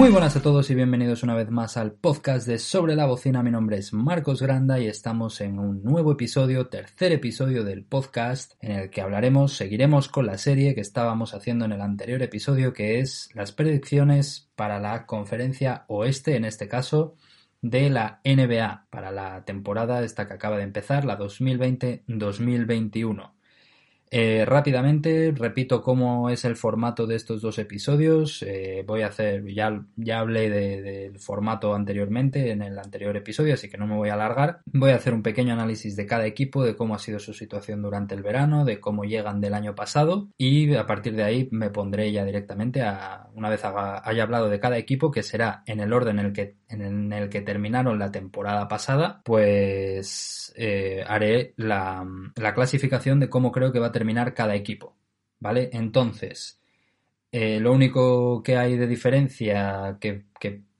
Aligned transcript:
Muy 0.00 0.08
buenas 0.08 0.34
a 0.34 0.40
todos 0.40 0.70
y 0.70 0.74
bienvenidos 0.74 1.22
una 1.24 1.34
vez 1.34 1.50
más 1.50 1.76
al 1.76 1.92
podcast 1.92 2.46
de 2.46 2.58
Sobre 2.58 2.96
la 2.96 3.04
Bocina. 3.04 3.42
Mi 3.42 3.50
nombre 3.50 3.76
es 3.76 3.92
Marcos 3.92 4.40
Granda 4.40 4.80
y 4.80 4.86
estamos 4.86 5.42
en 5.42 5.58
un 5.58 5.82
nuevo 5.82 6.12
episodio, 6.12 6.68
tercer 6.68 7.12
episodio 7.12 7.64
del 7.64 7.84
podcast, 7.84 8.54
en 8.62 8.72
el 8.72 8.88
que 8.88 9.02
hablaremos, 9.02 9.52
seguiremos 9.52 10.08
con 10.08 10.24
la 10.24 10.38
serie 10.38 10.74
que 10.74 10.80
estábamos 10.80 11.34
haciendo 11.34 11.66
en 11.66 11.72
el 11.72 11.82
anterior 11.82 12.22
episodio, 12.22 12.72
que 12.72 13.00
es 13.00 13.28
las 13.34 13.52
predicciones 13.52 14.48
para 14.56 14.80
la 14.80 15.04
conferencia 15.04 15.84
oeste, 15.88 16.34
en 16.34 16.46
este 16.46 16.66
caso, 16.66 17.16
de 17.60 17.90
la 17.90 18.22
NBA, 18.24 18.86
para 18.88 19.10
la 19.10 19.44
temporada 19.44 20.02
esta 20.02 20.26
que 20.26 20.32
acaba 20.32 20.56
de 20.56 20.62
empezar, 20.62 21.04
la 21.04 21.18
2020-2021. 21.18 23.32
Eh, 24.12 24.44
rápidamente 24.44 25.32
repito 25.36 25.82
cómo 25.82 26.30
es 26.30 26.44
el 26.44 26.56
formato 26.56 27.06
de 27.06 27.14
estos 27.14 27.40
dos 27.40 27.58
episodios. 27.58 28.42
Eh, 28.42 28.82
voy 28.84 29.02
a 29.02 29.06
hacer, 29.06 29.46
ya, 29.46 29.84
ya 29.96 30.18
hablé 30.18 30.50
del 30.50 31.18
formato 31.20 31.74
anteriormente 31.74 32.50
en 32.50 32.62
el 32.62 32.78
anterior 32.78 33.16
episodio, 33.16 33.54
así 33.54 33.68
que 33.68 33.78
no 33.78 33.86
me 33.86 33.96
voy 33.96 34.08
a 34.08 34.14
alargar. 34.14 34.60
Voy 34.66 34.90
a 34.90 34.96
hacer 34.96 35.14
un 35.14 35.22
pequeño 35.22 35.52
análisis 35.52 35.94
de 35.94 36.06
cada 36.06 36.26
equipo, 36.26 36.64
de 36.64 36.74
cómo 36.74 36.94
ha 36.94 36.98
sido 36.98 37.20
su 37.20 37.32
situación 37.32 37.82
durante 37.82 38.16
el 38.16 38.22
verano, 38.22 38.64
de 38.64 38.80
cómo 38.80 39.04
llegan 39.04 39.40
del 39.40 39.54
año 39.54 39.76
pasado 39.76 40.28
y 40.36 40.74
a 40.74 40.86
partir 40.86 41.14
de 41.14 41.22
ahí 41.22 41.48
me 41.52 41.70
pondré 41.70 42.10
ya 42.10 42.24
directamente 42.24 42.82
a, 42.82 43.28
una 43.34 43.48
vez 43.48 43.62
haya 43.64 44.22
hablado 44.22 44.48
de 44.48 44.58
cada 44.58 44.76
equipo, 44.76 45.12
que 45.12 45.22
será 45.22 45.62
en 45.66 45.78
el 45.78 45.92
orden 45.92 46.18
en 46.18 46.26
el 46.26 46.32
que, 46.32 46.56
en 46.68 47.12
el 47.12 47.28
que 47.28 47.42
terminaron 47.42 47.98
la 47.98 48.10
temporada 48.10 48.66
pasada, 48.66 49.20
pues 49.24 50.52
eh, 50.56 51.04
haré 51.06 51.54
la, 51.56 52.04
la 52.34 52.54
clasificación 52.54 53.20
de 53.20 53.28
cómo 53.28 53.52
creo 53.52 53.70
que 53.72 53.78
va 53.78 53.88
a 53.88 53.92
terminar 53.92 53.99
cada 54.34 54.54
equipo. 54.54 54.96
¿Vale? 55.38 55.70
Entonces, 55.72 56.60
eh, 57.32 57.60
lo 57.60 57.72
único 57.72 58.42
que 58.42 58.56
hay 58.56 58.76
de 58.76 58.86
diferencia 58.86 59.98
que, 60.00 60.24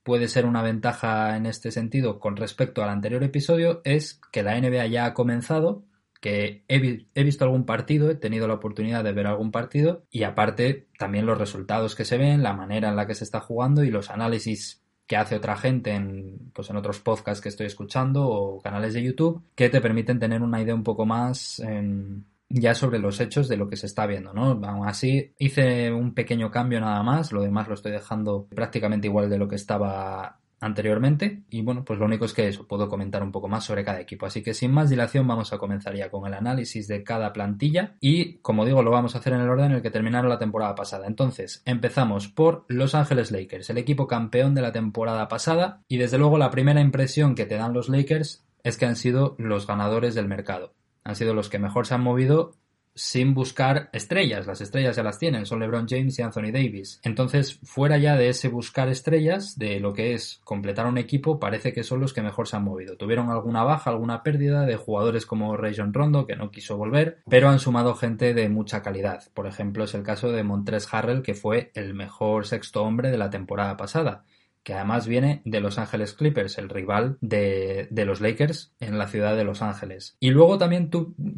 puede 0.03 0.29
ser 0.29 0.47
una 0.47 0.63
ventaja 0.63 1.37
en 1.37 1.47
este 1.47 1.71
sentido 1.71 2.19
con 2.19 2.35
respecto 2.37 2.83
al 2.83 2.89
anterior 2.89 3.23
episodio 3.23 3.83
es 3.85 4.21
que 4.33 4.43
la 4.43 4.59
NBA 4.59 4.87
ya 4.87 5.05
ha 5.05 5.15
comenzado, 5.15 5.85
que 6.21 6.65
he, 6.69 7.23
visto 7.23 7.45
algún 7.45 7.65
partido, 7.65 8.11
he 8.11 8.15
tenido 8.17 8.49
la 8.49 8.55
oportunidad 8.55 9.05
de 9.05 9.13
ver 9.13 9.27
algún 9.27 9.53
partido 9.53 10.03
y 10.11 10.25
aparte 10.25 10.89
también 10.99 11.27
los 11.27 11.39
resultados 11.39 11.95
que 11.95 12.07
se 12.07 12.17
ven, 12.17 12.43
la 12.43 12.55
manera 12.55 12.89
en 12.89 12.97
la 12.97 13.07
que 13.07 13.15
se 13.15 13.25
está 13.25 13.41
jugando 13.41 13.85
y 13.85 13.91
los 13.91 14.11
análisis 14.11 14.83
que 15.07 15.17
hace 15.17 15.37
otra 15.37 15.57
gente 15.57 15.93
en, 15.93 16.51
pues 16.55 16.71
en 16.71 16.77
otros 16.77 16.99
podcasts 16.99 17.43
que 17.43 17.51
estoy 17.51 17.67
escuchando 17.67 18.27
o 18.27 18.61
canales 18.61 18.95
de 18.95 19.03
YouTube 19.03 19.43
que 19.55 19.69
te 19.69 19.81
permiten 19.81 20.19
tener 20.19 20.43
una 20.43 20.63
idea 20.63 20.75
un 20.75 20.83
poco 20.83 21.05
más 21.05 21.61
en, 21.61 22.25
ya 22.51 22.75
sobre 22.75 22.99
los 22.99 23.21
hechos 23.21 23.49
de 23.49 23.57
lo 23.57 23.69
que 23.69 23.77
se 23.77 23.87
está 23.87 24.07
viendo, 24.07 24.35
¿no? 24.35 24.61
Aún 24.67 24.87
así, 24.87 25.33
hice 25.39 25.93
un 25.93 26.15
pequeño 26.15 26.51
cambio 26.51 26.81
nada 26.81 27.03
más, 27.03 27.33
lo 27.33 27.43
demás 27.43 27.69
lo 27.69 27.75
estoy 27.75 27.93
dejando 27.93 28.47
prácticamente 28.55 29.07
igual 29.07 29.31
de 29.31 29.39
lo 29.39 29.49
que 29.49 29.57
estaba 29.57 30.41
anteriormente 30.61 31.43
y 31.49 31.63
bueno, 31.63 31.85
pues 31.85 31.99
lo 31.99 32.05
único 32.05 32.27
es 32.27 32.35
que 32.35 32.47
eso, 32.47 32.67
puedo 32.67 32.89
comentar 32.89 33.23
un 33.23 33.33
poco 33.33 33.49
más 33.49 33.65
sobre 33.65 33.85
cada 33.85 34.01
equipo. 34.01 34.27
Así 34.27 34.43
que 34.43 34.53
sin 34.53 34.73
más 34.73 34.91
dilación 34.91 35.27
vamos 35.27 35.53
a 35.53 35.59
comenzar 35.59 35.97
ya 35.97 36.11
con 36.11 36.27
el 36.27 36.35
análisis 36.35 36.87
de 36.87 37.03
cada 37.03 37.33
plantilla 37.33 37.97
y 38.01 38.39
como 38.39 38.67
digo 38.67 38.83
lo 38.83 38.91
vamos 38.91 39.15
a 39.15 39.19
hacer 39.19 39.33
en 39.33 39.41
el 39.41 39.49
orden 39.49 39.67
en 39.67 39.77
el 39.77 39.83
que 39.83 39.91
terminaron 39.91 40.29
la 40.29 40.39
temporada 40.39 40.75
pasada. 40.75 41.07
Entonces 41.07 41.63
empezamos 41.65 42.29
por 42.29 42.67
Los 42.69 42.95
Ángeles 42.95 43.31
Lakers, 43.31 43.71
el 43.71 43.79
equipo 43.79 44.07
campeón 44.07 44.55
de 44.55 44.63
la 44.63 44.73
temporada 44.73 45.29
pasada 45.29 45.83
y 45.89 45.97
desde 45.97 46.19
luego 46.19 46.37
la 46.37 46.51
primera 46.51 46.81
impresión 46.81 47.35
que 47.35 47.47
te 47.47 47.57
dan 47.57 47.73
los 47.73 47.89
Lakers 47.89 48.45
es 48.63 48.77
que 48.77 48.85
han 48.85 48.97
sido 48.97 49.37
los 49.39 49.67
ganadores 49.67 50.15
del 50.15 50.29
mercado 50.29 50.75
han 51.05 51.17
sido 51.17 51.35
los 51.35 51.49
que 51.49 51.59
mejor 51.59 51.87
se 51.87 51.95
han 51.95 52.03
movido 52.03 52.53
sin 52.95 53.35
buscar 53.35 53.89
estrellas. 53.93 54.47
Las 54.47 54.61
estrellas 54.61 54.97
ya 54.97 55.03
las 55.03 55.19
tienen, 55.19 55.47
son 55.47 55.61
LeBron 55.61 55.87
James 55.89 56.19
y 56.19 56.23
Anthony 56.23 56.53
Davis. 56.53 57.01
Entonces, 57.03 57.59
fuera 57.63 57.99
ya 57.99 58.17
de 58.17 58.29
ese 58.29 58.49
buscar 58.49 58.89
estrellas, 58.89 59.59
de 59.59 59.81
lo 59.81 59.93
que 59.93 60.15
es 60.15 60.41
completar 60.45 60.87
un 60.87 60.99
equipo, 60.99 61.39
parece 61.39 61.73
que 61.73 61.85
son 61.85 62.01
los 62.01 62.13
que 62.13 62.23
mejor 62.23 62.49
se 62.49 62.57
han 62.57 62.65
movido. 62.65 62.97
Tuvieron 62.97 63.31
alguna 63.31 63.63
baja, 63.63 63.91
alguna 63.91 64.23
pérdida 64.23 64.67
de 64.67 64.77
jugadores 64.77 65.25
como 65.25 65.57
Rayon 65.57 65.95
Rondo, 65.95 66.27
que 66.27 66.37
no 66.37 66.51
quiso 66.51 66.77
volver, 66.77 67.19
pero 67.29 67.49
han 67.49 67.59
sumado 67.59 67.95
gente 67.95 68.35
de 68.35 68.49
mucha 68.49 68.83
calidad. 68.83 69.25
Por 69.35 69.47
ejemplo, 69.47 69.85
es 69.85 69.95
el 69.95 70.03
caso 70.03 70.33
de 70.33 70.43
Montres 70.43 70.93
Harrell, 70.93 71.23
que 71.23 71.35
fue 71.35 71.71
el 71.75 71.95
mejor 71.95 72.47
sexto 72.47 72.83
hombre 72.83 73.11
de 73.11 73.19
la 73.19 73.31
temporada 73.31 73.77
pasada 73.77 74.25
que 74.63 74.75
además 74.75 75.07
viene 75.07 75.43
de 75.45 75.61
Los 75.61 75.79
Ángeles 75.79 76.13
Clippers, 76.13 76.59
el 76.59 76.69
rival 76.69 77.17
de, 77.21 77.89
los 77.91 78.21
Lakers 78.21 78.73
en 78.81 78.99
la 78.99 79.09
ciudad 79.09 79.37
de 79.37 79.45
Los 79.45 79.63
Ángeles. 79.63 80.17
Y 80.21 80.31
luego 80.31 80.59
también 80.59 80.91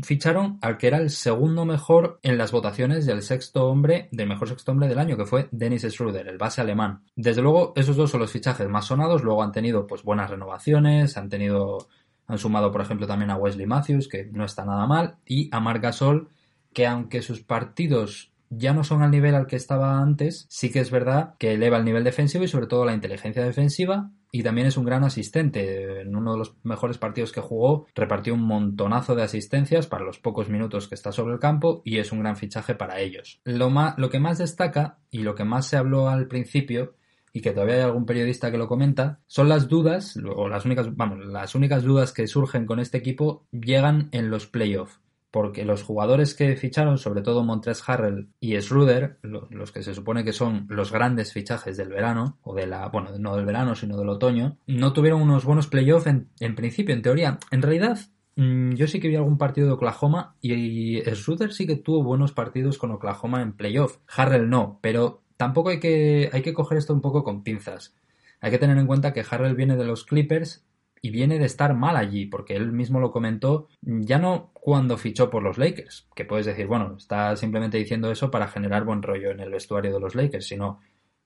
ficharon 0.02 0.58
al 0.60 0.76
que 0.76 0.88
era 0.88 0.98
el 0.98 1.10
segundo 1.10 1.64
mejor 1.64 2.18
en 2.22 2.36
las 2.36 2.50
votaciones 2.50 3.06
del 3.06 3.22
sexto 3.22 3.66
hombre, 3.66 4.08
del 4.10 4.28
mejor 4.28 4.48
sexto 4.48 4.72
hombre 4.72 4.88
del 4.88 4.98
año, 4.98 5.16
que 5.16 5.26
fue 5.26 5.48
Dennis 5.52 5.82
Schroeder, 5.82 6.26
el 6.28 6.38
base 6.38 6.60
alemán. 6.60 7.04
Desde 7.14 7.42
luego, 7.42 7.72
esos 7.76 7.96
dos 7.96 8.10
son 8.10 8.20
los 8.20 8.32
fichajes 8.32 8.68
más 8.68 8.86
sonados, 8.86 9.22
luego 9.22 9.42
han 9.42 9.52
tenido 9.52 9.86
pues 9.86 10.02
buenas 10.02 10.30
renovaciones, 10.30 11.16
han 11.16 11.28
tenido, 11.28 11.88
han 12.26 12.38
sumado 12.38 12.72
por 12.72 12.80
ejemplo 12.80 13.06
también 13.06 13.30
a 13.30 13.36
Wesley 13.36 13.66
Matthews, 13.66 14.08
que 14.08 14.24
no 14.32 14.44
está 14.44 14.64
nada 14.64 14.86
mal, 14.86 15.16
y 15.26 15.48
a 15.52 15.60
Marc 15.60 15.82
Gasol, 15.82 16.28
que 16.72 16.86
aunque 16.86 17.22
sus 17.22 17.42
partidos 17.42 18.31
ya 18.54 18.74
no 18.74 18.84
son 18.84 19.02
al 19.02 19.10
nivel 19.10 19.34
al 19.34 19.46
que 19.46 19.56
estaba 19.56 19.98
antes, 19.98 20.46
sí 20.50 20.70
que 20.70 20.80
es 20.80 20.90
verdad 20.90 21.34
que 21.38 21.54
eleva 21.54 21.78
el 21.78 21.84
nivel 21.84 22.04
defensivo 22.04 22.44
y 22.44 22.48
sobre 22.48 22.66
todo 22.66 22.84
la 22.84 22.92
inteligencia 22.92 23.44
defensiva 23.44 24.10
y 24.30 24.42
también 24.42 24.66
es 24.66 24.76
un 24.76 24.84
gran 24.84 25.04
asistente. 25.04 26.00
En 26.02 26.14
uno 26.16 26.32
de 26.32 26.38
los 26.38 26.54
mejores 26.62 26.98
partidos 26.98 27.32
que 27.32 27.40
jugó 27.40 27.86
repartió 27.94 28.34
un 28.34 28.42
montonazo 28.42 29.14
de 29.14 29.22
asistencias 29.22 29.86
para 29.86 30.04
los 30.04 30.18
pocos 30.18 30.48
minutos 30.48 30.88
que 30.88 30.94
está 30.94 31.12
sobre 31.12 31.34
el 31.34 31.40
campo 31.40 31.82
y 31.84 31.98
es 31.98 32.12
un 32.12 32.20
gran 32.20 32.36
fichaje 32.36 32.74
para 32.74 33.00
ellos. 33.00 33.40
Lo, 33.44 33.70
lo 33.96 34.10
que 34.10 34.20
más 34.20 34.38
destaca 34.38 34.98
y 35.10 35.22
lo 35.22 35.34
que 35.34 35.44
más 35.44 35.66
se 35.66 35.76
habló 35.76 36.08
al 36.08 36.28
principio 36.28 36.94
y 37.32 37.40
que 37.40 37.52
todavía 37.52 37.76
hay 37.76 37.80
algún 37.82 38.04
periodista 38.04 38.50
que 38.50 38.58
lo 38.58 38.68
comenta, 38.68 39.20
son 39.26 39.48
las 39.48 39.68
dudas, 39.68 40.18
o 40.36 40.48
las 40.48 40.66
únicas, 40.66 40.94
vamos, 40.94 41.24
las 41.24 41.54
únicas 41.54 41.82
dudas 41.82 42.12
que 42.12 42.26
surgen 42.26 42.66
con 42.66 42.78
este 42.78 42.98
equipo 42.98 43.46
llegan 43.50 44.10
en 44.12 44.28
los 44.28 44.46
playoffs 44.46 45.00
porque 45.32 45.64
los 45.64 45.82
jugadores 45.82 46.34
que 46.34 46.54
ficharon, 46.56 46.98
sobre 46.98 47.22
todo 47.22 47.42
Montres 47.42 47.82
Harrell 47.88 48.28
y 48.38 48.54
Schroeder, 48.60 49.18
los 49.22 49.72
que 49.72 49.82
se 49.82 49.94
supone 49.94 50.24
que 50.24 50.34
son 50.34 50.66
los 50.68 50.92
grandes 50.92 51.32
fichajes 51.32 51.78
del 51.78 51.88
verano, 51.88 52.38
o 52.42 52.54
de 52.54 52.66
la, 52.66 52.88
bueno, 52.88 53.08
no 53.18 53.34
del 53.34 53.46
verano, 53.46 53.74
sino 53.74 53.96
del 53.96 54.10
otoño, 54.10 54.58
no 54.66 54.92
tuvieron 54.92 55.22
unos 55.22 55.46
buenos 55.46 55.68
playoffs 55.68 56.06
en, 56.06 56.54
principio, 56.54 56.94
en 56.94 57.00
teoría. 57.00 57.38
En 57.50 57.62
realidad, 57.62 57.98
mm, 58.36 58.74
yo 58.74 58.86
sí 58.86 59.00
que 59.00 59.08
vi 59.08 59.16
algún 59.16 59.38
partido 59.38 59.68
de 59.68 59.72
Oklahoma 59.72 60.36
y, 60.42 61.00
Schroeder 61.14 61.54
sí 61.54 61.66
que 61.66 61.76
tuvo 61.76 62.04
buenos 62.04 62.32
partidos 62.32 62.76
con 62.76 62.90
Oklahoma 62.90 63.40
en 63.40 63.54
playoff. 63.54 63.96
Harrell 64.14 64.50
no, 64.50 64.80
pero 64.82 65.22
tampoco 65.38 65.70
hay 65.70 65.80
que, 65.80 66.28
hay 66.30 66.42
que 66.42 66.52
coger 66.52 66.76
esto 66.76 66.92
un 66.92 67.00
poco 67.00 67.24
con 67.24 67.42
pinzas. 67.42 67.94
Hay 68.42 68.50
que 68.50 68.58
tener 68.58 68.76
en 68.76 68.86
cuenta 68.86 69.14
que 69.14 69.24
Harrell 69.28 69.56
viene 69.56 69.76
de 69.76 69.86
los 69.86 70.04
Clippers 70.04 70.66
y 71.02 71.10
viene 71.10 71.38
de 71.40 71.46
estar 71.46 71.74
mal 71.74 71.96
allí, 71.96 72.26
porque 72.26 72.54
él 72.54 72.72
mismo 72.72 73.00
lo 73.00 73.10
comentó, 73.10 73.68
ya 73.82 74.18
no 74.18 74.50
cuando 74.54 74.96
fichó 74.96 75.28
por 75.28 75.42
los 75.42 75.58
Lakers, 75.58 76.08
que 76.14 76.24
puedes 76.24 76.46
decir, 76.46 76.68
bueno, 76.68 76.94
está 76.96 77.34
simplemente 77.36 77.76
diciendo 77.76 78.10
eso 78.12 78.30
para 78.30 78.46
generar 78.46 78.84
buen 78.84 79.02
rollo 79.02 79.32
en 79.32 79.40
el 79.40 79.50
vestuario 79.50 79.92
de 79.92 79.98
los 79.98 80.14
Lakers, 80.14 80.46
sino 80.46 80.78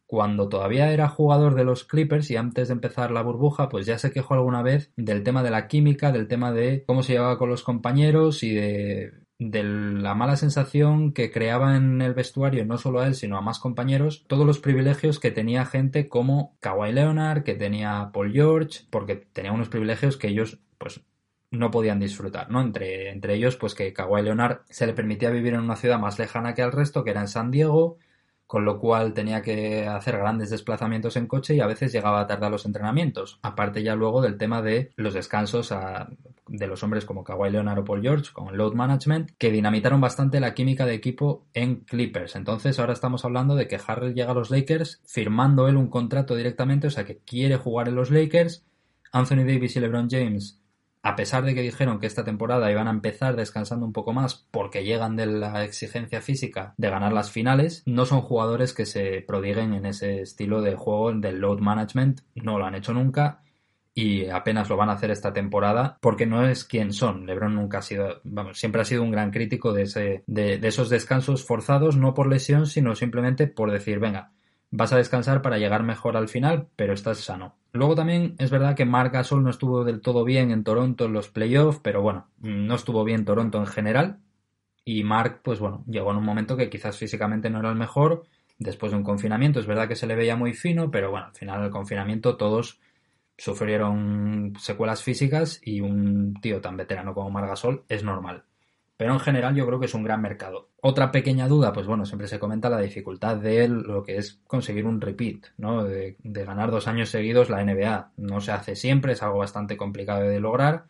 cuando 0.06 0.48
todavía 0.48 0.91
era 0.92 1.09
jugador 1.09 1.54
de 1.54 1.64
los 1.64 1.84
Clippers 1.84 2.31
y 2.31 2.37
antes 2.37 2.69
de 2.69 2.75
empezar 2.75 3.10
la 3.10 3.22
burbuja, 3.22 3.69
pues 3.69 3.84
ya 3.84 3.98
se 3.98 4.12
quejó 4.12 4.34
alguna 4.34 4.62
vez 4.62 4.92
del 4.97 5.22
tema 5.22 5.42
de 5.42 5.50
la 5.50 5.69
química, 5.69 6.10
del 6.10 6.26
tema 6.26 6.53
de 6.53 6.84
cómo 6.87 7.03
se 7.03 7.12
llevaba 7.12 7.38
con 7.38 7.50
los 7.50 7.62
compañeros 7.62 8.43
y 8.43 8.54
de 8.54 9.12
de 9.39 9.63
la 9.63 10.15
mala 10.15 10.37
sensación 10.37 11.13
que 11.13 11.31
creaba 11.31 11.77
en 11.77 12.01
el 12.01 12.15
vestuario, 12.15 12.65
no 12.65 12.79
solo 12.79 13.01
a 13.01 13.07
él, 13.07 13.15
sino 13.15 13.37
a 13.37 13.43
más 13.43 13.59
compañeros, 13.59 14.25
todos 14.29 14.47
los 14.47 14.59
privilegios 14.59 15.21
que 15.21 15.31
tenía 15.31 15.67
gente 15.67 16.09
como 16.09 16.57
Kawhi 16.61 16.93
Leonard, 16.93 17.43
que 17.43 17.55
tenía 17.55 18.11
Paul 18.13 18.33
George, 18.33 18.81
porque 18.91 19.17
tenía 19.17 19.53
unos 19.53 19.69
privilegios 19.69 20.17
que 20.17 20.29
ellos, 20.29 20.61
pues, 20.79 21.03
no 21.51 21.71
podían 21.71 22.01
disfrutar, 22.01 22.51
¿no? 22.51 22.61
Entre, 22.61 23.11
entre 23.11 23.35
ellos, 23.35 23.57
pues 23.57 23.75
que 23.75 23.93
Kawhi 23.93 24.23
Leonard 24.23 24.61
se 24.69 24.87
le 24.87 24.95
permitía 24.95 25.31
vivir 25.31 25.55
en 25.55 25.61
una 25.61 25.77
ciudad 25.77 25.99
más 25.99 26.19
lejana 26.19 26.55
que 26.55 26.62
al 26.62 26.73
resto, 26.73 27.05
que 27.05 27.11
era 27.11 27.21
en 27.21 27.29
San 27.29 27.50
Diego, 27.50 27.99
con 28.47 28.65
lo 28.65 28.79
cual 28.79 29.12
tenía 29.12 29.43
que 29.43 29.87
hacer 29.87 30.19
grandes 30.19 30.50
desplazamientos 30.50 31.17
en 31.17 31.27
coche 31.27 31.55
y 31.55 31.61
a 31.61 31.67
veces 31.67 31.93
llegaba 31.93 32.27
tarde 32.27 32.47
a 32.47 32.50
los 32.50 32.65
entrenamientos. 32.65 33.39
Aparte 33.43 33.82
ya 33.82 33.94
luego 33.94 34.23
del 34.23 34.39
tema 34.39 34.62
de 34.62 34.93
los 34.97 35.15
descansos 35.15 35.73
de 36.48 36.66
los 36.66 36.82
hombres 36.82 37.04
como 37.04 37.25
Kawhi 37.25 37.50
Leonard 37.50 37.81
o 37.81 37.84
Paul 37.84 38.02
George 38.02 38.32
con 38.32 38.56
load 38.56 38.75
management, 38.75 39.31
que 39.38 39.50
dinamitaron 39.50 40.00
bastante 40.00 40.40
la 40.40 40.54
química 40.54 40.87
de 40.87 40.94
equipo 40.94 41.46
en 41.54 41.81
Clippers. 41.81 42.37
Entonces 42.37 42.78
ahora 42.78 42.93
estamos 42.93 43.25
hablando 43.25 43.54
de 43.54 43.69
que 43.69 43.81
Harrell 43.84 44.14
llega 44.14 44.32
a 44.32 44.34
los 44.34 44.50
Lakers 44.50 45.02
firmando 45.06 45.69
él 45.69 45.76
un 45.76 45.88
contrato 45.88 46.34
directamente, 46.34 46.87
o 46.87 46.90
sea 46.90 47.04
que 47.04 47.19
quiere 47.19 47.56
jugar 47.56 47.88
en 47.88 47.96
los 47.96 48.10
Lakers. 48.10 48.64
Anthony 49.12 49.44
Davis 49.46 49.76
y 49.76 49.81
LeBron 49.81 50.08
James 50.10 50.60
a 51.06 51.14
pesar 51.14 51.44
de 51.44 51.54
que 51.54 51.62
dijeron 51.62 52.00
que 52.00 52.08
esta 52.08 52.25
temporada 52.25 52.69
iban 52.69 52.88
a 52.88 52.90
empezar 52.90 53.37
descansando 53.37 53.87
un 53.87 53.93
poco 53.93 54.12
más 54.12 54.48
porque 54.50 54.82
llegan 54.82 55.14
de 55.14 55.26
la 55.26 55.62
exigencia 55.62 56.20
física 56.20 56.75
de 56.78 56.90
ganar 56.90 57.12
las 57.12 57.31
finales, 57.31 57.84
no 57.87 58.06
son 58.06 58.22
jugadores 58.22 58.72
que 58.72 58.87
se 58.87 59.20
prodiguen 59.25 59.72
en 59.72 59.87
ese 59.87 60.22
estilo 60.22 60.62
de 60.62 60.75
juego 60.75 61.12
del 61.12 61.38
load 61.38 61.60
management, 61.60 62.22
no 62.34 62.58
lo 62.58 62.66
han 62.66 62.75
hecho 62.75 62.93
nunca 62.93 63.44
y 63.98 64.26
apenas 64.28 64.69
lo 64.69 64.76
van 64.76 64.90
a 64.90 64.93
hacer 64.93 65.10
esta 65.10 65.32
temporada 65.32 65.96
porque 66.02 66.26
no 66.26 66.46
es 66.46 66.64
quien 66.64 66.93
son. 66.93 67.25
LeBron 67.25 67.54
nunca 67.54 67.78
ha 67.78 67.82
sido, 67.82 68.20
vamos, 68.25 68.58
siempre 68.58 68.82
ha 68.82 68.84
sido 68.84 69.02
un 69.02 69.10
gran 69.10 69.31
crítico 69.31 69.72
de, 69.72 69.84
ese, 69.84 70.22
de, 70.26 70.60
esos 70.62 70.90
descansos 70.90 71.46
forzados, 71.46 71.96
no 71.96 72.12
por 72.12 72.28
lesión, 72.28 72.66
sino 72.66 72.94
simplemente 72.94 73.46
por 73.46 73.70
decir, 73.70 73.98
venga, 73.98 74.32
vas 74.70 74.93
a 74.93 74.98
descansar 74.98 75.40
para 75.40 75.56
llegar 75.56 75.82
mejor 75.82 76.19
al 76.19 76.28
final, 76.28 76.69
pero 76.76 76.93
estás 76.93 77.20
sano. 77.20 77.56
Luego 77.72 77.94
también 77.94 78.34
es 78.38 78.50
verdad 78.50 78.76
que 78.76 78.84
Marc 78.84 79.14
Gasol 79.14 79.43
no 79.43 79.48
estuvo 79.48 79.82
del 79.82 80.02
todo 80.02 80.25
bien 80.25 80.50
en 80.50 80.62
Toronto 80.62 81.06
en 81.06 81.14
los 81.14 81.31
playoffs, 81.31 81.81
pero 81.82 82.02
bueno, 82.02 82.28
no 82.40 82.75
estuvo 82.75 83.02
bien 83.02 83.25
Toronto 83.25 83.56
en 83.56 83.66
general. 83.66 84.19
Y 84.84 85.04
Marc, 85.04 85.40
pues 85.43 85.58
bueno, 85.58 85.84
llegó 85.88 86.10
en 86.10 86.19
un 86.19 86.25
momento 86.25 86.58
que 86.58 86.69
quizás 86.69 86.98
físicamente 86.98 87.48
no 87.48 87.60
era 87.60 87.70
el 87.70 87.76
mejor, 87.76 88.25
después 88.58 88.93
de 88.93 88.98
un 88.98 89.04
confinamiento. 89.04 89.58
Es 89.58 89.66
verdad 89.66 89.88
que 89.88 89.96
se 89.96 90.06
le 90.06 90.16
veía 90.16 90.37
muy 90.37 90.52
fino, 90.52 90.90
pero 90.90 91.10
bueno, 91.10 91.28
al 91.28 91.34
final 91.34 91.62
del 91.62 91.70
confinamiento 91.70 92.37
todos 92.37 92.78
sufrieron 93.37 94.55
secuelas 94.59 95.03
físicas 95.03 95.61
y 95.62 95.81
un 95.81 96.35
tío 96.41 96.61
tan 96.61 96.77
veterano 96.77 97.15
como 97.15 97.31
Marc 97.31 97.49
Gasol 97.49 97.85
es 97.88 98.03
normal. 98.03 98.44
Pero 98.97 99.12
en 99.12 99.21
general 99.21 99.55
yo 99.55 99.67
creo 99.67 99.79
que 99.79 99.87
es 99.87 99.94
un 99.94 100.05
gran 100.05 100.23
mercado. 100.23 100.71
Otra 100.81 101.12
pequeña 101.12 101.49
duda, 101.49 101.73
pues 101.73 101.87
bueno, 101.87 102.06
siempre 102.06 102.29
se 102.29 102.38
comenta 102.38 102.71
la 102.71 102.81
dificultad 102.81 103.37
de 103.37 103.69
lo 103.69 104.03
que 104.03 104.17
es 104.17 104.41
conseguir 104.47 104.87
un 104.87 105.03
repeat, 105.03 105.49
¿no? 105.59 105.85
De, 105.85 106.17
de, 106.23 106.44
ganar 106.44 106.71
dos 106.71 106.88
años 106.88 107.11
seguidos 107.11 107.50
la 107.50 107.62
NBA. 107.62 108.12
No 108.17 108.41
se 108.41 108.53
hace 108.53 108.75
siempre, 108.75 109.12
es 109.12 109.23
algo 109.23 109.39
bastante 109.39 109.77
complicado 109.77 110.23
de 110.23 110.41
lograr. 110.41 110.87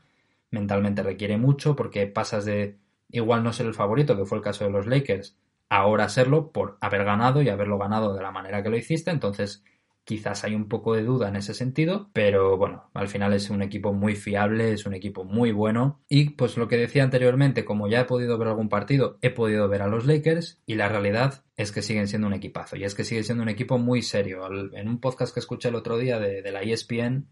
Mentalmente 0.50 1.02
requiere 1.02 1.36
mucho 1.36 1.74
porque 1.74 2.06
pasas 2.06 2.44
de 2.44 2.76
igual 3.10 3.42
no 3.42 3.52
ser 3.52 3.66
el 3.66 3.74
favorito, 3.74 4.16
que 4.16 4.24
fue 4.24 4.38
el 4.38 4.44
caso 4.44 4.64
de 4.64 4.70
los 4.70 4.86
Lakers, 4.86 5.36
ahora 5.68 6.08
serlo 6.08 6.52
por 6.52 6.78
haber 6.80 7.04
ganado 7.04 7.42
y 7.42 7.48
haberlo 7.48 7.78
ganado 7.78 8.14
de 8.14 8.22
la 8.22 8.30
manera 8.30 8.62
que 8.62 8.70
lo 8.70 8.76
hiciste. 8.76 9.10
Entonces 9.10 9.64
Quizás 10.06 10.44
hay 10.44 10.54
un 10.54 10.68
poco 10.68 10.94
de 10.94 11.02
duda 11.02 11.28
en 11.28 11.34
ese 11.34 11.52
sentido, 11.52 12.10
pero 12.12 12.56
bueno, 12.56 12.88
al 12.94 13.08
final 13.08 13.32
es 13.32 13.50
un 13.50 13.60
equipo 13.60 13.92
muy 13.92 14.14
fiable, 14.14 14.72
es 14.72 14.86
un 14.86 14.94
equipo 14.94 15.24
muy 15.24 15.50
bueno. 15.50 16.00
Y 16.08 16.30
pues 16.30 16.56
lo 16.56 16.68
que 16.68 16.76
decía 16.76 17.02
anteriormente, 17.02 17.64
como 17.64 17.88
ya 17.88 18.02
he 18.02 18.04
podido 18.04 18.38
ver 18.38 18.46
algún 18.46 18.68
partido, 18.68 19.18
he 19.20 19.30
podido 19.30 19.68
ver 19.68 19.82
a 19.82 19.88
los 19.88 20.06
Lakers 20.06 20.62
y 20.64 20.76
la 20.76 20.88
realidad 20.88 21.42
es 21.56 21.72
que 21.72 21.82
siguen 21.82 22.06
siendo 22.06 22.28
un 22.28 22.34
equipazo 22.34 22.76
y 22.76 22.84
es 22.84 22.94
que 22.94 23.02
sigue 23.02 23.24
siendo 23.24 23.42
un 23.42 23.48
equipo 23.48 23.78
muy 23.78 24.00
serio. 24.00 24.46
En 24.74 24.86
un 24.86 25.00
podcast 25.00 25.34
que 25.34 25.40
escuché 25.40 25.70
el 25.70 25.74
otro 25.74 25.98
día 25.98 26.20
de, 26.20 26.52
la 26.52 26.62
ESPN, 26.62 27.26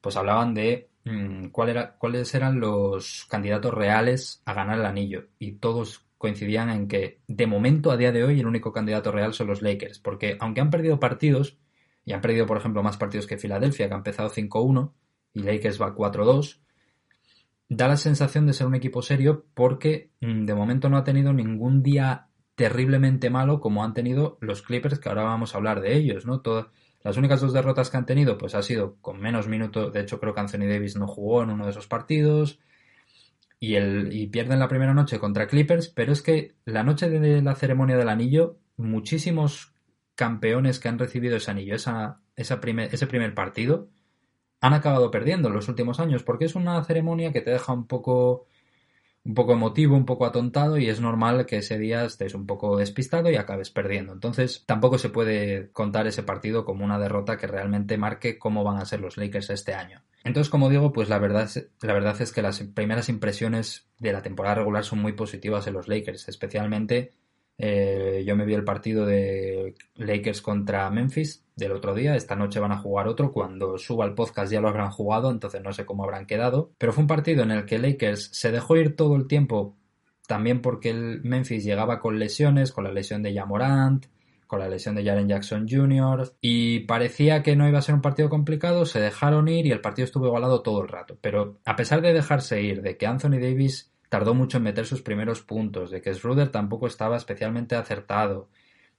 pues 0.00 0.16
hablaban 0.16 0.54
de 0.54 0.88
mm, 1.04 1.48
cuál 1.48 1.68
era, 1.68 1.96
cuáles 1.98 2.34
eran 2.34 2.58
los 2.58 3.26
candidatos 3.28 3.74
reales 3.74 4.40
a 4.46 4.54
ganar 4.54 4.78
el 4.78 4.86
anillo 4.86 5.26
y 5.38 5.56
todos 5.56 6.06
coincidían 6.16 6.70
en 6.70 6.88
que 6.88 7.18
de 7.28 7.46
momento 7.46 7.90
a 7.90 7.98
día 7.98 8.12
de 8.12 8.24
hoy 8.24 8.40
el 8.40 8.46
único 8.46 8.72
candidato 8.72 9.12
real 9.12 9.34
son 9.34 9.48
los 9.48 9.60
Lakers, 9.60 9.98
porque 9.98 10.38
aunque 10.40 10.62
han 10.62 10.70
perdido 10.70 10.98
partidos, 10.98 11.58
y 12.04 12.12
han 12.12 12.20
perdido, 12.20 12.46
por 12.46 12.56
ejemplo, 12.56 12.82
más 12.82 12.96
partidos 12.96 13.26
que 13.26 13.38
Filadelfia, 13.38 13.88
que 13.88 13.94
ha 13.94 13.98
empezado 13.98 14.30
5-1 14.30 14.92
y 15.32 15.42
Lakers 15.42 15.80
va 15.80 15.94
4-2, 15.94 16.60
da 17.68 17.88
la 17.88 17.96
sensación 17.96 18.46
de 18.46 18.52
ser 18.52 18.66
un 18.66 18.74
equipo 18.74 19.02
serio 19.02 19.46
porque 19.54 20.10
mm, 20.20 20.44
de 20.44 20.54
momento 20.54 20.88
no 20.88 20.96
ha 20.96 21.04
tenido 21.04 21.32
ningún 21.32 21.82
día 21.82 22.28
terriblemente 22.54 23.30
malo 23.30 23.60
como 23.60 23.82
han 23.82 23.94
tenido 23.94 24.38
los 24.40 24.62
Clippers, 24.62 24.98
que 24.98 25.08
ahora 25.08 25.24
vamos 25.24 25.54
a 25.54 25.58
hablar 25.58 25.80
de 25.80 25.96
ellos, 25.96 26.24
¿no? 26.26 26.40
Todas, 26.40 26.66
las 27.02 27.16
únicas 27.16 27.40
dos 27.40 27.52
derrotas 27.52 27.90
que 27.90 27.96
han 27.96 28.06
tenido, 28.06 28.38
pues 28.38 28.54
ha 28.54 28.62
sido 28.62 28.96
con 29.00 29.20
menos 29.20 29.48
minutos, 29.48 29.92
de 29.92 30.00
hecho 30.00 30.20
creo 30.20 30.34
que 30.34 30.40
Anthony 30.40 30.66
Davis 30.68 30.96
no 30.96 31.06
jugó 31.06 31.42
en 31.42 31.50
uno 31.50 31.64
de 31.64 31.72
esos 31.72 31.86
partidos, 31.86 32.60
y, 33.60 33.76
el, 33.76 34.12
y 34.12 34.26
pierden 34.26 34.58
la 34.58 34.68
primera 34.68 34.94
noche 34.94 35.18
contra 35.18 35.46
Clippers, 35.46 35.88
pero 35.88 36.12
es 36.12 36.22
que 36.22 36.54
la 36.64 36.82
noche 36.82 37.08
de 37.08 37.42
la 37.42 37.54
ceremonia 37.54 37.96
del 37.96 38.08
anillo, 38.08 38.58
muchísimos 38.76 39.73
campeones 40.14 40.78
que 40.78 40.88
han 40.88 40.98
recibido 40.98 41.36
ese 41.36 41.50
anillo, 41.50 41.74
esa, 41.74 42.20
ese 42.36 42.56
primer 42.56 43.34
partido, 43.34 43.88
han 44.60 44.72
acabado 44.72 45.10
perdiendo 45.10 45.48
en 45.48 45.54
los 45.54 45.68
últimos 45.68 46.00
años, 46.00 46.22
porque 46.22 46.46
es 46.46 46.54
una 46.54 46.82
ceremonia 46.84 47.32
que 47.32 47.42
te 47.42 47.50
deja 47.50 47.72
un 47.72 47.86
poco, 47.86 48.46
un 49.24 49.34
poco 49.34 49.52
emotivo, 49.52 49.96
un 49.96 50.06
poco 50.06 50.24
atontado, 50.24 50.78
y 50.78 50.88
es 50.88 51.00
normal 51.00 51.44
que 51.44 51.58
ese 51.58 51.78
día 51.78 52.04
estés 52.04 52.34
un 52.34 52.46
poco 52.46 52.76
despistado 52.76 53.30
y 53.30 53.36
acabes 53.36 53.70
perdiendo. 53.70 54.12
Entonces, 54.12 54.64
tampoco 54.66 54.96
se 54.96 55.10
puede 55.10 55.70
contar 55.72 56.06
ese 56.06 56.22
partido 56.22 56.64
como 56.64 56.84
una 56.84 56.98
derrota 56.98 57.36
que 57.36 57.46
realmente 57.46 57.98
marque 57.98 58.38
cómo 58.38 58.64
van 58.64 58.78
a 58.78 58.86
ser 58.86 59.00
los 59.00 59.18
Lakers 59.18 59.50
este 59.50 59.74
año. 59.74 60.02
Entonces, 60.24 60.50
como 60.50 60.70
digo, 60.70 60.92
pues 60.92 61.10
la 61.10 61.18
verdad, 61.18 61.50
la 61.82 61.92
verdad 61.92 62.18
es 62.22 62.32
que 62.32 62.40
las 62.40 62.60
primeras 62.62 63.10
impresiones 63.10 63.86
de 63.98 64.12
la 64.14 64.22
temporada 64.22 64.54
regular 64.54 64.82
son 64.82 65.00
muy 65.00 65.12
positivas 65.12 65.66
en 65.66 65.74
los 65.74 65.88
Lakers, 65.88 66.28
especialmente 66.28 67.12
eh, 67.56 68.24
yo 68.26 68.36
me 68.36 68.44
vi 68.44 68.54
el 68.54 68.64
partido 68.64 69.06
de 69.06 69.74
Lakers 69.94 70.42
contra 70.42 70.90
Memphis 70.90 71.44
del 71.56 71.72
otro 71.72 71.94
día. 71.94 72.16
Esta 72.16 72.36
noche 72.36 72.60
van 72.60 72.72
a 72.72 72.78
jugar 72.78 73.06
otro. 73.06 73.32
Cuando 73.32 73.78
suba 73.78 74.04
el 74.04 74.14
podcast 74.14 74.52
ya 74.52 74.60
lo 74.60 74.68
habrán 74.68 74.90
jugado, 74.90 75.30
entonces 75.30 75.62
no 75.62 75.72
sé 75.72 75.84
cómo 75.84 76.04
habrán 76.04 76.26
quedado. 76.26 76.72
Pero 76.78 76.92
fue 76.92 77.02
un 77.02 77.08
partido 77.08 77.42
en 77.42 77.52
el 77.52 77.64
que 77.64 77.78
Lakers 77.78 78.30
se 78.32 78.50
dejó 78.50 78.76
ir 78.76 78.96
todo 78.96 79.16
el 79.16 79.26
tiempo, 79.26 79.76
también 80.26 80.60
porque 80.62 80.90
el 80.90 81.22
Memphis 81.22 81.64
llegaba 81.64 82.00
con 82.00 82.18
lesiones, 82.18 82.72
con 82.72 82.84
la 82.84 82.92
lesión 82.92 83.22
de 83.22 83.34
Jamorant, 83.34 84.06
con 84.46 84.58
la 84.58 84.68
lesión 84.68 84.94
de 84.94 85.04
Jaren 85.04 85.28
Jackson 85.28 85.66
Jr. 85.68 86.34
Y 86.40 86.80
parecía 86.80 87.42
que 87.42 87.56
no 87.56 87.68
iba 87.68 87.78
a 87.78 87.82
ser 87.82 87.94
un 87.94 88.02
partido 88.02 88.28
complicado, 88.28 88.84
se 88.84 89.00
dejaron 89.00 89.48
ir 89.48 89.66
y 89.66 89.70
el 89.70 89.80
partido 89.80 90.04
estuvo 90.04 90.26
igualado 90.26 90.62
todo 90.62 90.82
el 90.82 90.88
rato. 90.88 91.16
Pero 91.20 91.60
a 91.64 91.76
pesar 91.76 92.00
de 92.02 92.12
dejarse 92.12 92.62
ir, 92.62 92.82
de 92.82 92.96
que 92.96 93.06
Anthony 93.06 93.38
Davis 93.40 93.93
tardó 94.08 94.34
mucho 94.34 94.58
en 94.58 94.64
meter 94.64 94.86
sus 94.86 95.02
primeros 95.02 95.42
puntos, 95.42 95.90
de 95.90 96.00
que 96.02 96.14
Schroeder 96.14 96.50
tampoco 96.50 96.86
estaba 96.86 97.16
especialmente 97.16 97.76
acertado, 97.76 98.48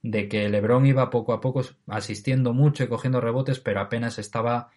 de 0.02 0.28
que 0.28 0.48
LeBron 0.48 0.86
iba 0.86 1.10
poco 1.10 1.32
a 1.32 1.40
poco 1.40 1.62
asistiendo 1.88 2.52
mucho 2.52 2.84
y 2.84 2.88
cogiendo 2.88 3.20
rebotes, 3.20 3.60
pero 3.60 3.80
apenas 3.80 4.18
estaba 4.18 4.70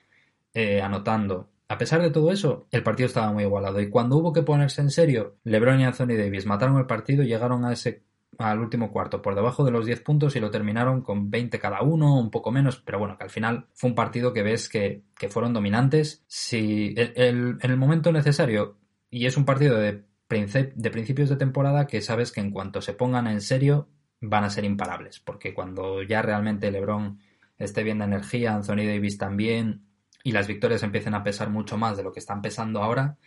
eh, 0.54 0.82
anotando. 0.82 1.50
A 1.68 1.78
pesar 1.78 2.02
de 2.02 2.10
todo 2.10 2.32
eso, 2.32 2.68
el 2.72 2.84
partido 2.84 3.08
estaba 3.08 3.32
muy 3.32 3.44
igualado 3.44 3.80
y 3.80 3.90
cuando 3.90 4.18
hubo 4.18 4.34
que 4.34 4.42
ponerse 4.42 4.82
en 4.82 4.90
serio, 4.90 5.36
LeBron 5.44 5.80
y 5.80 5.86
Anthony 5.86 6.18
Davis 6.18 6.48
mataron 6.48 6.78
el 6.78 6.88
partido 6.88 7.24
y 7.24 7.28
llegaron 7.28 7.64
a 7.66 7.74
ese 7.74 8.04
al 8.40 8.60
último 8.60 8.92
cuarto 8.92 9.22
por 9.22 9.36
debajo 9.36 9.66
de 9.66 9.72
los 9.72 9.86
10 9.86 10.02
puntos 10.02 10.36
y 10.36 10.40
lo 10.40 10.50
terminaron 10.50 11.02
con 11.02 11.30
20 11.30 11.60
cada 11.60 11.82
uno, 11.82 12.18
un 12.18 12.32
poco 12.32 12.52
menos, 12.52 12.78
pero 12.78 12.98
bueno, 12.98 13.18
que 13.18 13.24
al 13.24 13.30
final 13.30 13.68
fue 13.74 13.90
un 13.90 13.96
partido 13.96 14.34
que 14.34 14.44
ves 14.44 14.70
que, 14.70 15.04
fueron 15.30 15.54
dominantes. 15.54 16.24
Si 16.28 16.96
en 16.96 17.60
el 17.62 17.78
momento 17.78 18.12
necesario, 18.12 18.78
y 19.12 19.26
es 19.26 19.36
un 19.36 19.46
partido 19.46 19.78
de 19.78 20.04
de 20.30 20.92
principios 20.92 21.30
de 21.30 21.38
temporada 21.38 21.88
que 21.88 22.02
sabes 22.02 22.32
que 22.32 22.40
en 22.40 22.52
cuanto 22.52 22.82
se 22.82 22.94
pongan 22.94 23.28
en 23.28 23.42
serio 23.42 23.90
van 24.22 24.44
a 24.44 24.50
ser 24.50 24.64
imparables, 24.64 25.20
porque 25.20 25.54
cuando 25.54 26.04
ya 26.04 26.22
realmente 26.22 26.72
LeBron 26.72 27.20
esté 27.58 27.84
bien 27.84 28.00
de 28.00 28.06
energía, 28.06 28.54
Anthony 28.54 28.86
Davis 28.86 29.18
también, 29.18 29.86
y 30.24 30.32
las 30.32 30.48
victorias 30.48 30.84
empiecen 30.84 31.16
a 31.16 31.24
pesar 31.24 31.50
mucho 31.50 31.78
más 31.78 31.98
de 31.98 32.04
lo 32.04 32.12
que 32.12 32.20
están 32.20 32.42
pesando 32.42 32.84
ahora, 32.84 33.18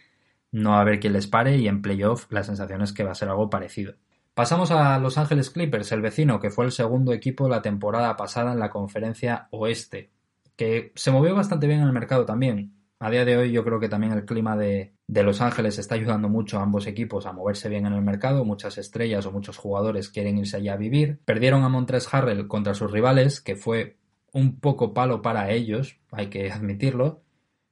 no 0.52 0.70
va 0.70 0.78
a 0.78 0.80
haber 0.82 1.00
quien 1.00 1.14
les 1.14 1.26
pare 1.26 1.56
y 1.56 1.66
en 1.66 1.82
playoff 1.82 2.26
la 2.30 2.44
sensación 2.44 2.82
es 2.82 2.92
que 2.92 3.04
va 3.04 3.12
a 3.12 3.16
ser 3.16 3.28
algo 3.28 3.50
parecido. 3.50 3.94
Pasamos 4.34 4.70
a 4.70 4.98
Los 4.98 5.18
Ángeles 5.18 5.50
Clippers, 5.50 5.92
el 5.92 6.02
vecino, 6.02 6.40
que 6.40 6.50
fue 6.50 6.64
el 6.64 6.72
segundo 6.72 7.12
equipo 7.12 7.48
la 7.48 7.62
temporada 7.62 8.16
pasada 8.16 8.52
en 8.52 8.60
la 8.60 8.70
conferencia 8.70 9.48
oeste, 9.50 10.10
que 10.56 10.92
se 10.94 11.10
movió 11.10 11.34
bastante 11.34 11.66
bien 11.66 11.80
en 11.80 11.86
el 11.86 11.92
mercado 11.92 12.24
también. 12.24 12.74
A 12.98 13.10
día 13.10 13.24
de 13.24 13.36
hoy 13.36 13.50
yo 13.50 13.64
creo 13.64 13.80
que 13.80 13.88
también 13.88 14.12
el 14.12 14.24
clima 14.24 14.56
de, 14.56 14.94
Los 15.12 15.40
Ángeles 15.40 15.78
está 15.78 15.94
ayudando 15.96 16.28
mucho 16.28 16.58
a 16.58 16.62
ambos 16.62 16.86
equipos 16.86 17.26
a 17.26 17.32
moverse 17.32 17.68
bien 17.68 17.86
en 17.86 17.92
el 17.92 18.02
mercado. 18.02 18.44
Muchas 18.44 18.78
estrellas 18.78 19.26
o 19.26 19.32
muchos 19.32 19.58
jugadores 19.58 20.08
quieren 20.08 20.38
irse 20.38 20.56
allá 20.56 20.74
a 20.74 20.78
vivir. 20.78 21.20
Perdieron 21.24 21.64
a 21.64 21.68
Montres 21.68 22.12
Harrell 22.12 22.48
contra 22.48 22.74
sus 22.74 22.90
rivales, 22.90 23.40
que 23.40 23.56
fue 23.56 23.98
un 24.32 24.58
poco 24.58 24.94
palo 24.94 25.22
para 25.22 25.50
ellos, 25.50 25.98
hay 26.10 26.28
que 26.28 26.50
admitirlo. 26.50 27.22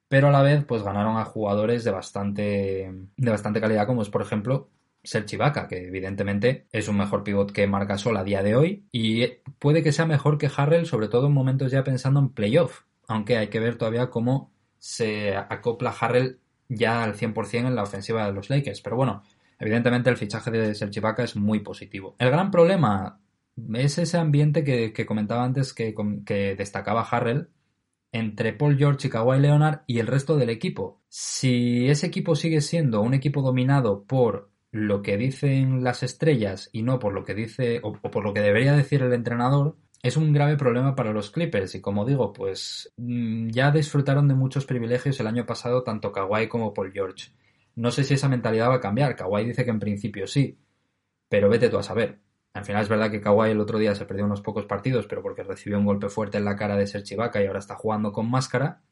Pero 0.09 0.29
a 0.29 0.33
la 0.33 0.43
vez, 0.43 0.65
pues 0.65 0.83
ganaron 0.83 1.17
a 1.17 1.25
jugadores 1.25 1.85
de 1.85 1.93
bastante, 1.93 2.93
de 3.17 3.31
bastante 3.31 3.61
calidad, 3.61 3.87
como 3.87 4.03
es, 4.03 4.11
por 4.11 4.23
ejemplo, 4.23 4.69
Serge 5.03 5.37
Ibaka, 5.37 5.69
que 5.69 5.87
evidentemente 5.87 6.67
es 6.73 6.89
un 6.89 6.97
mejor 6.97 7.23
pivot 7.23 7.53
que 7.53 7.67
Marca 7.67 7.97
Sol 7.97 8.17
a 8.17 8.25
día 8.25 8.43
de 8.43 8.57
hoy. 8.57 8.85
Y 8.93 9.27
puede 9.59 9.83
que 9.83 9.93
sea 9.93 10.07
mejor 10.07 10.37
que 10.37 10.51
Harrell, 10.55 10.87
sobre 10.87 11.09
todo 11.09 11.29
en 11.29 11.33
momentos 11.33 11.71
ya 11.71 11.85
pensando 11.85 12.21
en 12.21 12.31
playoff. 12.31 12.83
Aunque 13.07 13.37
hay 13.37 13.49
que 13.49 13.61
ver 13.61 13.77
todavía 13.77 14.11
cómo 14.11 14.53
se 14.79 15.37
acopla 15.37 15.95
Harrell 15.99 16.40
ya 16.71 17.03
al 17.03 17.15
100% 17.15 17.67
en 17.67 17.75
la 17.75 17.83
ofensiva 17.83 18.25
de 18.25 18.33
los 18.33 18.49
Lakers. 18.49 18.81
Pero 18.81 18.97
bueno, 18.97 19.23
evidentemente 19.59 20.09
el 20.09 20.17
fichaje 20.17 20.51
de 20.51 20.75
Serge 20.75 21.01
Ibaka 21.01 21.25
es 21.25 21.37
muy 21.37 21.61
positivo. 21.61 22.15
El 22.19 22.31
gran 22.31 22.51
problema 22.51 23.21
es 23.75 23.99
ese 23.99 24.17
ambiente 24.17 24.65
que, 24.65 25.05
comentaba 25.05 25.45
antes 25.45 25.75
que, 25.75 25.95
que, 26.25 26.55
destacaba 26.57 27.03
Harrell 27.03 27.49
entre 28.13 28.53
Paul 28.53 28.79
George 28.79 29.09
y 29.09 29.11
Kawhi 29.11 29.41
Leonard 29.41 29.81
y 29.87 29.99
el 29.99 30.07
resto 30.07 30.37
del 30.37 30.51
equipo. 30.51 31.01
Si 31.09 31.89
ese 31.89 32.07
equipo 32.07 32.35
sigue 32.35 32.61
siendo 32.61 33.03
un 33.03 33.15
equipo 33.15 33.43
dominado 33.43 34.05
por 34.05 34.51
lo 34.73 35.03
que 35.03 35.17
dicen 35.17 35.83
las 35.83 36.03
estrellas 36.03 36.71
y 36.73 36.83
no 36.83 37.01
por 37.01 37.13
lo 37.13 37.25
que 37.25 37.35
dice 37.35 37.81
o 37.83 37.93
por 37.93 38.25
lo 38.25 38.33
que 38.33 38.41
debería 38.41 38.73
decir 38.73 39.03
el 39.03 39.13
entrenador, 39.13 39.77
es 40.03 40.17
un 40.17 40.33
grave 40.33 40.57
problema 40.57 40.95
para 40.95 41.13
los 41.13 41.31
Clippers 41.31 41.75
y 41.75 41.81
como 41.81 42.05
digo, 42.05 42.33
pues 42.33 42.93
mm, 42.97 43.51
ya 43.51 43.71
disfrutaron 43.71 44.29
de 44.29 44.35
muchos 44.35 44.65
privilegios 44.65 45.21
el 45.21 45.27
año 45.27 45.45
pasado 45.47 45.83
tanto 45.83 46.13
Kawhi 46.13 46.49
como 46.49 46.73
Paul 46.73 46.93
George. 46.93 47.33
No 47.77 47.91
sé 47.91 48.05
si 48.05 48.15
esa 48.15 48.29
mentalidad 48.29 48.71
va 48.71 48.77
a 48.77 48.81
cambiar. 48.81 49.17
Kawhi 49.17 49.45
dice 49.45 49.65
que 49.65 49.71
en 49.71 49.79
principio 49.79 50.27
sí, 50.27 50.59
pero 51.29 51.49
vete 51.49 51.69
tú 51.69 51.79
a 51.79 51.83
saber. 51.83 52.21
Al 52.53 52.65
final 52.65 52.83
es 52.83 52.89
verdad 52.89 53.11
que 53.11 53.21
Kawhi 53.21 53.51
el 53.51 53.61
otro 53.61 53.79
día 53.79 53.95
se 53.95 54.07
perdió 54.07 54.25
unos 54.25 54.41
pocos 54.41 54.67
partidos, 54.67 55.07
pero 55.07 55.23
porque 55.23 55.45
recibió 55.45 55.79
un 55.79 55.85
golpe 55.85 56.09
fuerte 56.09 56.39
en 56.39 56.45
la 56.45 56.57
cara 56.57 56.77
de 56.77 56.87
Serge 56.87 57.15
Ibaka 57.15 57.43
y 57.43 57.47
ahora 57.47 57.61
está 57.61 57.77
jugando 57.77 58.13
con 58.13 58.31
máscara. 58.31 58.83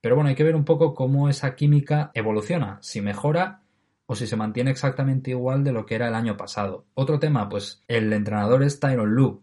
Pero 0.00 0.16
bueno, 0.16 0.28
hay 0.28 0.34
que 0.34 0.44
ver 0.44 0.56
un 0.56 0.64
poco 0.64 0.94
cómo 0.94 1.28
esa 1.28 1.54
química 1.54 2.10
evoluciona, 2.14 2.78
si 2.80 3.00
mejora 3.00 3.62
o 4.06 4.14
si 4.14 4.26
se 4.26 4.36
mantiene 4.36 4.70
exactamente 4.70 5.30
igual 5.30 5.64
de 5.64 5.72
lo 5.72 5.84
que 5.84 5.96
era 5.96 6.08
el 6.08 6.14
año 6.14 6.36
pasado. 6.36 6.86
Otro 6.94 7.18
tema, 7.18 7.48
pues 7.48 7.84
el 7.88 8.12
entrenador 8.12 8.62
es 8.62 8.80
Tyron 8.80 9.14
Lue, 9.14 9.42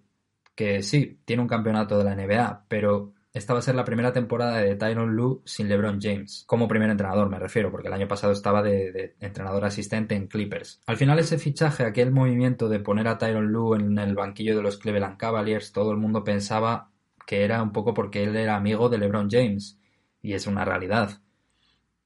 que 0.55 0.83
sí, 0.83 1.19
tiene 1.25 1.41
un 1.41 1.47
campeonato 1.47 1.97
de 1.97 2.03
la 2.03 2.15
NBA, 2.15 2.65
pero 2.67 3.13
esta 3.33 3.53
va 3.53 3.59
a 3.59 3.63
ser 3.63 3.73
la 3.73 3.83
primera 3.83 4.13
temporada 4.13 4.57
de 4.57 4.75
Tyron 4.75 5.15
Lue 5.15 5.41
sin 5.43 5.67
LeBron 5.67 5.99
James. 5.99 6.43
Como 6.45 6.67
primer 6.67 6.91
entrenador, 6.91 7.29
me 7.29 7.39
refiero, 7.39 7.71
porque 7.71 7.87
el 7.87 7.93
año 7.93 8.07
pasado 8.07 8.31
estaba 8.31 8.61
de, 8.61 9.15
entrenador 9.19 9.65
asistente 9.65 10.13
en 10.13 10.27
Clippers. 10.27 10.81
Al 10.85 10.97
final, 10.97 11.17
ese 11.17 11.39
fichaje, 11.39 11.83
aquel 11.83 12.11
movimiento 12.11 12.69
de 12.69 12.79
poner 12.79 13.07
a 13.07 13.17
Tyron 13.17 13.51
Lue 13.51 13.77
en 13.77 13.97
el 13.97 14.13
banquillo 14.13 14.55
de 14.55 14.61
los 14.61 14.77
Cleveland 14.77 15.17
Cavaliers, 15.17 15.71
todo 15.71 15.91
el 15.91 15.97
mundo 15.97 16.23
pensaba 16.23 16.91
que 17.25 17.43
era 17.43 17.63
un 17.63 17.71
poco 17.71 17.95
porque 17.95 18.23
él 18.23 18.35
era 18.35 18.55
amigo 18.55 18.89
de 18.89 18.99
LeBron 18.99 19.29
James. 19.31 19.79
Y 20.21 20.33
es 20.33 20.45
una 20.45 20.63
realidad. 20.63 21.19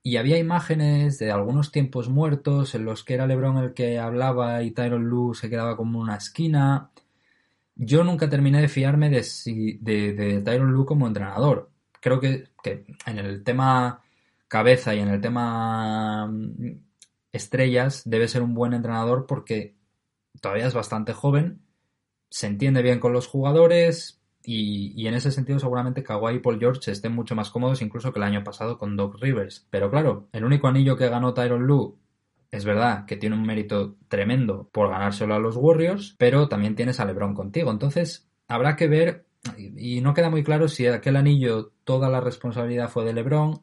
Y 0.02 0.16
había 0.16 0.38
imágenes 0.38 1.20
de 1.20 1.32
algunos 1.32 1.74
tiempos 1.74 2.08
muertos 2.08 2.74
en 2.74 2.86
los 2.86 3.04
que 3.04 3.16
era 3.16 3.28
LeBron 3.28 3.58
el 3.58 3.74
que 3.74 4.00
hablaba 4.00 4.64
y 4.64 4.72
Tyron 4.72 5.04
Lue 5.10 5.36
se 5.36 5.50
quedaba 5.50 5.76
como 5.76 6.00
una 6.00 6.16
esquina. 6.16 6.92
Yo 7.78 8.04
nunca 8.04 8.28
terminé 8.30 8.60
de 8.62 8.68
fiarme 8.68 9.10
de, 9.10 9.22
de, 9.82 10.42
Tyron 10.42 10.72
Lue 10.72 10.86
como 10.86 11.08
entrenador. 11.08 11.70
Creo 12.02 12.20
que, 12.20 12.50
en 13.06 13.20
el 13.20 13.44
tema 13.44 14.02
cabeza 14.48 14.96
y 14.96 15.00
en 15.00 15.10
el 15.10 15.22
tema 15.22 16.28
mm, 16.28 16.80
estrellas 17.32 18.02
debe 18.06 18.28
ser 18.28 18.42
un 18.42 18.54
buen 18.54 18.74
entrenador 18.74 19.26
porque 19.28 19.76
todavía 20.42 20.68
es 20.68 20.74
bastante 20.74 21.14
joven, 21.14 21.62
se 22.30 22.48
entiende 22.48 22.82
bien 22.82 23.00
con 23.00 23.14
los 23.14 23.28
jugadores 23.28 24.22
y, 24.44 25.06
en 25.08 25.14
ese 25.14 25.32
sentido 25.32 25.60
seguramente 25.60 26.04
Kawhi 26.04 26.36
y 26.36 26.40
Paul 26.40 26.60
George 26.60 26.92
estén 26.92 27.14
mucho 27.14 27.36
más 27.36 27.50
cómodos 27.50 27.82
incluso 27.82 28.14
que 28.14 28.20
el 28.20 28.24
año 28.24 28.44
pasado 28.44 28.78
con 28.78 28.96
Doc 28.96 29.22
Rivers. 29.22 29.68
Pero 29.70 29.90
claro, 29.92 30.30
el 30.32 30.46
único 30.46 30.68
anillo 30.68 30.98
que 30.98 31.10
ganó 31.10 31.34
Tyron 31.34 31.68
Lue 31.68 31.96
es 32.52 32.66
verdad 32.66 33.06
que 33.06 33.18
tiene 33.18 33.36
un 33.36 33.46
mérito 33.46 33.98
tremendo 34.08 34.70
por 34.72 34.90
ganárselo 34.90 35.36
a 35.36 35.40
los 35.40 35.58
Warriors, 35.58 36.16
pero 36.18 36.48
también 36.48 36.76
tienes 36.76 37.00
a 37.00 37.06
LeBron 37.06 37.34
contigo. 37.34 37.72
Entonces, 37.72 38.30
habrá 38.48 38.76
que 38.76 38.88
ver, 38.88 39.26
y 39.58 40.02
no 40.02 40.14
queda 40.14 40.30
muy 40.30 40.44
claro 40.44 40.68
si 40.68 40.88
aquel 40.88 41.16
anillo 41.16 41.74
toda 41.84 42.10
la 42.10 42.22
responsabilidad 42.22 42.90
fue 42.90 43.06
de 43.06 43.14
LeBron, 43.14 43.62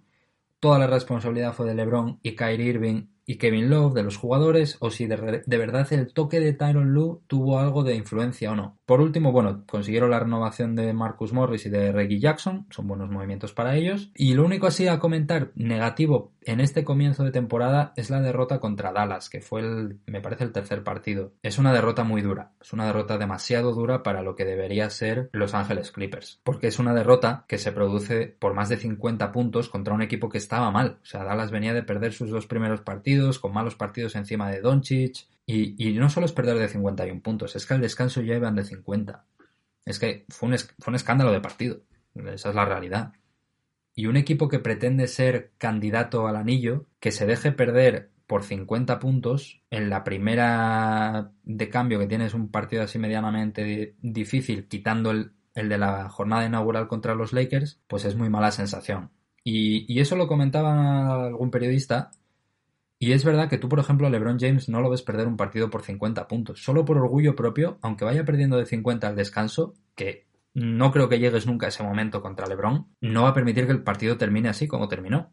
toda 0.61 0.79
la 0.79 0.87
responsabilidad 0.87 1.53
fue 1.53 1.67
de 1.67 1.75
LeBron 1.75 2.19
y 2.23 2.37
Kyrie 2.37 2.69
Irving 2.69 3.07
y 3.27 3.37
Kevin 3.37 3.71
Love 3.71 3.95
de 3.95 4.03
los 4.03 4.17
jugadores 4.17 4.77
o 4.81 4.91
si 4.91 5.07
de, 5.07 5.17
verdad 5.17 5.93
el 5.93 6.13
toque 6.13 6.41
de 6.41 6.53
Tyron 6.53 6.93
Lue 6.93 7.21
tuvo 7.27 7.59
algo 7.59 7.83
de 7.83 7.95
influencia 7.95 8.53
o 8.53 8.57
no. 8.57 8.79
Por 8.87 9.01
último, 9.01 9.33
bueno, 9.33 9.65
consiguieron 9.67 10.11
la 10.11 10.21
renovación 10.21 10.75
de 10.75 10.93
Marcus 10.93 11.33
Morris 11.33 11.67
y 11.67 11.71
de 11.71 11.93
Reggie 11.93 12.21
Jackson, 12.21 12.67
son 12.71 12.87
buenos 12.87 13.11
movimientos 13.11 13.53
para 13.53 13.77
ellos. 13.77 14.11
Y 14.15 14.35
lo 14.35 14.45
único 14.45 14.67
así 14.67 14.89
a 14.89 14.99
comentar 14.99 15.53
negativo 15.55 16.33
en 16.43 16.61
este 16.61 16.85
comienzo 16.85 17.25
de 17.25 17.31
temporada 17.31 17.93
es 17.97 18.11
la 18.11 18.21
derrota 18.21 18.61
contra 18.61 18.93
Dallas, 18.93 19.31
que 19.31 19.41
fue 19.41 19.61
el, 19.61 20.01
me 20.07 20.21
parece 20.21 20.45
el 20.45 20.53
tercer 20.53 20.85
partido. 20.85 21.33
Es 21.43 21.59
una 21.59 21.73
derrota 21.73 22.05
muy 22.05 22.21
dura, 22.21 22.53
es 22.61 22.73
una 22.73 22.87
derrota 22.87 23.17
demasiado 23.17 23.73
dura 23.73 24.03
para 24.03 24.23
lo 24.23 24.37
que 24.37 24.45
debería 24.45 24.91
ser 24.91 25.31
Los 25.33 25.55
Ángeles 25.55 25.91
Clippers, 25.91 26.41
porque 26.45 26.67
es 26.67 26.79
una 26.79 26.93
derrota 26.93 27.47
que 27.49 27.59
se 27.59 27.73
produce 27.73 28.37
por 28.39 28.53
más 28.53 28.69
de 28.69 28.77
50 28.77 29.33
puntos 29.33 29.71
contra 29.71 29.95
un 29.95 30.03
equipo 30.03 30.29
que 30.29 30.39
estaba 30.39 30.71
mal. 30.71 30.99
O 31.03 31.07
sea, 31.07 31.25
Dallas 31.25 31.51
venía 31.51 31.73
de 31.73 31.83
perder 31.83 32.13
sus 32.13 32.31
dos 32.31 32.47
primeros 32.47 32.83
partidos 32.83 33.14
con 33.41 33.53
malos 33.53 33.75
partidos 33.75 34.17
encima 34.17 34.51
de 34.51 34.61
Doncic. 34.61 35.27
Y, 35.47 35.93
no 35.95 36.09
solo 36.09 36.27
es 36.27 36.33
perder 36.33 36.59
de 36.59 36.69
51 36.69 37.21
puntos, 37.21 37.55
es 37.55 37.67
que 37.67 37.75
al 37.75 37.81
descanso 37.81 38.23
ya 38.23 38.35
iban 38.35 38.55
de 38.55 38.65
50. 38.65 39.25
Es 39.85 39.99
que 39.99 40.25
fue 40.29 40.49
un, 40.49 40.95
escándalo 40.95 41.33
de 41.33 41.41
partido. 41.41 41.83
Esa 42.15 42.49
es 42.51 42.55
la 42.55 42.65
realidad. 42.65 43.13
Y 43.95 44.07
un 44.07 44.17
equipo 44.17 44.49
que 44.49 44.59
pretende 44.59 45.07
ser 45.07 45.53
candidato 45.59 46.27
al 46.27 46.37
anillo, 46.37 46.87
que 46.99 47.13
se 47.13 47.27
deje 47.27 47.53
perder 47.53 48.11
por 48.27 48.43
50 48.43 48.99
puntos 48.99 49.61
en 49.71 49.91
la 49.91 50.03
primera 50.03 51.33
de 51.43 51.69
cambio 51.69 51.99
que 51.99 52.07
tienes 52.07 52.33
un 52.33 52.51
partido 52.51 52.83
así 52.83 52.99
medianamente 52.99 53.97
difícil, 54.01 54.67
quitando 54.67 55.11
el, 55.11 55.33
el 55.55 55.69
de 55.69 55.79
la 55.79 56.09
jornada 56.09 56.47
inaugural 56.47 56.89
contra 56.89 57.15
los 57.15 57.35
Lakers, 57.35 57.81
pues 57.87 58.07
es 58.07 58.17
muy 58.17 58.31
mala 58.31 58.51
sensación. 58.51 59.11
Y 59.47 60.01
eso 60.01 60.17
lo 60.17 60.27
comentaba 60.27 61.27
algún 61.27 61.51
periodista 61.51 62.11
y 62.99 63.13
es 63.13 63.25
verdad 63.25 63.49
que 63.49 63.59
tú, 63.59 63.69
por 63.69 63.81
ejemplo, 63.81 64.07
a 64.07 64.11
LeBron 64.11 64.39
James 64.39 64.69
no 64.69 64.81
lo 64.81 64.91
ves 64.91 65.03
perder 65.03 65.27
un 65.27 65.37
partido 65.37 65.71
por 65.71 65.83
50 65.83 66.27
puntos. 66.29 66.63
Solo 66.63 66.85
por 66.85 66.97
orgullo 66.97 67.35
propio, 67.35 67.79
aunque 67.83 68.05
vaya 68.05 68.25
perdiendo 68.25 68.57
de 68.57 68.67
50 68.67 69.09
al 69.09 69.17
descanso, 69.17 69.75
que 69.95 70.27
no 70.55 70.93
creo 70.93 71.09
que 71.09 71.19
llegues 71.19 71.47
nunca 71.47 71.67
a 71.67 71.69
ese 71.71 71.83
momento 71.83 72.23
contra 72.23 72.47
LeBron, 72.47 72.87
no 73.01 73.23
va 73.25 73.31
a 73.31 73.35
permitir 73.35 73.67
que 73.67 73.73
el 73.73 73.83
partido 73.83 74.17
termine 74.17 74.49
así 74.49 74.69
como 74.69 74.89
terminó. 74.89 75.33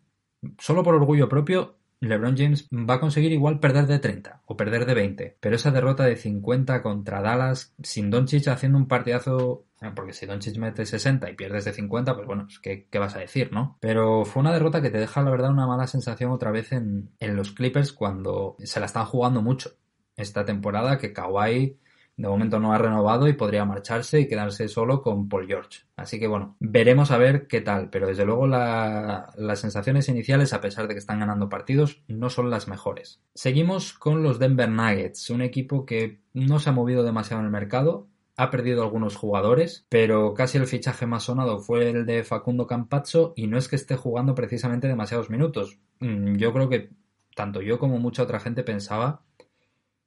Solo 0.58 0.84
por 0.84 0.96
orgullo 0.96 1.30
propio, 1.30 1.78
LeBron 2.02 2.36
James 2.36 2.68
va 2.74 2.96
a 2.96 3.00
conseguir 3.00 3.32
igual 3.32 3.60
perder 3.60 3.86
de 3.86 4.00
30 4.00 4.42
o 4.46 4.58
perder 4.58 4.86
de 4.86 4.96
20, 4.96 5.38
pero 5.40 5.56
esa 5.56 5.72
derrota 5.72 6.04
de 6.04 6.16
50 6.16 6.82
contra 6.82 7.22
Dallas, 7.22 7.76
sin 7.84 8.10
Doncic 8.10 8.48
haciendo 8.48 8.80
un 8.80 8.88
partidazo, 8.88 9.66
eh, 9.82 9.92
porque 9.96 10.14
si 10.14 10.26
Doncic 10.26 10.58
mete 10.58 10.86
60 10.86 11.30
y 11.30 11.36
pierdes 11.36 11.64
de 11.66 11.74
50, 11.74 12.16
pues 12.16 12.26
bueno, 12.26 12.48
¿qué, 12.64 12.88
¿qué, 12.90 13.00
vas 13.00 13.16
a 13.16 13.20
decir, 13.20 13.54
no? 13.54 13.78
Pero 13.80 14.26
fue 14.26 14.42
una 14.42 14.52
derrota 14.52 14.82
que 14.82 14.90
te 14.90 14.98
deja, 14.98 15.22
la 15.22 15.30
verdad, 15.30 15.52
una 15.52 15.68
mala 15.68 15.86
sensación 15.86 16.32
otra 16.32 16.50
vez 16.52 16.72
en, 16.72 17.12
en 17.20 17.36
los 17.36 17.52
Clippers 17.52 17.94
cuando 17.94 18.56
se 18.60 18.80
la 18.80 18.88
están 18.88 19.06
jugando 19.06 19.44
mucho 19.44 19.72
esta 20.18 20.44
temporada, 20.44 20.98
que 20.98 21.14
Kawhi 21.14 21.78
de 22.22 22.28
momento 22.28 22.60
no 22.60 22.72
ha 22.72 22.78
renovado 22.78 23.28
y 23.28 23.34
podría 23.34 23.66
marcharse 23.66 24.20
y 24.20 24.28
quedarse 24.28 24.68
solo 24.68 25.02
con 25.02 25.28
Paul 25.28 25.48
George. 25.48 25.80
Así 25.96 26.20
que 26.20 26.28
bueno, 26.28 26.56
veremos 26.60 27.10
a 27.10 27.18
ver 27.18 27.48
qué 27.48 27.62
tal. 27.62 27.90
Pero 27.90 28.08
desde 28.08 28.26
luego 28.26 28.46
las 28.46 29.60
sensaciones 29.60 30.08
iniciales, 30.08 30.54
a 30.54 30.62
pesar 30.62 30.88
de 30.88 30.94
que 30.94 31.00
están 31.00 31.20
ganando 31.20 31.50
partidos, 31.50 32.04
no 32.08 32.30
son 32.30 32.52
las 32.52 32.68
mejores. 32.68 33.22
Seguimos 33.34 33.94
con 33.94 34.22
los 34.22 34.38
Denver 34.38 34.70
Nuggets, 34.70 35.32
un 35.32 35.42
equipo 35.42 35.84
que 35.84 36.22
no 36.34 36.60
se 36.60 36.70
ha 36.70 36.74
movido 36.74 37.04
demasiado 37.04 37.40
en 37.42 37.48
el 37.48 37.52
mercado. 37.52 38.08
Ha 38.38 38.52
perdido 38.52 38.84
algunos 38.84 39.16
jugadores, 39.16 39.88
pero 39.90 40.36
casi 40.36 40.60
el 40.60 40.68
fichaje 40.68 41.08
más 41.08 41.24
sonado 41.24 41.60
fue 41.60 41.90
el 41.90 42.06
de 42.06 42.24
Facundo 42.24 42.68
Campazzo 42.68 43.34
y 43.36 43.48
no 43.48 43.58
es 43.58 43.68
que 43.68 43.76
esté 43.76 43.96
jugando 43.96 44.36
precisamente 44.36 44.88
demasiados 44.88 45.32
minutos. 45.32 45.80
Mm, 46.00 46.36
yo 46.36 46.54
creo 46.54 46.70
que 46.70 46.92
tanto 47.36 47.64
yo 47.64 47.80
como 47.80 47.98
mucha 47.98 48.22
otra 48.22 48.40
gente 48.40 48.64
pensaba 48.64 49.24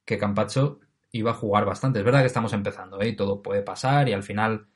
que 0.05 0.17
Campazzo 0.17 0.79
iba 1.15 1.31
a 1.31 1.35
jugar 1.35 1.65
bastante. 1.65 1.99
Es 1.99 2.05
verdad 2.05 2.19
que 2.19 2.27
estamos 2.27 2.51
empezando, 2.53 3.01
¿eh? 3.01 3.13
todo 3.13 3.41
puede 3.41 3.61
pasar 3.61 4.09
y 4.09 4.13
al 4.13 4.23
final, 4.23 4.67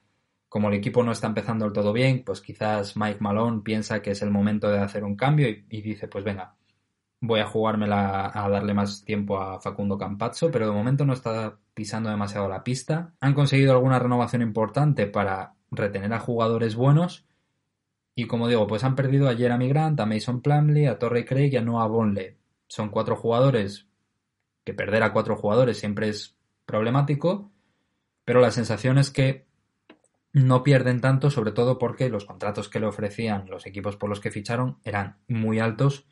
como 0.48 0.69
el 0.69 0.75
equipo 0.75 1.03
no 1.03 1.12
está 1.12 1.27
empezando 1.27 1.65
del 1.65 1.74
todo 1.74 1.91
bien, 1.91 2.24
pues 2.25 2.39
quizás 2.39 2.96
Mike 2.96 3.19
Malone 3.19 3.62
piensa 3.62 4.01
que 4.01 4.12
es 4.12 4.22
el 4.22 4.31
momento 4.31 4.69
de 4.69 4.79
hacer 4.79 5.03
un 5.03 5.17
cambio 5.17 5.50
y, 5.50 5.81
dice, 5.81 6.08
pues 6.08 6.24
venga, 6.24 6.55
voy 7.19 7.41
a 7.41 7.46
jugármela 7.46 8.31
a 8.34 8.50
darle 8.50 8.74
más 8.74 9.03
tiempo 9.03 9.38
a 9.38 9.60
Facundo 9.60 9.98
Campazzo, 9.98 10.50
pero 10.50 10.67
de 10.67 10.72
momento 10.72 11.05
no 11.05 11.12
está 11.12 11.58
pisando 11.74 12.10
demasiado 12.10 12.48
la 12.48 12.63
pista. 12.63 13.13
Han 13.19 13.34
conseguido 13.34 13.74
alguna 13.74 14.00
renovación 14.00 14.41
importante 14.41 15.08
para 15.08 15.55
retener 15.72 16.13
a 16.13 16.19
jugadores 16.19 16.75
buenos. 16.75 17.25
Y 18.15 18.27
como 18.27 18.48
digo, 18.48 18.65
pues 18.65 18.86
han 18.86 18.96
perdido 18.96 19.27
a 19.27 19.36
Jeremy 19.36 19.67
Grant, 19.67 20.00
a 20.00 20.05
Mason 20.05 20.41
Plumlee, 20.41 20.88
a 20.88 21.00
Torrey 21.00 21.25
Craig 21.25 21.51
y 21.51 21.58
a 21.58 21.62
Noah 21.62 21.88
Bonley. 21.88 22.38
Son 22.67 22.89
cuatro 22.89 23.17
jugadores 23.17 23.88
que 24.63 24.74
perder 24.74 25.04
a 25.04 25.13
cuatro 25.13 25.36
jugadores 25.36 25.80
siempre 25.80 26.10
es 26.10 26.36
problemático, 26.66 27.51
pero 28.25 28.42
la 28.42 28.51
sensación 28.51 28.98
es 28.98 29.12
que 29.12 29.48
no 30.32 30.63
pierden 30.63 31.01
tanto, 31.01 31.32
sobre 31.32 31.51
todo 31.51 31.80
porque 31.80 32.10
los 32.10 32.25
contratos 32.25 32.70
que 32.70 32.80
le 32.80 32.86
ofrecían 32.86 33.50
los 33.50 33.66
equipos 33.66 33.98
por 33.98 34.10
los 34.10 34.20
que 34.20 34.32
ficharon 34.32 34.78
eran 34.84 35.18
muy 35.28 35.60
altos 35.60 36.06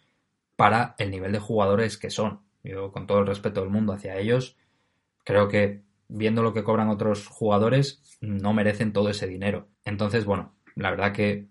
para 0.55 0.95
el 0.97 1.11
nivel 1.11 1.31
de 1.31 1.39
jugadores 1.39 1.97
que 1.97 2.09
son. 2.09 2.41
Yo, 2.63 2.91
con 2.91 3.05
todo 3.05 3.19
el 3.19 3.27
respeto 3.27 3.61
del 3.61 3.69
mundo 3.69 3.93
hacia 3.93 4.17
ellos, 4.17 4.57
creo 5.23 5.47
que 5.47 5.83
viendo 6.07 6.41
lo 6.41 6.53
que 6.53 6.63
cobran 6.63 6.89
otros 6.89 7.27
jugadores, 7.27 8.17
no 8.21 8.53
merecen 8.53 8.93
todo 8.93 9.09
ese 9.09 9.27
dinero. 9.27 9.67
Entonces, 9.85 10.25
bueno, 10.25 10.55
la 10.75 10.89
verdad 10.89 11.13
que 11.13 11.47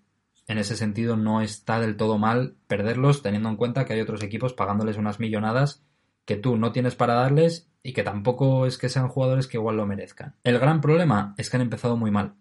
en 0.49 0.59
ese 0.59 0.77
sentido 0.77 1.17
no 1.17 1.41
está 1.41 1.81
del 1.81 1.97
todo 1.97 2.19
mal 2.19 2.57
perderlos, 2.67 3.23
teniendo 3.23 3.49
en 3.49 3.57
cuenta 3.57 3.85
que 3.85 3.93
hay 3.93 4.01
otros 4.01 4.23
equipos 4.23 4.53
pagándoles 4.53 4.97
unas 4.97 5.21
millonadas 5.21 5.85
que 6.27 6.37
tú 6.37 6.59
no 6.59 6.73
tienes 6.73 6.95
para 6.95 7.15
darles 7.15 7.71
y 7.83 7.95
que 7.95 8.03
tampoco 8.03 8.67
es 8.67 8.77
que 8.77 8.91
sean 8.91 9.09
jugadores 9.09 9.47
que 9.47 9.57
igual 9.57 9.77
lo 9.77 9.87
merezcan. 9.87 10.35
El 10.45 10.59
gran 10.59 10.83
problema 10.83 11.35
es 11.39 11.49
que 11.49 11.57
han 11.57 11.63
empezado 11.63 11.97
muy 11.97 12.11
mal. 12.11 12.35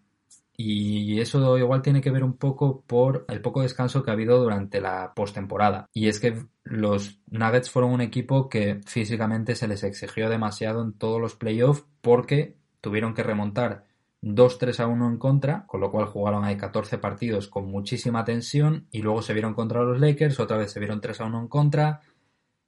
Y 0.58 1.20
eso 1.20 1.58
igual 1.58 1.82
tiene 1.82 2.02
que 2.02 2.12
ver 2.12 2.24
un 2.24 2.38
poco 2.38 2.82
por 2.88 3.26
el 3.28 3.42
poco 3.42 3.62
descanso 3.62 4.04
que 4.04 4.10
ha 4.10 4.14
habido 4.14 4.42
durante 4.42 4.80
la 4.82 5.14
postemporada. 5.14 5.90
Y 5.94 6.08
es 6.08 6.20
que 6.20 6.46
los 6.64 7.20
Nuggets 7.30 7.70
fueron 7.70 7.92
un 7.92 8.02
equipo 8.02 8.50
que 8.50 8.82
físicamente 8.86 9.56
se 9.56 9.68
les 9.68 9.84
exigió 9.84 10.30
demasiado 10.30 10.82
en 10.82 10.94
todos 10.94 11.22
los 11.22 11.36
playoffs 11.36 11.86
porque 12.02 12.58
tuvieron 12.82 13.14
que 13.14 13.24
remontar 13.24 13.84
2-3 14.22 14.80
a 14.80 14.88
1 14.88 15.08
en 15.08 15.18
contra, 15.18 15.66
con 15.68 15.82
lo 15.82 15.92
cual 15.92 16.08
jugaron 16.08 16.46
ahí 16.46 16.58
14 16.58 16.98
partidos 16.98 17.48
con 17.48 17.70
muchísima 17.70 18.26
tensión 18.26 18.88
y 18.92 19.02
luego 19.02 19.22
se 19.22 19.34
vieron 19.34 19.54
contra 19.54 19.84
los 19.84 20.00
Lakers, 20.00 20.40
otra 20.40 20.58
vez 20.58 20.72
se 20.72 20.80
vieron 20.80 21.02
3 21.02 21.22
a 21.22 21.26
1 21.26 21.40
en 21.42 21.48
contra, 21.48 22.02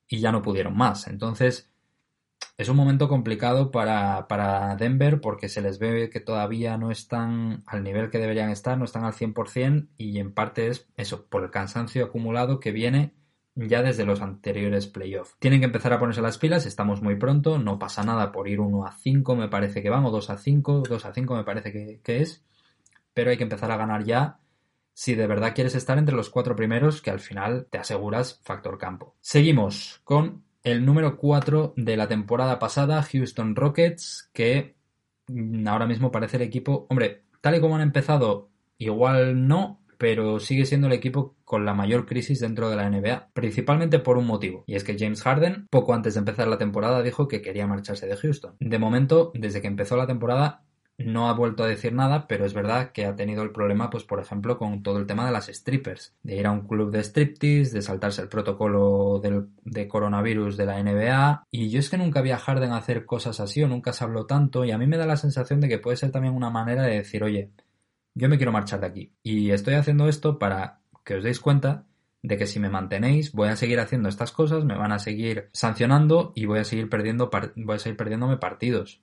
y 0.08 0.20
ya 0.20 0.32
no 0.32 0.42
pudieron 0.42 0.76
más. 0.76 1.08
Entonces, 1.08 1.72
es 2.58 2.70
un 2.70 2.76
momento 2.76 3.08
complicado 3.08 3.72
para, 3.72 4.28
para, 4.28 4.76
Denver 4.76 5.22
porque 5.22 5.50
se 5.50 5.62
les 5.62 5.80
ve 5.80 6.10
que 6.10 6.20
todavía 6.20 6.78
no 6.78 6.92
están 6.92 7.64
al 7.68 7.84
nivel 7.84 8.10
que 8.10 8.18
deberían 8.18 8.50
estar, 8.50 8.78
no 8.78 8.86
están 8.86 9.04
al 9.06 9.14
100% 9.14 9.90
y 9.98 10.20
en 10.20 10.34
parte 10.34 10.68
es 10.68 10.88
eso, 10.98 11.28
por 11.28 11.44
el 11.44 11.52
cansancio 11.52 12.06
acumulado 12.06 12.60
que 12.60 12.72
viene 12.72 13.14
ya 13.56 13.82
desde 13.82 14.06
los 14.06 14.22
anteriores 14.22 14.88
playoffs. 14.88 15.36
Tienen 15.40 15.60
que 15.60 15.66
empezar 15.66 15.94
a 15.94 16.00
ponerse 16.00 16.22
las 16.22 16.38
pilas, 16.38 16.66
estamos 16.66 17.02
muy 17.02 17.16
pronto, 17.16 17.58
no 17.60 17.80
pasa 17.80 18.04
nada 18.04 18.32
por 18.32 18.48
ir 18.48 18.60
1 18.60 18.86
a 18.86 18.92
5, 18.92 19.36
me 19.36 19.50
parece 19.50 19.82
que 19.82 19.90
vamos, 19.90 20.12
2 20.12 20.30
a 20.30 20.38
5, 20.38 20.84
2 20.88 21.06
a 21.06 21.14
5 21.14 21.36
me 21.36 21.44
parece 21.44 21.72
que 21.72 22.22
es, 22.22 22.44
pero 23.14 23.32
hay 23.32 23.38
que 23.38 23.44
empezar 23.44 23.72
a 23.72 23.78
ganar 23.78 24.04
ya 24.04 24.40
si 24.98 25.14
de 25.14 25.28
verdad 25.28 25.54
quieres 25.54 25.76
estar 25.76 26.00
entre 26.00 26.16
los 26.16 26.32
cuatro 26.32 26.56
primeros, 26.56 27.04
que 27.04 27.12
al 27.12 27.20
final 27.20 27.68
te 27.70 27.78
aseguras 27.78 28.42
factor 28.44 28.80
campo. 28.80 29.16
Seguimos 29.22 30.02
con 30.04 30.44
el 30.64 30.84
número 30.84 31.18
4 31.18 31.76
de 31.78 31.96
la 31.96 32.08
temporada 32.08 32.58
pasada, 32.58 33.04
Houston 33.04 33.56
Rockets, 33.56 34.32
que 34.34 34.76
ahora 35.68 35.86
mismo 35.86 36.10
parece 36.10 36.38
el 36.38 36.44
equipo, 36.44 36.88
hombre, 36.90 37.26
tal 37.42 37.56
y 37.56 37.62
como 37.62 37.76
han 37.76 37.82
empezado, 37.82 38.50
igual 38.80 39.48
no, 39.48 39.84
pero 40.00 40.40
sigue 40.40 40.66
siendo 40.66 40.88
el 40.88 40.94
equipo 40.94 41.36
con 41.46 41.64
la 41.64 41.76
mayor 41.76 42.08
crisis 42.08 42.40
dentro 42.40 42.68
de 42.68 42.78
la 42.78 42.90
NBA, 42.90 43.30
principalmente 43.34 44.00
por 44.00 44.18
un 44.18 44.26
motivo, 44.26 44.64
y 44.66 44.74
es 44.74 44.84
que 44.84 44.98
James 44.98 45.22
Harden, 45.22 45.68
poco 45.70 45.94
antes 45.94 46.16
de 46.16 46.22
empezar 46.22 46.48
la 46.48 46.58
temporada, 46.58 47.04
dijo 47.04 47.28
que 47.28 47.44
quería 47.44 47.68
marcharse 47.68 48.08
de 48.08 48.18
Houston. 48.18 48.56
De 48.60 48.80
momento, 48.80 49.32
desde 49.36 49.62
que 49.62 49.68
empezó 49.68 49.96
la 49.96 50.08
temporada, 50.08 50.64
no 50.98 51.30
ha 51.30 51.34
vuelto 51.34 51.64
a 51.64 51.68
decir 51.68 51.94
nada, 51.94 52.28
pero 52.28 52.46
es 52.46 52.54
verdad 52.54 52.92
que 52.92 53.06
ha 53.06 53.16
tenido 53.16 53.44
el 53.44 53.52
problema, 53.52 53.90
pues 53.90 54.04
por 54.04 54.20
ejemplo, 54.20 54.58
con 54.58 54.82
todo 54.82 54.98
el 54.98 55.06
tema 55.06 55.26
de 55.26 55.32
las 55.32 55.46
strippers, 55.46 56.16
de 56.24 56.38
ir 56.38 56.48
a 56.48 56.52
un 56.52 56.68
club 56.68 56.92
de 56.92 57.04
striptease, 57.04 57.72
de 57.72 57.82
saltarse 57.84 58.22
el 58.22 58.30
protocolo 58.30 59.20
del, 59.22 59.48
de 59.64 59.88
coronavirus 59.88 60.58
de 60.58 60.66
la 60.66 60.82
NBA. 60.82 61.44
Y 61.52 61.70
yo 61.70 61.80
es 61.80 61.90
que 61.90 61.98
nunca 61.98 62.22
vi 62.22 62.32
a 62.32 62.40
Harden 62.40 62.72
hacer 62.72 63.06
cosas 63.06 63.40
así 63.40 63.62
o 63.62 63.68
nunca 63.68 63.94
se 63.94 64.04
habló 64.04 64.26
tanto, 64.26 64.66
y 64.66 64.72
a 64.72 64.78
mí 64.78 64.88
me 64.88 64.98
da 64.98 65.06
la 65.06 65.18
sensación 65.18 65.62
de 65.62 65.70
que 65.70 65.78
puede 65.78 65.98
ser 65.98 66.12
también 66.12 66.34
una 66.34 66.50
manera 66.50 66.84
de 66.84 66.96
decir, 66.96 67.24
oye, 67.24 67.52
yo 68.16 68.30
me 68.30 68.38
quiero 68.38 68.52
marchar 68.52 68.80
de 68.80 68.88
aquí. 68.88 69.14
Y 69.22 69.52
estoy 69.52 69.76
haciendo 69.76 70.08
esto 70.08 70.40
para 70.40 70.80
que 71.06 71.16
os 71.16 71.24
deis 71.24 71.40
cuenta 71.40 71.86
de 72.24 72.38
que 72.38 72.48
si 72.48 72.60
me 72.60 72.70
mantenéis 72.70 73.32
voy 73.32 73.50
a 73.50 73.56
seguir 73.56 73.80
haciendo 73.80 74.10
estas 74.10 74.32
cosas, 74.32 74.66
me 74.66 74.76
van 74.76 74.92
a 74.92 75.00
seguir 75.00 75.50
sancionando 75.54 76.34
y 76.36 76.46
voy 76.46 76.60
a 76.60 76.64
seguir 76.64 76.90
perdiendo 76.90 77.30
voy 77.56 77.76
a 77.76 77.80
seguir 77.80 77.98
perdiéndome 77.98 78.38
partidos. 78.38 79.02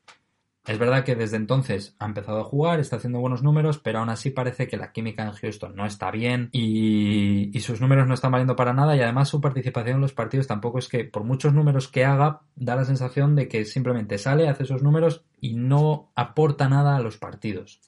Es 0.67 0.79
verdad 0.79 1.05
que 1.05 1.15
desde 1.15 1.37
entonces 1.37 1.95
ha 1.99 2.07
empezado 2.07 2.41
a 2.41 2.45
jugar, 2.45 2.81
está 2.81 2.97
haciendo 2.97 3.21
buenos 3.21 3.43
números, 3.43 3.79
pero 3.79 3.99
aún 3.99 4.09
así 4.09 4.31
parece 4.31 4.67
que 4.67 4.79
la 4.79 4.93
química 4.93 5.23
en 5.23 5.33
Houston 5.33 5.77
no 5.77 5.85
está 5.85 6.11
bien 6.11 6.49
y, 6.53 7.53
sus 7.61 7.81
números 7.81 8.07
no 8.07 8.15
están 8.15 8.33
valiendo 8.33 8.57
para 8.57 8.75
nada 8.75 8.97
y 8.97 9.01
además 9.01 9.29
su 9.29 9.41
participación 9.41 9.97
en 9.97 10.01
los 10.03 10.13
partidos 10.13 10.47
tampoco 10.47 10.79
es 10.79 10.89
que 10.89 11.05
por 11.05 11.25
muchos 11.25 11.55
números 11.55 11.89
que 11.89 12.05
haga 12.05 12.43
da 12.57 12.77
la 12.77 12.85
sensación 12.85 13.37
de 13.37 13.49
que 13.49 13.65
simplemente 13.65 14.19
sale, 14.19 14.49
hace 14.49 14.65
esos 14.65 14.83
números 14.83 15.25
y 15.41 15.55
no 15.55 16.11
aporta 16.15 16.69
nada 16.69 16.97
a 16.97 17.01
los 17.01 17.17
partidos. 17.17 17.81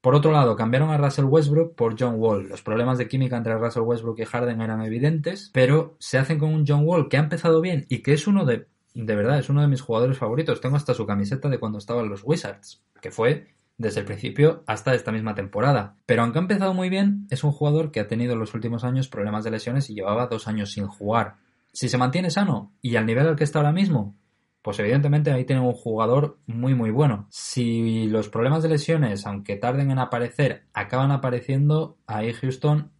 Por 0.00 0.14
otro 0.14 0.32
lado, 0.32 0.56
cambiaron 0.56 0.90
a 0.90 0.98
Russell 0.98 1.26
Westbrook 1.26 1.76
por 1.76 1.94
John 1.98 2.16
Wall. 2.16 2.48
Los 2.48 2.60
problemas 2.60 2.98
de 2.98 3.06
química 3.06 3.36
entre 3.36 3.56
Russell 3.56 3.82
Westbrook 3.82 4.18
y 4.18 4.24
Harden 4.24 4.60
eran 4.60 4.82
evidentes, 4.82 5.50
pero 5.54 5.94
se 6.00 6.18
hacen 6.18 6.38
con 6.38 6.52
un 6.52 6.64
John 6.66 6.82
Wall 6.84 7.08
que 7.08 7.18
ha 7.18 7.20
empezado 7.20 7.60
bien 7.60 7.86
y 7.88 7.98
que 7.98 8.12
es 8.12 8.26
uno 8.26 8.44
de 8.44 8.66
de 8.94 9.16
verdad, 9.16 9.38
es 9.38 9.48
uno 9.48 9.62
de 9.62 9.68
mis 9.68 9.80
jugadores 9.80 10.18
favoritos. 10.18 10.60
Tengo 10.60 10.76
hasta 10.76 10.94
su 10.94 11.06
camiseta 11.06 11.48
de 11.48 11.58
cuando 11.58 11.78
estaba 11.78 12.02
en 12.02 12.08
los 12.08 12.22
Wizards, 12.24 12.82
que 13.00 13.10
fue 13.10 13.48
desde 13.78 14.00
el 14.00 14.06
principio 14.06 14.62
hasta 14.66 14.94
esta 14.94 15.12
misma 15.12 15.34
temporada. 15.34 15.96
Pero 16.06 16.22
aunque 16.22 16.38
ha 16.38 16.42
empezado 16.42 16.74
muy 16.74 16.88
bien, 16.88 17.26
es 17.30 17.42
un 17.44 17.52
jugador 17.52 17.90
que 17.90 18.00
ha 18.00 18.06
tenido 18.06 18.34
en 18.34 18.38
los 18.38 18.54
últimos 18.54 18.84
años 18.84 19.08
problemas 19.08 19.44
de 19.44 19.50
lesiones 19.50 19.88
y 19.90 19.94
llevaba 19.94 20.26
dos 20.26 20.46
años 20.46 20.72
sin 20.72 20.86
jugar. 20.86 21.36
Si 21.72 21.88
se 21.88 21.98
mantiene 21.98 22.30
sano 22.30 22.72
y 22.82 22.96
al 22.96 23.06
nivel 23.06 23.26
al 23.26 23.36
que 23.36 23.44
está 23.44 23.58
ahora 23.58 23.72
mismo, 23.72 24.14
pues 24.60 24.78
evidentemente 24.78 25.32
ahí 25.32 25.44
tiene 25.44 25.62
un 25.62 25.72
jugador 25.72 26.38
muy 26.46 26.74
muy 26.74 26.90
bueno. 26.90 27.26
Si 27.30 28.06
los 28.06 28.28
problemas 28.28 28.62
de 28.62 28.68
lesiones, 28.68 29.26
aunque 29.26 29.56
tarden 29.56 29.90
en 29.90 29.98
aparecer, 29.98 30.66
acaban 30.74 31.10
apareciendo, 31.10 31.96
ahí 32.06 32.32
Houston, 32.34 32.92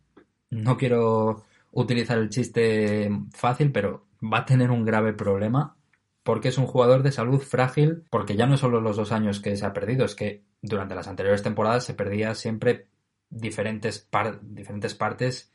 no 0.50 0.76
quiero 0.76 1.44
utilizar 1.70 2.18
el 2.18 2.30
chiste 2.30 3.10
fácil, 3.32 3.70
pero 3.72 4.06
va 4.22 4.38
a 4.38 4.44
tener 4.44 4.70
un 4.70 4.84
grave 4.84 5.12
problema 5.12 5.76
porque 6.22 6.48
es 6.48 6.58
un 6.58 6.66
jugador 6.66 7.02
de 7.02 7.12
salud 7.12 7.40
frágil, 7.40 8.04
porque 8.10 8.36
ya 8.36 8.46
no 8.46 8.56
solo 8.56 8.80
los 8.80 8.96
dos 8.96 9.12
años 9.12 9.40
que 9.40 9.56
se 9.56 9.66
ha 9.66 9.72
perdido, 9.72 10.04
es 10.04 10.14
que 10.14 10.44
durante 10.60 10.94
las 10.94 11.08
anteriores 11.08 11.42
temporadas 11.42 11.84
se 11.84 11.94
perdía 11.94 12.34
siempre 12.34 12.88
diferentes, 13.28 14.08
diferentes 14.42 14.94
partes 14.94 15.52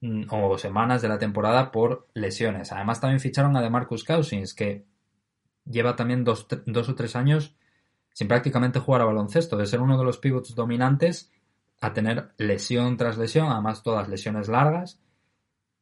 mm, 0.00 0.24
o 0.30 0.58
semanas 0.58 1.02
de 1.02 1.08
la 1.08 1.18
temporada 1.18 1.72
por 1.72 2.08
lesiones. 2.14 2.70
Además 2.72 3.00
también 3.00 3.20
ficharon 3.20 3.56
a 3.56 3.62
DeMarcus 3.62 4.04
Cousins, 4.04 4.54
que 4.54 4.84
lleva 5.64 5.96
también 5.96 6.24
dos, 6.24 6.46
dos 6.66 6.88
o 6.88 6.94
tres 6.94 7.16
años 7.16 7.56
sin 8.12 8.28
prácticamente 8.28 8.78
jugar 8.78 9.00
a 9.00 9.06
baloncesto, 9.06 9.56
de 9.56 9.66
ser 9.66 9.80
uno 9.80 9.98
de 9.98 10.04
los 10.04 10.18
pivots 10.18 10.54
dominantes 10.54 11.32
a 11.80 11.92
tener 11.92 12.30
lesión 12.38 12.96
tras 12.96 13.18
lesión, 13.18 13.48
además 13.48 13.82
todas 13.82 14.08
lesiones 14.08 14.48
largas, 14.48 15.00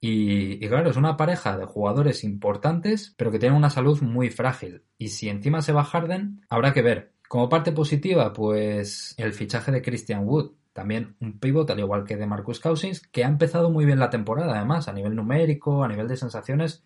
y, 0.04 0.58
claro, 0.66 0.90
es 0.90 0.96
una 0.96 1.16
pareja 1.16 1.56
de 1.56 1.64
jugadores 1.64 2.24
importantes, 2.24 3.14
pero 3.16 3.30
que 3.30 3.38
tienen 3.38 3.56
una 3.56 3.70
salud 3.70 4.02
muy 4.02 4.30
frágil. 4.30 4.82
Y 4.98 5.10
si 5.10 5.28
encima 5.28 5.62
se 5.62 5.72
va 5.72 5.84
Harden, 5.84 6.44
habrá 6.48 6.72
que 6.72 6.82
ver. 6.82 7.12
Como 7.28 7.48
parte 7.48 7.70
positiva, 7.70 8.32
pues 8.32 9.14
el 9.16 9.32
fichaje 9.32 9.70
de 9.70 9.80
Christian 9.80 10.26
Wood, 10.26 10.54
también 10.72 11.14
un 11.20 11.38
pivot, 11.38 11.70
al 11.70 11.78
igual 11.78 12.02
que 12.02 12.16
de 12.16 12.26
Marcus 12.26 12.58
Cousins, 12.58 13.00
que 13.00 13.22
ha 13.22 13.28
empezado 13.28 13.70
muy 13.70 13.84
bien 13.84 14.00
la 14.00 14.10
temporada, 14.10 14.56
además, 14.56 14.88
a 14.88 14.92
nivel 14.92 15.14
numérico, 15.14 15.84
a 15.84 15.88
nivel 15.88 16.08
de 16.08 16.16
sensaciones, 16.16 16.82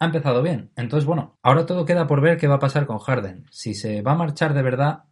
ha 0.00 0.06
empezado 0.06 0.42
bien. 0.42 0.72
Entonces, 0.74 1.06
bueno, 1.06 1.38
ahora 1.42 1.64
todo 1.64 1.84
queda 1.84 2.08
por 2.08 2.20
ver 2.20 2.38
qué 2.38 2.48
va 2.48 2.56
a 2.56 2.58
pasar 2.58 2.86
con 2.86 2.98
Harden. 2.98 3.46
Si 3.52 3.74
se 3.74 4.02
va 4.02 4.12
a 4.12 4.16
marchar 4.16 4.52
de 4.52 4.62
verdad, 4.62 5.04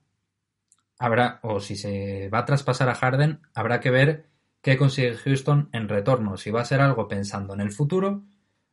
habrá, 0.99 1.39
o 1.45 1.61
si 1.61 1.77
se 1.77 2.29
va 2.29 2.41
a 2.41 2.45
traspasar 2.45 2.89
a 2.89 2.97
Harden, 2.97 3.41
habrá 3.55 3.79
que 3.79 3.91
ver 3.91 4.30
qué 4.63 4.77
consigue 4.77 5.17
Houston 5.17 5.69
en 5.73 5.89
retorno, 5.89 6.37
si 6.37 6.51
va 6.51 6.63
a 6.63 6.67
ser 6.67 6.81
algo 6.81 7.09
pensando 7.09 7.55
en 7.55 7.61
el 7.61 7.73
futuro 7.73 8.25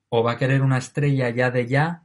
o 0.10 0.24
va 0.24 0.34
a 0.34 0.38
querer 0.38 0.62
una 0.62 0.78
estrella 0.78 1.30
ya 1.30 1.52
de 1.52 1.68
ya 1.68 2.04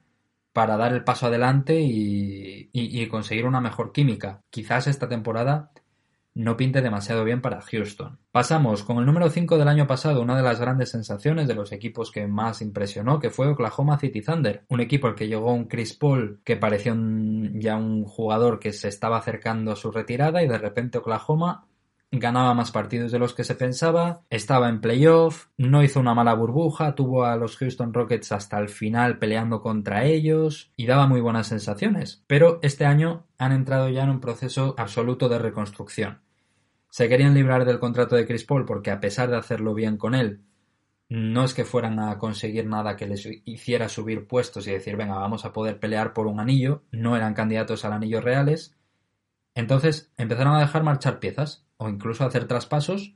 para 0.53 0.77
dar 0.77 0.93
el 0.93 1.05
paso 1.05 1.27
adelante 1.27 1.81
y, 1.81 3.07
conseguir 3.09 3.47
una 3.47 3.61
mejor 3.61 3.93
química. 3.93 4.43
Quizás 4.51 4.87
esta 4.87 5.09
temporada 5.09 5.71
no 6.35 6.57
pinte 6.57 6.81
demasiado 6.81 7.25
bien 7.25 7.43
para 7.43 7.61
Houston. 7.61 8.19
Pasamos 8.31 8.85
con 8.85 8.99
el 8.99 9.05
número 9.05 9.29
5 9.29 9.59
del 9.59 9.69
año 9.69 9.87
pasado, 9.87 10.23
una 10.23 10.37
de 10.37 10.43
las 10.43 10.61
grandes 10.61 10.91
sensaciones 10.91 11.47
de 11.47 11.55
los 11.55 11.73
equipos 11.73 12.11
que 12.11 12.27
más 12.27 12.63
impresionó, 12.63 13.19
que 13.19 13.29
fue 13.29 13.49
Oklahoma 13.49 13.99
City 13.99 14.23
Thunder, 14.23 14.65
un 14.69 14.81
equipo 14.81 15.09
al 15.09 15.15
que 15.15 15.29
llegó 15.29 15.53
un 15.53 15.67
Chris 15.67 15.95
Paul 15.95 16.41
que 16.43 16.57
parecía 16.57 16.95
ya 17.55 17.77
un 17.77 18.05
jugador 18.05 18.59
que 18.59 18.73
se 18.73 18.89
estaba 18.89 19.19
acercando 19.19 19.73
a 19.73 19.77
su 19.77 19.91
retirada 19.91 20.43
y 20.43 20.49
de 20.49 20.59
repente 20.59 20.99
Oklahoma 20.99 21.67
ganaba 22.13 22.53
más 22.53 22.71
partidos 22.71 23.11
de 23.11 23.19
los 23.19 23.33
que 23.33 23.43
se 23.43 23.55
pensaba, 23.55 24.23
estaba 24.29 24.69
en 24.69 24.83
playoff, 24.83 25.47
no 25.57 25.83
hizo 25.83 25.99
una 25.99 26.15
mala 26.15 26.35
burbuja, 26.35 26.95
tuvo 26.95 27.25
a 27.25 27.37
los 27.37 27.57
Houston 27.57 27.95
Rockets 27.95 28.33
hasta 28.33 28.59
el 28.59 28.69
final 28.69 29.19
peleando 29.19 29.63
contra 29.63 30.05
ellos 30.05 30.71
y 30.77 30.87
daba 30.87 31.07
muy 31.07 31.23
buenas 31.23 31.47
sensaciones. 31.47 32.23
Pero 32.27 32.59
este 32.63 32.85
año 32.85 33.27
han 33.39 33.53
entrado 33.53 33.89
ya 33.89 34.05
en 34.05 34.11
un 34.11 34.21
proceso 34.21 34.75
absoluto 34.77 35.31
de 35.31 35.39
reconstrucción. 35.39 36.21
Se 36.91 37.09
querían 37.09 37.33
librar 37.33 37.65
del 37.65 37.79
contrato 37.79 38.15
de 38.15 38.27
Chris 38.27 38.45
Paul 38.45 38.67
porque 38.67 38.91
a 38.91 39.01
pesar 39.01 39.31
de 39.31 39.39
hacerlo 39.39 39.73
bien 39.73 39.97
con 39.97 40.15
él, 40.15 40.43
no 41.09 41.45
es 41.45 41.55
que 41.55 41.65
fueran 41.65 41.99
a 41.99 42.19
conseguir 42.19 42.67
nada 42.67 42.97
que 42.97 43.07
les 43.07 43.27
hiciera 43.45 43.89
subir 43.89 44.27
puestos 44.27 44.67
y 44.67 44.73
decir, 44.73 44.97
venga, 44.97 45.15
vamos 45.17 45.47
a 45.47 45.53
poder 45.53 45.81
pelear 45.81 46.13
por 46.13 46.27
un 46.27 46.41
anillo, 46.41 46.85
no 46.91 47.17
eran 47.17 47.33
candidatos 47.33 47.87
al 47.87 47.95
anillo 47.95 48.21
reales. 48.21 48.77
Entonces 49.55 50.13
empezaron 50.17 50.55
a 50.55 50.61
dejar 50.61 50.83
marchar 50.83 51.19
piezas 51.19 51.67
o 51.77 51.89
incluso 51.89 52.25
hacer 52.25 52.47
traspasos 52.47 53.15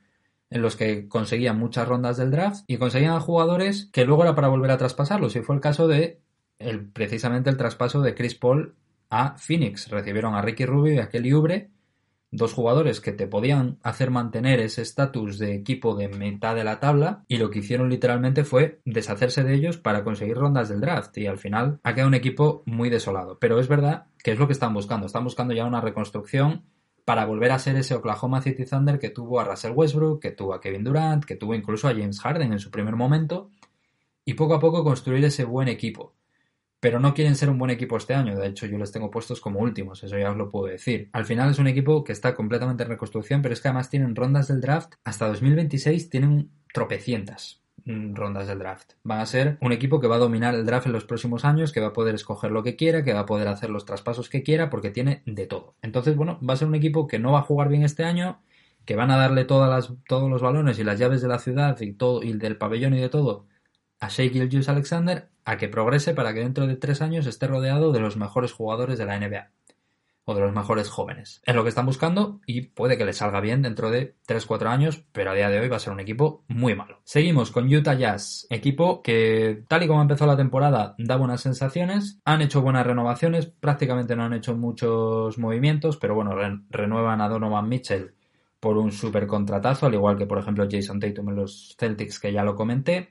en 0.51 0.63
los 0.63 0.77
que 0.77 1.09
conseguían 1.09 1.59
muchas 1.59 1.89
rondas 1.89 2.17
del 2.17 2.31
draft 2.31 2.65
y 2.67 2.77
conseguían 2.77 3.21
jugadores 3.21 3.89
que 3.93 4.05
luego 4.05 4.23
era 4.23 4.35
para 4.35 4.49
volver 4.49 4.71
a 4.71 4.79
traspasarlos. 4.79 5.35
Y 5.37 5.41
fue 5.41 5.55
el 5.55 5.61
caso 5.61 5.89
de 5.89 6.21
el, 6.59 6.89
precisamente 6.89 7.51
el 7.51 7.57
traspaso 7.57 8.01
de 8.01 8.15
Chris 8.15 8.35
Paul 8.35 8.75
a 9.11 9.37
Phoenix. 9.37 9.89
Recibieron 9.89 10.35
a 10.35 10.43
Ricky 10.43 10.67
Rubio 10.67 10.95
y 10.95 10.99
a 10.99 11.09
Kelly 11.09 11.33
Oubre 11.33 11.71
dos 12.37 12.53
jugadores 12.53 13.01
que 13.01 13.13
te 13.13 13.27
podían 13.27 13.79
hacer 13.83 14.11
mantener 14.11 14.61
ese 14.61 14.83
estatus 14.83 15.39
de 15.39 15.55
equipo 15.55 15.97
de 15.97 16.09
mitad 16.09 16.55
de 16.55 16.65
la 16.65 16.81
tabla 16.81 17.25
y 17.29 17.39
lo 17.39 17.51
que 17.51 17.61
hicieron 17.61 17.89
literalmente 17.89 18.45
fue 18.45 18.81
deshacerse 18.85 19.43
de 19.43 19.55
ellos 19.55 19.79
para 19.79 20.05
conseguir 20.05 20.37
rondas 20.37 20.69
del 20.69 20.81
draft 20.81 21.17
y 21.19 21.27
al 21.27 21.39
final 21.39 21.81
ha 21.83 21.95
quedado 21.95 22.09
un 22.09 22.15
equipo 22.15 22.63
muy 22.67 22.91
desolado. 22.91 23.39
Pero 23.39 23.59
es 23.59 23.69
verdad 23.69 24.07
que 24.23 24.33
es 24.33 24.39
lo 24.39 24.47
que 24.47 24.53
están 24.53 24.75
buscando, 24.75 25.07
están 25.07 25.25
buscando 25.25 25.55
ya 25.55 25.65
una 25.65 25.81
reconstrucción 25.81 26.65
para 27.07 27.25
volver 27.25 27.53
a 27.53 27.59
ser 27.59 27.77
ese 27.77 27.95
Oklahoma 27.95 28.43
City 28.43 28.65
Thunder 28.65 28.99
que 28.99 29.11
tuvo 29.11 29.41
a 29.41 29.45
Russell 29.45 29.73
Westbrook, 29.75 30.21
que 30.21 30.33
tuvo 30.33 30.55
a 30.55 30.61
Kevin 30.61 30.85
Durant, 30.85 31.25
que 31.25 31.37
tuvo 31.37 31.55
incluso 31.55 31.89
a 31.89 31.93
James 31.93 32.21
Harden 32.21 32.53
en 32.53 32.59
su 32.59 32.71
primer 32.71 32.97
momento 32.97 33.51
y 34.25 34.35
poco 34.35 34.55
a 34.55 34.61
poco 34.61 34.85
construir 34.85 35.25
ese 35.25 35.45
buen 35.45 35.69
equipo 35.69 36.15
pero 36.81 37.01
no 37.01 37.15
quieren 37.15 37.37
ser 37.37 37.49
un 37.49 37.59
buen 37.59 37.71
equipo 37.71 37.97
este 37.97 38.15
año. 38.15 38.39
De 38.39 38.47
hecho, 38.47 38.67
yo 38.67 38.79
les 38.79 38.93
tengo 38.93 39.11
puestos 39.11 39.41
como 39.41 39.61
últimos, 39.61 40.03
eso 40.03 40.19
ya 40.19 40.31
os 40.31 40.37
lo 40.37 40.51
puedo 40.51 40.67
decir. 40.67 41.09
Al 41.13 41.25
final 41.25 41.51
es 41.51 41.59
un 41.59 41.67
equipo 41.67 42.05
que 42.05 42.13
está 42.13 42.35
completamente 42.35 42.83
en 42.83 42.91
reconstrucción, 42.91 43.43
pero 43.43 43.55
es 43.55 43.61
que 43.61 43.69
además 43.69 43.91
tienen 43.91 44.15
rondas 44.15 44.49
del 44.49 44.61
draft. 44.61 44.95
Hasta 45.05 45.29
2026 45.29 46.11
tienen 46.11 46.51
tropecientas 46.73 47.63
mm, 47.85 48.15
rondas 48.15 48.49
del 48.49 48.59
draft. 48.59 48.93
Van 49.03 49.21
a 49.21 49.27
ser 49.27 49.57
un 49.61 49.73
equipo 49.73 50.01
que 50.01 50.07
va 50.07 50.17
a 50.17 50.21
dominar 50.21 50.55
el 50.55 50.67
draft 50.67 50.87
en 50.87 50.93
los 50.93 51.05
próximos 51.05 51.45
años, 51.45 51.73
que 51.73 51.81
va 51.81 51.89
a 51.89 51.93
poder 51.93 52.15
escoger 52.15 52.51
lo 52.51 52.63
que 52.63 52.77
quiera, 52.77 53.03
que 53.03 53.15
va 53.15 53.21
a 53.21 53.27
poder 53.27 53.49
hacer 53.49 53.71
los 53.71 53.87
traspasos 53.87 54.29
que 54.29 54.43
quiera, 54.43 54.69
porque 54.69 54.91
tiene 54.91 55.23
de 55.25 55.47
todo. 55.47 55.75
Entonces, 55.83 56.15
bueno, 56.15 56.39
va 56.47 56.55
a 56.55 56.57
ser 56.57 56.69
un 56.69 56.75
equipo 56.75 57.07
que 57.07 57.19
no 57.19 57.33
va 57.33 57.41
a 57.41 57.43
jugar 57.43 57.69
bien 57.69 57.85
este 57.85 58.05
año, 58.05 58.41
que 58.85 58.97
van 58.97 59.11
a 59.11 59.17
darle 59.17 59.45
todas 59.45 59.71
las, 59.71 59.99
todos 60.07 60.31
los 60.31 60.43
balones 60.43 60.79
y 60.79 60.85
las 60.85 60.99
llaves 60.99 61.23
de 61.23 61.29
la 61.29 61.39
ciudad 61.39 61.81
y 61.81 61.95
todo 61.95 62.23
y 62.23 62.35
del 62.35 62.59
pabellón 62.59 62.95
y 62.95 63.01
de 63.01 63.09
todo 63.09 63.47
a 64.01 64.09
Shea 64.09 64.31
Gilgeous 64.31 64.69
Alexander 64.69 65.29
a 65.45 65.57
que 65.57 65.69
progrese 65.69 66.15
para 66.15 66.35
que 66.35 66.41
dentro 66.41 66.67
de 66.67 66.77
tres 66.77 67.01
años 67.03 67.27
esté 67.27 67.47
rodeado 67.47 67.93
de 67.93 68.01
los 68.01 68.17
mejores 68.17 68.53
jugadores 68.53 68.99
de 68.99 69.07
la 69.07 69.19
NBA 69.19 69.51
o 70.29 70.35
de 70.35 70.41
los 70.41 70.53
mejores 70.53 70.91
jóvenes. 70.91 71.41
Es 71.47 71.55
lo 71.55 71.63
que 71.63 71.69
están 71.69 71.87
buscando 71.87 72.41
y 72.47 72.63
puede 72.63 72.99
que 72.99 73.05
les 73.05 73.19
salga 73.19 73.41
bien 73.41 73.63
dentro 73.63 73.91
de 73.91 74.17
3-4 74.27 74.67
años, 74.67 75.05
pero 75.13 75.31
a 75.31 75.35
día 75.35 75.49
de 75.49 75.61
hoy 75.61 75.69
va 75.69 75.77
a 75.77 75.81
ser 75.81 75.93
un 75.93 76.01
equipo 76.01 76.43
muy 76.49 76.75
malo. 76.75 77.01
Seguimos 77.05 77.53
con 77.53 77.73
Utah 77.73 77.95
Jazz, 77.95 78.45
equipo 78.51 79.03
que 79.03 79.63
tal 79.69 79.85
y 79.85 79.87
como 79.87 80.03
empezó 80.03 80.27
la 80.27 80.37
temporada 80.37 80.97
da 80.99 81.17
buenas 81.17 81.43
sensaciones, 81.43 82.19
han 82.25 82.43
hecho 82.43 82.61
buenas 82.61 82.85
renovaciones, 82.85 83.47
prácticamente 83.47 84.17
no 84.17 84.25
han 84.25 84.33
hecho 84.33 84.57
muchos 84.57 85.39
movimientos, 85.39 85.97
pero 85.97 86.17
bueno, 86.17 86.35
renuevan 86.71 87.21
a 87.21 87.29
Donovan 87.29 87.69
Mitchell 87.69 88.13
por 88.59 88.79
un 88.79 88.91
super 88.91 89.29
contratazo, 89.29 89.87
al 89.87 89.95
igual 89.95 90.19
que 90.19 90.27
por 90.27 90.39
ejemplo 90.39 90.67
Jason 90.69 90.99
Tatum 90.99 91.29
en 91.29 91.37
los 91.37 91.77
Celtics 91.79 92.19
que 92.19 92.33
ya 92.33 92.43
lo 92.43 92.57
comenté. 92.57 93.11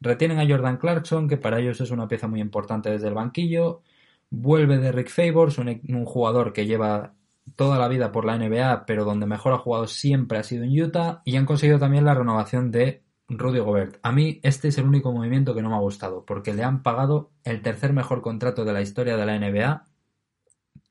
Retienen 0.00 0.38
a 0.38 0.46
Jordan 0.46 0.76
Clarkson, 0.76 1.28
que 1.28 1.36
para 1.36 1.58
ellos 1.60 1.80
es 1.80 1.90
una 1.90 2.08
pieza 2.08 2.28
muy 2.28 2.40
importante 2.40 2.90
desde 2.90 3.08
el 3.08 3.14
banquillo. 3.14 3.82
Vuelve 4.30 4.78
de 4.78 4.92
Rick 4.92 5.08
Favors, 5.08 5.58
un, 5.58 6.04
jugador 6.04 6.52
que 6.52 6.66
lleva 6.66 7.14
toda 7.54 7.78
la 7.78 7.88
vida 7.88 8.12
por 8.12 8.24
la 8.24 8.36
NBA, 8.36 8.84
pero 8.86 9.04
donde 9.04 9.26
mejor 9.26 9.52
ha 9.54 9.58
jugado 9.58 9.86
siempre 9.86 10.38
ha 10.38 10.42
sido 10.42 10.64
en 10.64 10.80
Utah. 10.80 11.22
Y 11.24 11.36
han 11.36 11.46
conseguido 11.46 11.78
también 11.78 12.04
la 12.04 12.14
renovación 12.14 12.70
de 12.70 13.02
Rudy 13.28 13.60
Gobert. 13.60 13.98
A 14.02 14.12
mí 14.12 14.40
este 14.42 14.68
es 14.68 14.78
el 14.78 14.86
único 14.86 15.12
movimiento 15.12 15.54
que 15.54 15.62
no 15.62 15.70
me 15.70 15.76
ha 15.76 15.80
gustado, 15.80 16.24
porque 16.24 16.54
le 16.54 16.62
han 16.62 16.82
pagado 16.82 17.30
el 17.44 17.62
tercer 17.62 17.92
mejor 17.92 18.22
contrato 18.22 18.64
de 18.64 18.72
la 18.72 18.82
historia 18.82 19.16
de 19.16 19.26
la 19.26 19.38
NBA 19.38 19.84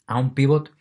a 0.08 0.20
un 0.20 0.34
pivot 0.34 0.72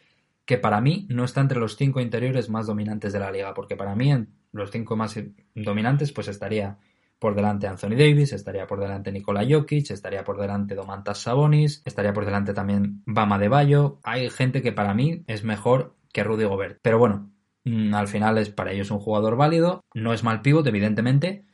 que 0.44 0.58
para 0.58 0.80
mí 0.80 1.06
no 1.10 1.24
está 1.24 1.40
entre 1.40 1.58
los 1.58 1.76
cinco 1.76 2.00
interiores 2.00 2.50
más 2.50 2.66
dominantes 2.66 3.12
de 3.12 3.20
la 3.20 3.30
liga, 3.30 3.54
porque 3.54 3.76
para 3.76 3.94
mí 3.94 4.12
los 4.52 4.70
cinco 4.70 4.96
más 4.96 5.18
dominantes 5.54 6.12
pues 6.12 6.28
estaría 6.28 6.78
por 7.24 7.34
delante 7.34 7.66
Anthony 7.66 7.96
Davis, 7.96 8.34
estaría 8.34 8.66
por 8.66 8.78
delante 8.80 9.10
Nikola 9.10 9.46
Jokic, 9.48 9.90
estaría 9.90 10.22
por 10.24 10.38
delante 10.38 10.74
Domantas 10.74 11.20
Sabonis, 11.20 11.80
estaría 11.86 12.12
por 12.12 12.26
delante 12.26 12.52
también 12.52 13.02
Bama 13.06 13.38
de 13.38 13.48
Bayo. 13.48 13.98
Hay 14.02 14.28
gente 14.28 14.60
que 14.60 14.72
para 14.72 14.92
mí 14.92 15.24
es 15.26 15.42
mejor 15.42 15.96
que 16.12 16.22
Rudy 16.22 16.44
Gobert. 16.44 16.80
Pero 16.82 16.98
bueno, 16.98 17.32
mm, 17.64 17.94
al 17.94 18.08
final 18.08 18.36
es 18.36 18.50
para 18.50 18.72
ellos 18.72 18.90
un 18.90 18.98
jugador 18.98 19.36
válido, 19.36 19.80
no 19.94 20.12
es 20.12 20.22
mal 20.22 20.42
pivot 20.42 20.66
evidentemente. 20.66 21.46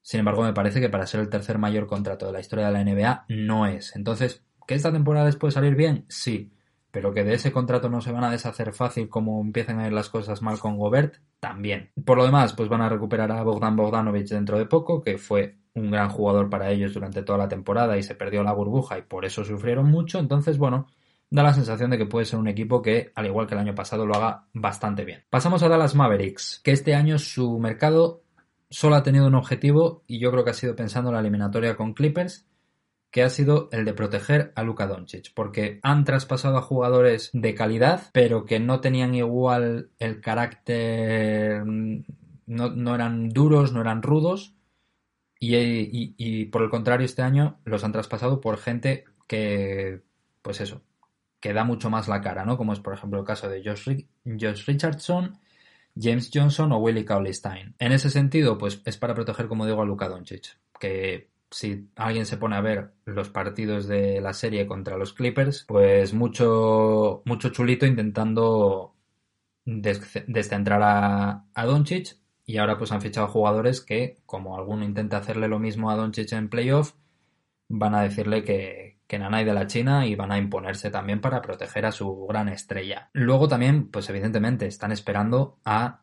Sin 0.00 0.20
embargo, 0.20 0.42
me 0.42 0.54
parece 0.54 0.80
que 0.80 0.88
para 0.88 1.06
ser 1.06 1.20
el 1.20 1.28
tercer 1.28 1.58
mayor 1.58 1.86
contrato 1.86 2.24
de 2.24 2.32
la 2.32 2.40
historia 2.40 2.68
de 2.68 2.72
la 2.72 2.80
NBA 2.82 3.26
no 3.28 3.66
es. 3.66 3.94
Entonces, 3.96 4.42
¿que 4.66 4.74
esta 4.74 4.90
temporada 4.90 5.26
les 5.26 5.36
puede 5.36 5.52
salir 5.52 5.74
bien? 5.74 6.06
Sí 6.08 6.50
pero 6.90 7.12
que 7.12 7.24
de 7.24 7.34
ese 7.34 7.52
contrato 7.52 7.88
no 7.88 8.00
se 8.00 8.12
van 8.12 8.24
a 8.24 8.30
deshacer 8.30 8.72
fácil 8.72 9.08
como 9.08 9.40
empiezan 9.40 9.80
a 9.80 9.86
ir 9.86 9.92
las 9.92 10.08
cosas 10.08 10.42
mal 10.42 10.58
con 10.58 10.76
Gobert, 10.76 11.16
también. 11.38 11.90
Por 12.04 12.18
lo 12.18 12.24
demás, 12.24 12.52
pues 12.54 12.68
van 12.68 12.82
a 12.82 12.88
recuperar 12.88 13.30
a 13.32 13.42
Bogdan 13.42 13.76
Bogdanovic 13.76 14.28
dentro 14.28 14.58
de 14.58 14.66
poco, 14.66 15.00
que 15.00 15.18
fue 15.18 15.58
un 15.74 15.90
gran 15.90 16.08
jugador 16.08 16.50
para 16.50 16.70
ellos 16.70 16.94
durante 16.94 17.22
toda 17.22 17.38
la 17.38 17.48
temporada 17.48 17.96
y 17.96 18.02
se 18.02 18.14
perdió 18.14 18.42
la 18.42 18.52
burbuja 18.52 18.98
y 18.98 19.02
por 19.02 19.24
eso 19.24 19.44
sufrieron 19.44 19.88
mucho, 19.90 20.18
entonces 20.18 20.58
bueno, 20.58 20.86
da 21.30 21.42
la 21.42 21.54
sensación 21.54 21.90
de 21.90 21.98
que 21.98 22.06
puede 22.06 22.26
ser 22.26 22.38
un 22.38 22.48
equipo 22.48 22.82
que, 22.82 23.12
al 23.14 23.26
igual 23.26 23.46
que 23.46 23.54
el 23.54 23.60
año 23.60 23.74
pasado, 23.74 24.04
lo 24.04 24.14
haga 24.14 24.46
bastante 24.52 25.04
bien. 25.04 25.24
Pasamos 25.30 25.62
a 25.62 25.68
Dallas 25.68 25.94
Mavericks, 25.94 26.60
que 26.64 26.72
este 26.72 26.94
año 26.94 27.18
su 27.18 27.58
mercado 27.58 28.24
solo 28.68 28.96
ha 28.96 29.02
tenido 29.02 29.26
un 29.26 29.34
objetivo 29.34 30.02
y 30.06 30.20
yo 30.20 30.30
creo 30.30 30.44
que 30.44 30.50
ha 30.50 30.54
sido 30.54 30.76
pensando 30.76 31.10
en 31.10 31.14
la 31.14 31.20
eliminatoria 31.20 31.76
con 31.76 31.94
Clippers 31.94 32.46
que 33.10 33.22
ha 33.22 33.30
sido 33.30 33.68
el 33.72 33.84
de 33.84 33.92
proteger 33.92 34.52
a 34.54 34.62
Luka 34.62 34.86
Doncic, 34.86 35.32
porque 35.34 35.80
han 35.82 36.04
traspasado 36.04 36.56
a 36.56 36.62
jugadores 36.62 37.30
de 37.32 37.54
calidad, 37.54 38.08
pero 38.12 38.44
que 38.44 38.60
no 38.60 38.80
tenían 38.80 39.14
igual 39.14 39.90
el 39.98 40.20
carácter, 40.20 41.64
no, 41.66 42.94
eran 42.94 43.28
duros, 43.30 43.72
no 43.72 43.80
eran 43.80 44.02
rudos, 44.02 44.54
y, 45.40 46.44
por 46.46 46.62
el 46.62 46.70
contrario 46.70 47.06
este 47.06 47.22
año 47.22 47.58
los 47.64 47.82
han 47.82 47.92
traspasado 47.92 48.40
por 48.40 48.58
gente 48.58 49.04
que, 49.26 50.02
pues 50.42 50.60
eso, 50.60 50.82
que 51.40 51.52
da 51.52 51.64
mucho 51.64 51.90
más 51.90 52.08
la 52.08 52.20
cara, 52.20 52.44
¿no? 52.44 52.56
Como 52.56 52.72
es 52.72 52.80
por 52.80 52.92
ejemplo 52.94 53.18
el 53.18 53.26
caso 53.26 53.48
de 53.48 53.62
Josh, 53.64 54.04
Josh 54.24 54.66
Richardson, 54.66 55.38
James 55.96 56.30
Johnson 56.32 56.72
o 56.72 56.78
Willie 56.78 57.04
Cauley 57.04 57.32
Stein. 57.32 57.74
En 57.78 57.92
ese 57.92 58.10
sentido, 58.10 58.58
pues 58.58 58.82
es 58.84 58.96
para 58.98 59.14
proteger, 59.14 59.48
como 59.48 59.66
digo, 59.66 59.80
a 59.80 59.86
Luka 59.86 60.08
Doncic, 60.08 60.58
que 60.78 61.30
si 61.50 61.90
alguien 61.96 62.26
se 62.26 62.36
pone 62.36 62.56
a 62.56 62.60
ver 62.60 62.92
los 63.04 63.28
partidos 63.28 63.86
de 63.86 64.20
la 64.20 64.32
serie 64.32 64.66
contra 64.66 64.96
los 64.96 65.12
Clippers, 65.12 65.64
pues 65.66 66.14
mucho, 66.14 67.22
mucho 67.24 67.48
chulito 67.50 67.86
intentando 67.86 68.94
descentrar 69.64 70.82
a, 70.82 71.44
a 71.52 71.64
Doncic 71.66 72.16
y 72.44 72.58
ahora 72.58 72.78
pues 72.78 72.92
han 72.92 73.00
fichado 73.00 73.28
jugadores 73.28 73.80
que, 73.80 74.18
como 74.26 74.56
alguno 74.56 74.84
intenta 74.84 75.18
hacerle 75.18 75.48
lo 75.48 75.58
mismo 75.58 75.90
a 75.90 75.96
Doncic 75.96 76.32
en 76.32 76.48
playoff, 76.48 76.94
van 77.68 77.94
a 77.94 78.02
decirle 78.02 78.42
que, 78.44 79.00
que 79.06 79.18
Nanay 79.18 79.44
de 79.44 79.54
la 79.54 79.66
China 79.66 80.06
y 80.06 80.14
van 80.14 80.32
a 80.32 80.38
imponerse 80.38 80.90
también 80.90 81.20
para 81.20 81.42
proteger 81.42 81.86
a 81.86 81.92
su 81.92 82.26
gran 82.28 82.48
estrella. 82.48 83.10
Luego 83.12 83.48
también, 83.48 83.88
pues 83.90 84.08
evidentemente, 84.08 84.66
están 84.66 84.92
esperando 84.92 85.58
a 85.64 86.02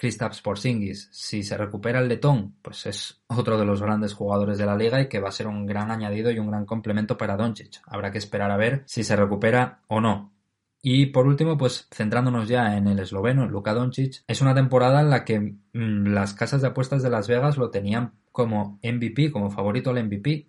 Kristaps 0.00 0.40
Porzingis, 0.40 1.10
si 1.12 1.42
se 1.42 1.58
recupera 1.58 1.98
el 1.98 2.08
letón, 2.08 2.54
pues 2.62 2.86
es 2.86 3.20
otro 3.26 3.58
de 3.58 3.66
los 3.66 3.82
grandes 3.82 4.14
jugadores 4.14 4.56
de 4.56 4.64
la 4.64 4.74
liga 4.74 4.98
y 4.98 5.10
que 5.10 5.20
va 5.20 5.28
a 5.28 5.32
ser 5.32 5.46
un 5.46 5.66
gran 5.66 5.90
añadido 5.90 6.30
y 6.30 6.38
un 6.38 6.48
gran 6.48 6.64
complemento 6.64 7.18
para 7.18 7.36
Doncic. 7.36 7.82
Habrá 7.84 8.10
que 8.10 8.16
esperar 8.16 8.50
a 8.50 8.56
ver 8.56 8.82
si 8.86 9.04
se 9.04 9.14
recupera 9.14 9.82
o 9.88 10.00
no. 10.00 10.32
Y 10.80 11.06
por 11.06 11.26
último, 11.26 11.58
pues 11.58 11.86
centrándonos 11.92 12.48
ya 12.48 12.78
en 12.78 12.88
el 12.88 12.98
esloveno, 12.98 13.46
Luka 13.46 13.74
Doncic, 13.74 14.24
es 14.26 14.40
una 14.40 14.54
temporada 14.54 15.02
en 15.02 15.10
la 15.10 15.26
que 15.26 15.38
mm, 15.38 16.14
las 16.14 16.32
casas 16.32 16.62
de 16.62 16.68
apuestas 16.68 17.02
de 17.02 17.10
Las 17.10 17.28
Vegas 17.28 17.58
lo 17.58 17.68
tenían 17.68 18.14
como 18.32 18.80
MVP, 18.82 19.30
como 19.30 19.50
favorito 19.50 19.90
al 19.90 20.02
MVP. 20.02 20.48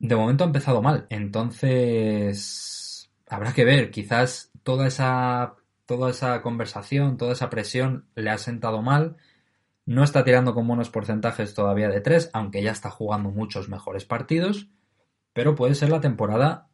De 0.00 0.16
momento 0.16 0.42
ha 0.42 0.48
empezado 0.48 0.82
mal, 0.82 1.06
entonces 1.08 3.12
habrá 3.28 3.52
que 3.52 3.64
ver, 3.64 3.92
quizás 3.92 4.50
toda 4.64 4.88
esa 4.88 5.54
toda 5.86 6.10
esa 6.10 6.42
conversación, 6.42 7.16
toda 7.16 7.32
esa 7.32 7.48
presión 7.48 8.08
le 8.14 8.30
ha 8.30 8.38
sentado 8.38 8.82
mal. 8.82 9.16
No 9.86 10.02
está 10.02 10.24
tirando 10.24 10.52
con 10.52 10.66
buenos 10.66 10.90
porcentajes 10.90 11.54
todavía 11.54 11.88
de 11.88 12.00
tres, 12.00 12.30
aunque 12.32 12.62
ya 12.62 12.72
está 12.72 12.90
jugando 12.90 13.30
muchos 13.30 13.68
mejores 13.68 14.04
partidos. 14.04 14.68
Pero 15.32 15.54
puede 15.54 15.74
ser 15.74 15.90
la 15.90 16.00
temporada, 16.00 16.68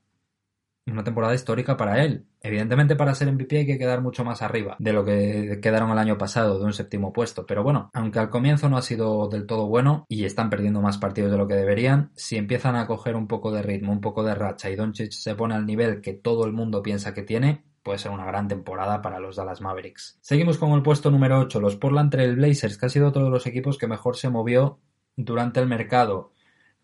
una 0.87 1.05
temporada 1.05 1.35
histórica 1.35 1.77
para 1.77 2.03
él. 2.05 2.27
Evidentemente 2.41 2.97
para 2.97 3.15
ser 3.15 3.31
MVP 3.31 3.59
hay 3.59 3.67
que 3.67 3.79
quedar 3.79 4.01
mucho 4.01 4.25
más 4.25 4.43
arriba 4.43 4.77
de 4.79 4.93
lo 4.93 5.05
que 5.05 5.61
quedaron 5.63 5.91
el 5.91 5.99
año 5.99 6.17
pasado, 6.19 6.59
de 6.59 6.65
un 6.65 6.73
séptimo 6.73 7.13
puesto. 7.13 7.45
Pero 7.47 7.63
bueno, 7.63 7.91
aunque 7.93 8.19
al 8.19 8.31
comienzo 8.31 8.69
no 8.69 8.77
ha 8.77 8.83
sido 8.83 9.29
del 9.29 9.47
todo 9.47 9.67
bueno 9.67 10.07
y 10.09 10.25
están 10.25 10.49
perdiendo 10.49 10.81
más 10.81 10.99
partidos 10.99 11.31
de 11.31 11.39
lo 11.39 11.47
que 11.47 11.55
deberían, 11.55 12.11
si 12.15 12.37
empiezan 12.37 12.77
a 12.77 12.87
coger 12.87 13.15
un 13.15 13.29
poco 13.29 13.53
de 13.53 13.63
ritmo, 13.63 13.93
un 13.93 14.01
poco 14.01 14.25
de 14.25 14.35
racha 14.35 14.71
y 14.71 14.77
Doncic 14.77 15.13
se 15.13 15.35
pone 15.35 15.55
al 15.55 15.67
nivel 15.67 16.01
que 16.01 16.15
todo 16.15 16.47
el 16.47 16.53
mundo 16.53 16.83
piensa 16.83 17.15
que 17.15 17.23
tiene, 17.23 17.65
puede 17.83 17.99
ser 17.99 18.13
una 18.13 18.25
gran 18.25 18.49
temporada 18.49 19.03
para 19.03 19.21
los 19.21 19.37
Dallas 19.37 19.61
Mavericks. 19.61 20.19
Seguimos 20.21 20.59
con 20.59 20.73
el 20.73 20.83
puesto 20.83 21.11
número 21.11 21.39
8, 21.41 21.61
los 21.61 21.77
Portland 21.77 22.11
Trail 22.11 22.37
Blazers, 22.37 22.79
que 22.79 22.87
ha 22.87 22.89
sido 22.89 23.09
otro 23.09 23.25
de 23.25 23.31
los 23.31 23.47
equipos 23.47 23.79
que 23.79 23.87
mejor 23.87 24.17
se 24.17 24.29
movió 24.29 24.79
durante 25.17 25.61
el 25.61 25.67
mercado. 25.67 26.33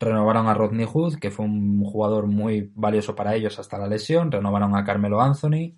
Renovaron 0.01 0.49
a 0.49 0.55
Rodney 0.55 0.87
Hood, 0.87 1.17
que 1.17 1.31
fue 1.31 1.45
un 1.45 1.83
jugador 1.85 2.27
muy 2.27 2.71
valioso 2.75 3.15
para 3.15 3.35
ellos 3.35 3.59
hasta 3.59 3.79
la 3.79 3.89
lesión. 3.89 4.31
Renovaron 4.31 4.77
a 4.77 4.85
Carmelo 4.85 5.21
Anthony. 5.21 5.75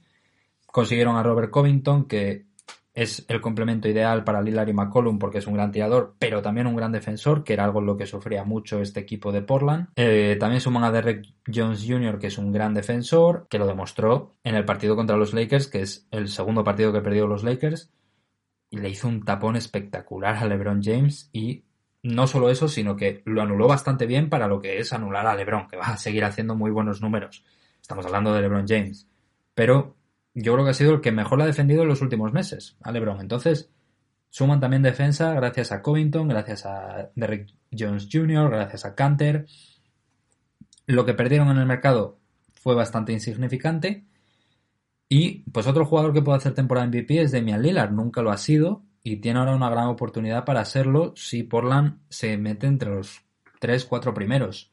Consiguieron 0.66 1.16
a 1.16 1.22
Robert 1.22 1.50
Covington, 1.50 2.06
que 2.06 2.46
es 2.92 3.24
el 3.29 3.40
complemento 3.40 3.88
ideal 3.88 4.24
para 4.24 4.42
Lillard 4.42 4.68
y 4.68 4.72
McCollum 4.72 5.18
porque 5.18 5.38
es 5.38 5.46
un 5.46 5.55
gran 5.55 5.70
tirador, 5.70 6.16
pero 6.18 6.42
también 6.42 6.66
un 6.66 6.76
gran 6.76 6.92
defensor, 6.92 7.44
que 7.44 7.53
era 7.53 7.64
algo 7.64 7.81
en 7.81 7.87
lo 7.87 7.96
que 7.96 8.07
sufría 8.07 8.44
mucho 8.44 8.81
este 8.81 9.00
equipo 9.00 9.33
de 9.33 9.42
Portland. 9.42 9.88
Eh, 9.96 10.37
también 10.40 10.61
suman 10.61 10.85
a 10.85 10.90
Derek 10.90 11.26
Jones 11.53 11.85
Jr., 11.87 12.18
que 12.18 12.26
es 12.26 12.38
un 12.38 12.53
gran 12.53 12.74
defensor, 12.74 13.46
que 13.48 13.59
lo 13.59 13.66
demostró 13.66 14.35
en 14.42 14.57
el 14.57 14.64
partido 14.64 14.96
contra 14.96 15.16
los 15.16 15.33
Lakers, 15.33 15.68
que 15.68 15.83
es 15.83 16.07
el 16.11 16.29
segundo 16.29 16.64
partido 16.64 16.92
que 16.92 17.00
perdió 17.00 17.26
los 17.26 17.44
Lakers, 17.44 17.90
y 18.70 18.79
le 18.79 18.88
hizo 18.88 19.09
un 19.09 19.24
tapón 19.24 19.57
espectacular 19.57 20.37
a 20.37 20.46
LeBron 20.46 20.83
James 20.83 21.29
y 21.33 21.64
no 22.03 22.26
solo 22.26 22.50
eso, 22.50 22.68
sino 22.68 22.96
que 22.96 23.22
lo 23.26 23.42
anuló 23.42 23.68
bastante 23.68 24.07
bien 24.07 24.31
para 24.31 24.48
lo 24.48 24.61
que 24.61 24.79
es 24.79 24.92
anular 24.92 25.26
a 25.26 25.35
LeBron, 25.35 25.68
que 25.68 25.76
va 25.76 25.87
a 25.87 25.96
seguir 25.96 26.24
haciendo 26.24 26.55
muy 26.55 26.70
buenos 26.70 27.03
números. 27.03 27.44
Estamos 27.81 28.07
hablando 28.07 28.33
de 28.33 28.40
LeBron 28.40 28.66
James. 28.66 29.07
Pero 29.55 29.96
yo 30.35 30.53
creo 30.53 30.64
que 30.64 30.71
ha 30.71 30.75
sido 30.75 30.95
el 30.95 31.01
que 31.01 31.12
mejor 31.12 31.38
lo 31.38 31.45
ha 31.45 31.49
defendido 31.49 31.83
en 31.83 31.88
los 31.88 32.03
últimos 32.03 32.33
meses, 32.33 32.77
a 32.83 32.93
LeBron. 32.93 33.21
Entonces, 33.21 33.71
suman 34.31 34.61
también 34.61 34.83
defensa 34.83 35.35
gracias 35.35 35.73
a 35.73 35.83
Covington, 35.83 36.29
gracias 36.29 36.66
a 36.66 37.11
Derrick 37.14 37.53
Jones 37.77 38.09
Jr., 38.11 38.51
gracias 38.51 38.85
a 38.85 38.95
Canter. 38.95 39.47
Lo 40.87 41.05
que 41.05 41.14
perdieron 41.14 41.49
en 41.51 41.59
el 41.59 41.66
mercado 41.66 42.19
fue 42.55 42.75
bastante 42.75 43.12
insignificante. 43.12 44.05
Y 45.09 45.40
pues 45.51 45.66
otro 45.66 45.85
jugador 45.85 46.12
que 46.12 46.23
puede 46.23 46.38
hacer 46.38 46.55
temporada 46.55 46.87
MVP 46.87 47.21
es 47.21 47.33
Damian 47.33 47.62
Lillard, 47.62 47.90
nunca 47.90 48.23
lo 48.23 48.31
ha 48.31 48.37
sido 48.37 48.85
y 49.03 49.16
tiene 49.16 49.40
ahora 49.40 49.57
una 49.57 49.71
gran 49.71 49.88
oportunidad 49.88 50.45
para 50.45 50.61
hacerlo 50.61 51.12
si 51.16 51.43
Portland 51.43 51.99
se 52.09 52.37
mete 52.37 52.66
entre 52.66 52.90
los 52.90 53.23
3-4 53.61 54.14
primeros. 54.14 54.69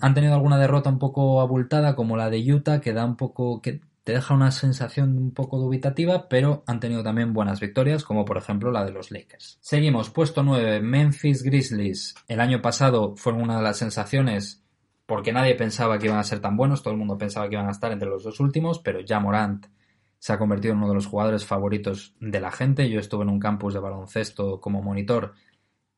Han 0.00 0.14
tenido 0.14 0.34
alguna 0.34 0.58
derrota 0.58 0.90
un 0.90 0.98
poco 0.98 1.40
abultada, 1.40 1.94
como 1.94 2.16
la 2.16 2.30
de 2.30 2.52
Utah, 2.52 2.80
que 2.80 2.92
da 2.92 3.04
un 3.04 3.16
poco. 3.16 3.60
que 3.60 3.80
te 4.04 4.12
deja 4.12 4.34
una 4.34 4.52
sensación 4.52 5.18
un 5.18 5.32
poco 5.32 5.58
dubitativa, 5.58 6.28
pero 6.28 6.62
han 6.68 6.78
tenido 6.78 7.02
también 7.02 7.32
buenas 7.32 7.58
victorias, 7.58 8.04
como 8.04 8.24
por 8.24 8.36
ejemplo 8.36 8.70
la 8.70 8.84
de 8.84 8.92
los 8.92 9.10
Lakers. 9.10 9.58
Seguimos, 9.60 10.10
puesto 10.10 10.44
9, 10.44 10.80
Memphis 10.80 11.42
Grizzlies. 11.42 12.14
El 12.28 12.38
año 12.38 12.62
pasado 12.62 13.16
fueron 13.16 13.42
una 13.42 13.56
de 13.56 13.64
las 13.64 13.78
sensaciones 13.78 14.62
porque 15.06 15.32
nadie 15.32 15.56
pensaba 15.56 15.98
que 15.98 16.06
iban 16.06 16.18
a 16.18 16.24
ser 16.24 16.40
tan 16.40 16.56
buenos, 16.56 16.82
todo 16.82 16.92
el 16.92 16.98
mundo 16.98 17.18
pensaba 17.18 17.48
que 17.48 17.54
iban 17.54 17.68
a 17.68 17.72
estar 17.72 17.90
entre 17.90 18.08
los 18.08 18.22
dos 18.22 18.38
últimos, 18.38 18.80
pero 18.80 19.00
ya 19.00 19.18
Morant 19.18 19.66
se 20.18 20.32
ha 20.32 20.38
convertido 20.38 20.72
en 20.72 20.78
uno 20.78 20.88
de 20.88 20.94
los 20.94 21.06
jugadores 21.06 21.44
favoritos 21.44 22.14
de 22.20 22.40
la 22.40 22.50
gente. 22.50 22.88
Yo 22.88 22.98
estuve 23.00 23.22
en 23.22 23.30
un 23.30 23.40
campus 23.40 23.74
de 23.74 23.80
baloncesto 23.80 24.60
como 24.60 24.82
monitor 24.82 25.34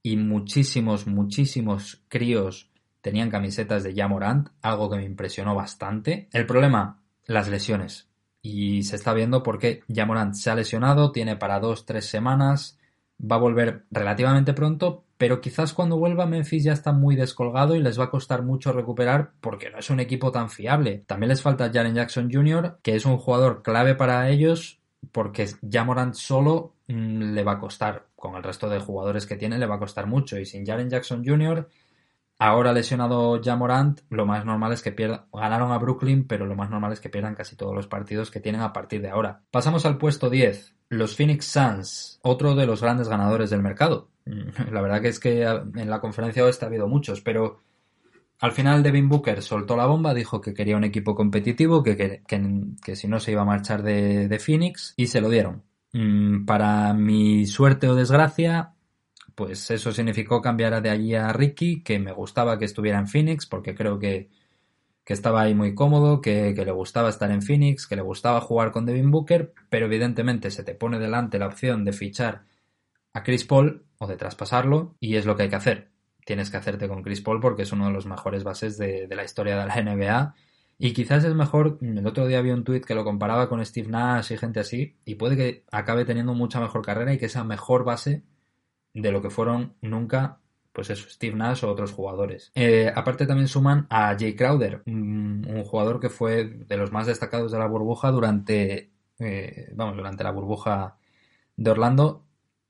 y 0.02 0.16
muchísimos, 0.16 1.06
muchísimos 1.06 2.04
críos 2.08 2.70
tenían 3.00 3.30
camisetas 3.30 3.82
de 3.84 3.94
Jamorant, 3.94 4.48
algo 4.62 4.90
que 4.90 4.96
me 4.96 5.04
impresionó 5.04 5.54
bastante. 5.54 6.28
El 6.32 6.46
problema, 6.46 7.00
las 7.26 7.48
lesiones. 7.48 8.08
Y 8.42 8.82
se 8.84 8.96
está 8.96 9.12
viendo 9.12 9.42
porque 9.42 9.82
Jamorant 9.92 10.34
se 10.34 10.50
ha 10.50 10.54
lesionado, 10.54 11.12
tiene 11.12 11.36
para 11.36 11.60
dos, 11.60 11.86
tres 11.86 12.06
semanas, 12.06 12.78
va 13.20 13.36
a 13.36 13.40
volver 13.40 13.84
relativamente 13.90 14.54
pronto, 14.54 15.04
pero 15.16 15.40
quizás 15.40 15.72
cuando 15.72 15.98
vuelva 15.98 16.26
Memphis 16.26 16.64
ya 16.64 16.72
está 16.72 16.92
muy 16.92 17.16
descolgado 17.16 17.74
y 17.74 17.82
les 17.82 17.98
va 17.98 18.04
a 18.04 18.10
costar 18.10 18.42
mucho 18.42 18.72
recuperar 18.72 19.32
porque 19.40 19.70
no 19.70 19.78
es 19.78 19.90
un 19.90 20.00
equipo 20.00 20.30
tan 20.30 20.48
fiable. 20.48 21.02
También 21.06 21.30
les 21.30 21.42
falta 21.42 21.70
Jaren 21.72 21.94
Jackson 21.94 22.30
Jr., 22.32 22.78
que 22.82 22.94
es 22.94 23.04
un 23.04 23.18
jugador 23.18 23.62
clave 23.62 23.96
para 23.96 24.28
ellos 24.30 24.80
porque 25.12 25.48
Jamorant 25.68 26.14
solo 26.14 26.74
mm, 26.86 27.34
le 27.34 27.44
va 27.44 27.52
a 27.52 27.58
costar, 27.58 28.06
con 28.14 28.36
el 28.36 28.42
resto 28.42 28.68
de 28.68 28.78
jugadores 28.78 29.26
que 29.26 29.36
tiene 29.36 29.58
le 29.58 29.66
va 29.66 29.76
a 29.76 29.80
costar 29.80 30.06
mucho 30.06 30.38
y 30.38 30.46
sin 30.46 30.64
Jaren 30.64 30.90
Jackson 30.90 31.24
Jr. 31.24 31.68
Ahora 32.38 32.72
lesionado 32.72 33.40
ya 33.40 33.56
Morant, 33.56 34.00
lo 34.10 34.24
más 34.24 34.44
normal 34.44 34.72
es 34.72 34.82
que 34.82 34.92
pierdan. 34.92 35.22
Ganaron 35.32 35.72
a 35.72 35.78
Brooklyn, 35.78 36.26
pero 36.26 36.46
lo 36.46 36.54
más 36.54 36.70
normal 36.70 36.92
es 36.92 37.00
que 37.00 37.10
pierdan 37.10 37.34
casi 37.34 37.56
todos 37.56 37.74
los 37.74 37.88
partidos 37.88 38.30
que 38.30 38.40
tienen 38.40 38.60
a 38.60 38.72
partir 38.72 39.02
de 39.02 39.10
ahora. 39.10 39.42
Pasamos 39.50 39.84
al 39.86 39.98
puesto 39.98 40.30
10. 40.30 40.76
Los 40.90 41.16
Phoenix 41.16 41.46
Suns, 41.46 42.20
otro 42.22 42.54
de 42.54 42.66
los 42.66 42.80
grandes 42.80 43.08
ganadores 43.08 43.50
del 43.50 43.62
mercado. 43.62 44.10
La 44.70 44.80
verdad 44.80 45.02
que 45.02 45.08
es 45.08 45.18
que 45.18 45.42
en 45.42 45.90
la 45.90 46.00
conferencia 46.00 46.44
oeste 46.44 46.64
ha 46.64 46.68
habido 46.68 46.86
muchos, 46.86 47.20
pero 47.20 47.60
al 48.40 48.52
final 48.52 48.82
Devin 48.82 49.08
Booker 49.08 49.42
soltó 49.42 49.76
la 49.76 49.86
bomba, 49.86 50.14
dijo 50.14 50.40
que 50.40 50.54
quería 50.54 50.76
un 50.76 50.84
equipo 50.84 51.14
competitivo, 51.16 51.82
que, 51.82 52.22
que, 52.26 52.96
si 52.96 53.08
no 53.08 53.18
se 53.18 53.32
iba 53.32 53.42
a 53.42 53.46
marchar 53.46 53.82
de, 53.82 54.28
de 54.28 54.38
Phoenix, 54.38 54.94
y 54.96 55.08
se 55.08 55.20
lo 55.20 55.28
dieron. 55.28 55.64
Mm, 55.92 56.44
para 56.44 56.94
mi 56.94 57.46
suerte 57.46 57.88
o 57.88 57.96
desgracia, 57.96 58.74
pues 59.38 59.70
eso 59.70 59.92
significó 59.92 60.42
cambiar 60.42 60.82
de 60.82 60.90
allí 60.90 61.14
a 61.14 61.32
Ricky, 61.32 61.84
que 61.84 62.00
me 62.00 62.10
gustaba 62.10 62.58
que 62.58 62.64
estuviera 62.64 62.98
en 62.98 63.06
Phoenix, 63.06 63.46
porque 63.46 63.72
creo 63.72 63.96
que, 63.96 64.30
estaba 65.06 65.42
ahí 65.42 65.54
muy 65.54 65.76
cómodo, 65.76 66.20
que, 66.20 66.52
le 66.52 66.72
gustaba 66.72 67.08
estar 67.08 67.30
en 67.30 67.40
Phoenix, 67.40 67.86
que 67.86 67.94
le 67.94 68.02
gustaba 68.02 68.40
jugar 68.40 68.72
con 68.72 68.84
Devin 68.84 69.12
Booker, 69.12 69.54
pero 69.70 69.86
evidentemente 69.86 70.50
se 70.50 70.64
te 70.64 70.74
pone 70.74 70.98
delante 70.98 71.38
la 71.38 71.46
opción 71.46 71.84
de 71.84 71.92
fichar 71.92 72.46
a 73.12 73.22
Chris 73.22 73.44
Paul 73.44 73.84
o 73.98 74.08
de 74.08 74.16
traspasarlo, 74.16 74.96
y 74.98 75.14
es 75.14 75.24
lo 75.24 75.36
que 75.36 75.44
hay 75.44 75.50
que 75.50 75.54
hacer. 75.54 75.92
Tienes 76.26 76.50
que 76.50 76.56
hacerte 76.56 76.88
con 76.88 77.04
Chris 77.04 77.20
Paul 77.20 77.38
porque 77.38 77.62
es 77.62 77.70
uno 77.70 77.86
de 77.86 77.92
los 77.92 78.06
mejores 78.06 78.42
bases 78.42 78.76
de, 78.76 79.06
de 79.06 79.14
la 79.14 79.22
historia 79.22 79.56
de 79.56 79.66
la 79.66 79.80
NBA. 79.80 80.34
Y 80.78 80.92
quizás 80.94 81.22
es 81.22 81.34
mejor, 81.36 81.78
el 81.80 82.06
otro 82.08 82.26
día 82.26 82.42
vi 82.42 82.50
un 82.50 82.64
tuit 82.64 82.84
que 82.84 82.96
lo 82.96 83.04
comparaba 83.04 83.48
con 83.48 83.64
Steve 83.64 83.88
Nash 83.88 84.32
y 84.32 84.36
gente 84.36 84.58
así, 84.58 84.96
y 85.04 85.14
puede 85.14 85.36
que 85.36 85.64
acabe 85.70 86.04
teniendo 86.04 86.34
mucha 86.34 86.58
mejor 86.58 86.84
carrera 86.84 87.14
y 87.14 87.18
que 87.18 87.28
sea 87.28 87.44
mejor 87.44 87.84
base 87.84 88.24
de 89.00 89.12
lo 89.12 89.22
que 89.22 89.30
fueron 89.30 89.74
nunca 89.80 90.40
pues 90.78 90.90
eso, 90.90 91.10
Steve 91.10 91.34
Nash 91.34 91.64
o 91.64 91.72
otros 91.72 91.90
jugadores. 91.90 92.52
Eh, 92.54 92.88
aparte 92.94 93.26
también 93.26 93.48
suman 93.48 93.88
a 93.90 94.14
Jay 94.16 94.36
Crowder, 94.36 94.84
un, 94.86 95.44
jugador 95.64 95.98
que 95.98 96.08
fue 96.08 96.44
de 96.44 96.76
los 96.76 96.92
más 96.92 97.08
destacados 97.08 97.50
de 97.50 97.58
la 97.58 97.66
burbuja 97.66 98.12
durante, 98.12 98.92
eh, 99.18 99.72
vamos, 99.74 99.96
durante 99.96 100.22
la 100.22 100.30
burbuja 100.30 100.96
de 101.56 101.70
Orlando 101.72 102.24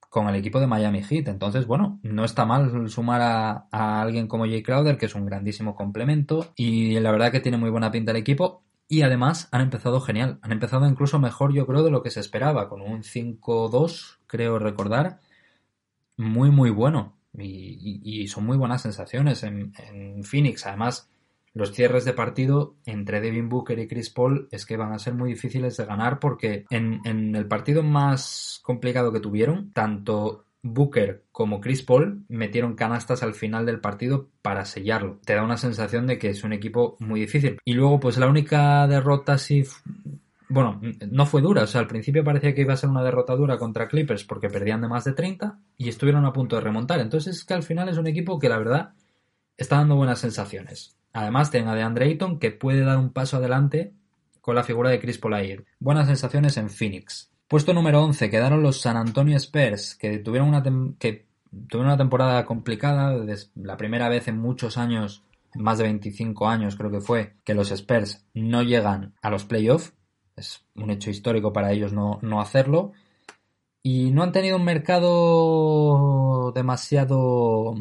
con 0.08 0.26
el 0.26 0.36
equipo 0.36 0.58
de 0.58 0.66
Miami 0.66 1.02
Heat. 1.02 1.28
Entonces, 1.28 1.66
bueno, 1.66 2.00
no 2.02 2.24
está 2.24 2.46
mal 2.46 2.88
sumar 2.88 3.20
a, 3.20 3.68
a 3.70 4.00
alguien 4.00 4.26
como 4.26 4.46
Jay 4.46 4.62
Crowder, 4.62 4.96
que 4.96 5.04
es 5.04 5.14
un 5.14 5.26
grandísimo 5.26 5.74
complemento 5.76 6.54
y 6.56 6.98
la 7.00 7.12
verdad 7.12 7.30
que 7.30 7.40
tiene 7.40 7.58
muy 7.58 7.68
buena 7.68 7.90
pinta 7.90 8.12
el 8.12 8.16
equipo. 8.16 8.62
Y 8.88 9.02
además 9.02 9.48
han 9.52 9.60
empezado 9.60 10.00
genial, 10.00 10.38
han 10.40 10.52
empezado 10.52 10.86
incluso 10.88 11.18
mejor 11.18 11.52
yo 11.52 11.66
creo 11.66 11.82
de 11.82 11.90
lo 11.90 12.02
que 12.02 12.10
se 12.10 12.20
esperaba, 12.20 12.70
con 12.70 12.80
un 12.80 13.02
5-2 13.02 14.20
creo 14.26 14.58
recordar, 14.58 15.18
muy, 16.18 16.50
muy 16.50 16.70
bueno. 16.70 17.16
Y, 17.38 18.26
son 18.28 18.44
muy 18.44 18.56
buenas 18.56 18.82
sensaciones 18.82 19.42
en, 19.44 19.72
Phoenix. 20.24 20.66
Además, 20.66 21.08
los 21.54 21.72
cierres 21.72 22.04
de 22.04 22.12
partido 22.12 22.74
entre 22.84 23.20
Devin 23.20 23.48
Booker 23.48 23.78
y 23.78 23.88
Chris 23.88 24.10
Paul 24.10 24.48
es 24.50 24.66
que 24.66 24.76
van 24.76 24.92
a 24.92 24.98
ser 24.98 25.14
muy 25.14 25.30
difíciles 25.30 25.76
de 25.76 25.86
ganar 25.86 26.18
porque 26.18 26.64
en, 26.70 27.00
el 27.34 27.46
partido 27.46 27.82
más 27.82 28.60
complicado 28.62 29.12
que 29.12 29.20
tuvieron, 29.20 29.72
tanto 29.72 30.44
Booker 30.62 31.24
como 31.30 31.60
Chris 31.60 31.82
Paul 31.82 32.24
metieron 32.28 32.74
canastas 32.74 33.22
al 33.22 33.34
final 33.34 33.64
del 33.64 33.80
partido 33.80 34.28
para 34.42 34.64
sellarlo. 34.64 35.20
Te 35.24 35.34
da 35.34 35.44
una 35.44 35.56
sensación 35.56 36.06
de 36.06 36.18
que 36.18 36.30
es 36.30 36.42
un 36.42 36.52
equipo 36.52 36.96
muy 36.98 37.20
difícil. 37.20 37.58
Y 37.64 37.74
luego, 37.74 38.00
pues 38.00 38.18
la 38.18 38.28
única 38.28 38.86
derrota 38.88 39.34
así 39.34 39.64
bueno, 40.48 40.80
no 41.10 41.26
fue 41.26 41.42
dura, 41.42 41.62
o 41.62 41.66
sea, 41.66 41.80
al 41.80 41.86
principio 41.86 42.24
parecía 42.24 42.54
que 42.54 42.62
iba 42.62 42.72
a 42.72 42.78
ser 42.78 42.88
una 42.88 43.02
derrota 43.02 43.36
dura 43.36 43.58
contra 43.58 43.88
Clippers 43.88 44.24
porque 44.24 44.48
perdían 44.48 44.80
de 44.80 44.88
más 44.88 45.04
de 45.04 45.12
30 45.12 45.58
y 45.76 45.88
estuvieron 45.88 46.24
a 46.24 46.32
punto 46.32 46.56
de 46.56 46.62
remontar. 46.62 47.00
Entonces 47.00 47.36
es 47.36 47.44
que 47.44 47.54
al 47.54 47.62
final 47.62 47.88
es 47.88 47.98
un 47.98 48.06
equipo 48.06 48.38
que 48.38 48.48
la 48.48 48.58
verdad 48.58 48.94
está 49.56 49.76
dando 49.76 49.96
buenas 49.96 50.20
sensaciones. 50.20 50.96
Además 51.12 51.50
tienen 51.50 51.68
a 51.68 51.74
DeAndre 51.74 52.06
Ayton 52.06 52.38
que 52.38 52.50
puede 52.50 52.80
dar 52.80 52.96
un 52.96 53.12
paso 53.12 53.36
adelante 53.36 53.92
con 54.40 54.54
la 54.54 54.64
figura 54.64 54.90
de 54.90 55.00
Chris 55.00 55.18
Paul 55.18 55.66
Buenas 55.78 56.06
sensaciones 56.06 56.56
en 56.56 56.70
Phoenix. 56.70 57.30
Puesto 57.48 57.74
número 57.74 58.02
11 58.02 58.30
quedaron 58.30 58.62
los 58.62 58.80
San 58.80 58.96
Antonio 58.96 59.36
Spurs 59.36 59.94
que 59.94 60.18
tuvieron 60.18 60.48
una, 60.48 60.62
que 60.98 61.26
tuvieron 61.50 61.86
una 61.86 61.96
temporada 61.96 62.44
complicada, 62.46 63.16
la 63.54 63.76
primera 63.76 64.08
vez 64.08 64.28
en 64.28 64.38
muchos 64.38 64.78
años, 64.78 65.24
más 65.54 65.78
de 65.78 65.84
25 65.84 66.48
años 66.48 66.76
creo 66.76 66.90
que 66.90 67.00
fue, 67.00 67.34
que 67.44 67.54
los 67.54 67.70
Spurs 67.70 68.24
no 68.34 68.62
llegan 68.62 69.14
a 69.22 69.30
los 69.30 69.44
playoffs 69.44 69.94
es 70.38 70.64
un 70.74 70.90
hecho 70.90 71.10
histórico 71.10 71.52
para 71.52 71.72
ellos 71.72 71.92
no, 71.92 72.40
hacerlo. 72.40 72.92
Y 73.82 74.10
no 74.10 74.22
han 74.22 74.32
tenido 74.32 74.56
un 74.56 74.64
mercado 74.64 76.52
demasiado 76.52 77.74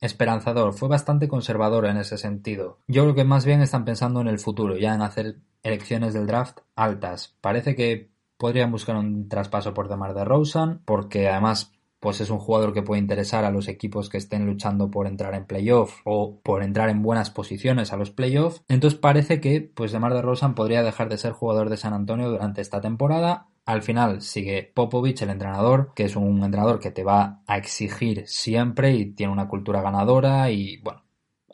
esperanzador, 0.00 0.74
fue 0.74 0.88
bastante 0.88 1.28
conservador 1.28 1.86
en 1.86 1.96
ese 1.96 2.18
sentido. 2.18 2.78
Yo 2.86 3.02
creo 3.02 3.14
que 3.14 3.24
más 3.24 3.44
bien 3.44 3.62
están 3.62 3.84
pensando 3.84 4.20
en 4.20 4.28
el 4.28 4.38
futuro, 4.38 4.76
ya 4.76 4.94
en 4.94 5.02
hacer 5.02 5.38
elecciones 5.62 6.14
del 6.14 6.26
draft 6.26 6.58
altas. 6.76 7.36
Parece 7.40 7.74
que 7.74 8.10
podrían 8.36 8.70
buscar 8.70 8.96
un 8.96 9.28
traspaso 9.28 9.74
por 9.74 9.88
Demar 9.88 10.14
de 10.14 10.24
Rosen, 10.24 10.80
porque 10.84 11.28
además 11.28 11.72
pues 12.00 12.20
es 12.20 12.30
un 12.30 12.38
jugador 12.38 12.72
que 12.72 12.82
puede 12.82 13.00
interesar 13.00 13.44
a 13.44 13.50
los 13.50 13.68
equipos 13.68 14.08
que 14.08 14.18
estén 14.18 14.46
luchando 14.46 14.90
por 14.90 15.06
entrar 15.06 15.34
en 15.34 15.46
playoff 15.46 16.00
o 16.04 16.40
por 16.42 16.62
entrar 16.62 16.90
en 16.90 17.02
buenas 17.02 17.30
posiciones 17.30 17.92
a 17.92 17.96
los 17.96 18.10
playoffs. 18.10 18.62
Entonces 18.68 18.98
parece 18.98 19.40
que 19.40 19.60
pues 19.60 19.92
DeMar 19.92 20.14
DeRozan 20.14 20.54
podría 20.54 20.82
dejar 20.82 21.08
de 21.08 21.18
ser 21.18 21.32
jugador 21.32 21.70
de 21.70 21.76
San 21.76 21.92
Antonio 21.92 22.30
durante 22.30 22.60
esta 22.60 22.80
temporada. 22.80 23.48
Al 23.64 23.82
final 23.82 24.22
sigue 24.22 24.72
Popovich, 24.74 25.22
el 25.22 25.30
entrenador, 25.30 25.92
que 25.94 26.04
es 26.04 26.16
un 26.16 26.42
entrenador 26.42 26.78
que 26.78 26.90
te 26.90 27.04
va 27.04 27.42
a 27.46 27.58
exigir 27.58 28.24
siempre 28.26 28.94
y 28.94 29.12
tiene 29.12 29.32
una 29.32 29.48
cultura 29.48 29.82
ganadora 29.82 30.50
y 30.50 30.78
bueno, 30.78 31.02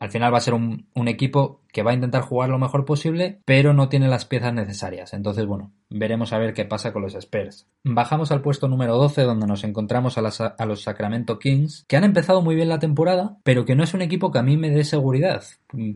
al 0.01 0.11
final 0.11 0.33
va 0.33 0.39
a 0.39 0.43
ser 0.43 0.55
un, 0.55 0.87
equipo 1.07 1.61
que 1.73 1.83
va 1.83 1.91
a 1.93 1.95
intentar 1.95 2.23
jugar 2.23 2.49
lo 2.49 2.59
mejor 2.59 2.85
posible, 2.85 3.41
pero 3.45 3.75
no 3.75 3.89
tiene 3.89 4.09
las 4.09 4.25
piezas 4.25 4.53
necesarias. 4.53 5.13
Entonces, 5.13 5.47
bueno, 5.47 5.73
veremos 5.91 6.33
a 6.33 6.39
ver 6.39 6.55
qué 6.55 6.65
pasa 6.65 6.93
con 6.93 7.03
los 7.03 7.15
Spurs. 7.15 7.67
Bajamos 7.85 8.33
al 8.33 8.41
puesto 8.41 8.69
número 8.69 8.97
12, 8.97 9.23
donde 9.23 9.47
nos 9.47 9.65
encontramos 9.65 10.19
a, 10.19 10.23
a, 10.47 10.67
los 10.67 10.83
Sacramento 10.83 11.39
Kings, 11.39 11.85
que 11.87 11.97
han 11.97 12.05
empezado 12.05 12.43
muy 12.43 12.55
bien 12.55 12.69
la 12.69 12.79
temporada, 12.79 13.39
pero 13.45 13.65
que 13.65 13.77
no 13.77 13.85
es 13.85 13.95
un 13.95 14.03
equipo 14.03 14.33
que 14.33 14.39
a 14.39 14.43
mí 14.43 14.57
me 14.57 14.71
dé 14.71 14.85
seguridad. 14.85 15.45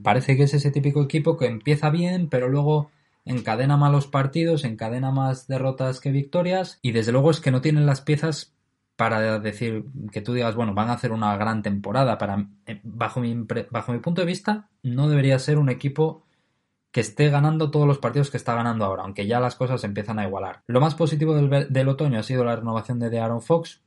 Parece 0.02 0.36
que 0.36 0.44
es 0.44 0.54
ese 0.54 0.70
típico 0.70 1.02
equipo 1.02 1.36
que 1.36 1.46
empieza 1.46 1.90
bien, 1.90 2.28
pero 2.28 2.48
luego 2.48 2.90
encadena 3.24 3.76
malos 3.76 4.06
partidos, 4.06 4.64
encadena 4.64 5.10
más 5.10 5.46
derrotas 5.48 6.00
que 6.00 6.10
victorias, 6.10 6.78
y 6.82 6.92
desde 6.92 7.12
luego 7.12 7.30
es 7.30 7.40
que 7.40 7.50
no 7.50 7.60
tienen 7.60 7.86
las 7.86 8.00
piezas 8.00 8.54
para 8.98 9.38
decir 9.38 9.84
que 10.10 10.20
tú 10.20 10.32
digas, 10.32 10.56
bueno, 10.56 10.74
van 10.74 10.90
a 10.90 10.94
hacer 10.94 11.12
una 11.12 11.36
gran 11.36 11.62
temporada. 11.62 12.18
Para, 12.18 12.48
eh, 12.66 12.80
bajo, 12.82 13.20
mi, 13.20 13.46
bajo 13.70 13.92
mi 13.92 14.00
punto 14.00 14.22
de 14.22 14.26
vista, 14.26 14.70
no 14.82 15.08
debería 15.08 15.38
ser 15.38 15.58
un 15.58 15.68
equipo 15.68 16.24
que 16.90 17.00
esté 17.00 17.30
ganando 17.30 17.70
todos 17.70 17.86
los 17.86 17.98
partidos 17.98 18.28
que 18.28 18.36
está 18.38 18.56
ganando 18.56 18.84
ahora, 18.84 19.04
aunque 19.04 19.28
ya 19.28 19.38
las 19.38 19.54
cosas 19.54 19.84
empiezan 19.84 20.18
a 20.18 20.24
igualar. 20.24 20.64
Lo 20.66 20.80
más 20.80 20.96
positivo 20.96 21.36
del, 21.36 21.88
otoño 21.88 22.18
ha 22.18 22.24
sido 22.24 22.42
la 22.42 22.56
renovación 22.56 22.98
de 22.98 23.20
Aaron 23.20 23.40
Fox, 23.40 23.84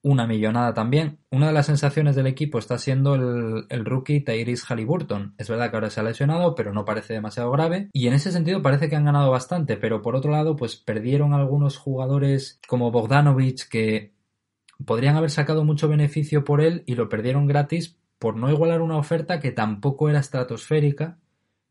una 0.00 0.26
millonada 0.26 0.72
también. 0.72 1.18
Una 1.30 1.48
de 1.48 1.52
las 1.52 1.66
sensaciones 1.66 2.16
del 2.16 2.26
equipo 2.26 2.58
está 2.58 2.78
siendo 2.78 3.16
el, 3.16 3.66
el, 3.68 3.84
rookie 3.84 4.24
Tyrese 4.24 4.64
Halliburton. 4.66 5.34
Es 5.36 5.50
verdad 5.50 5.68
que 5.68 5.76
ahora 5.76 5.90
se 5.90 6.00
ha 6.00 6.04
lesionado, 6.04 6.54
pero 6.54 6.72
no 6.72 6.86
parece 6.86 7.12
demasiado 7.12 7.50
grave. 7.50 7.90
Y 7.92 8.06
en 8.06 8.14
ese 8.14 8.32
sentido 8.32 8.62
parece 8.62 8.88
que 8.88 8.96
han 8.96 9.04
ganado 9.04 9.30
bastante, 9.30 9.76
pero 9.76 10.00
por 10.00 10.16
otro 10.16 10.30
lado, 10.30 10.56
pues 10.56 10.76
perdieron 10.76 11.34
algunos 11.34 11.76
jugadores 11.76 12.60
como 12.66 12.90
Bogdanovich 12.90 13.68
que 13.68 14.13
podrían 14.84 15.16
haber 15.16 15.30
sacado 15.30 15.64
mucho 15.64 15.88
beneficio 15.88 16.44
por 16.44 16.60
él 16.60 16.82
y 16.86 16.94
lo 16.94 17.08
perdieron 17.08 17.46
gratis 17.46 17.96
por 18.18 18.36
no 18.36 18.50
igualar 18.50 18.80
una 18.80 18.96
oferta 18.96 19.40
que 19.40 19.52
tampoco 19.52 20.08
era 20.08 20.20
estratosférica. 20.20 21.18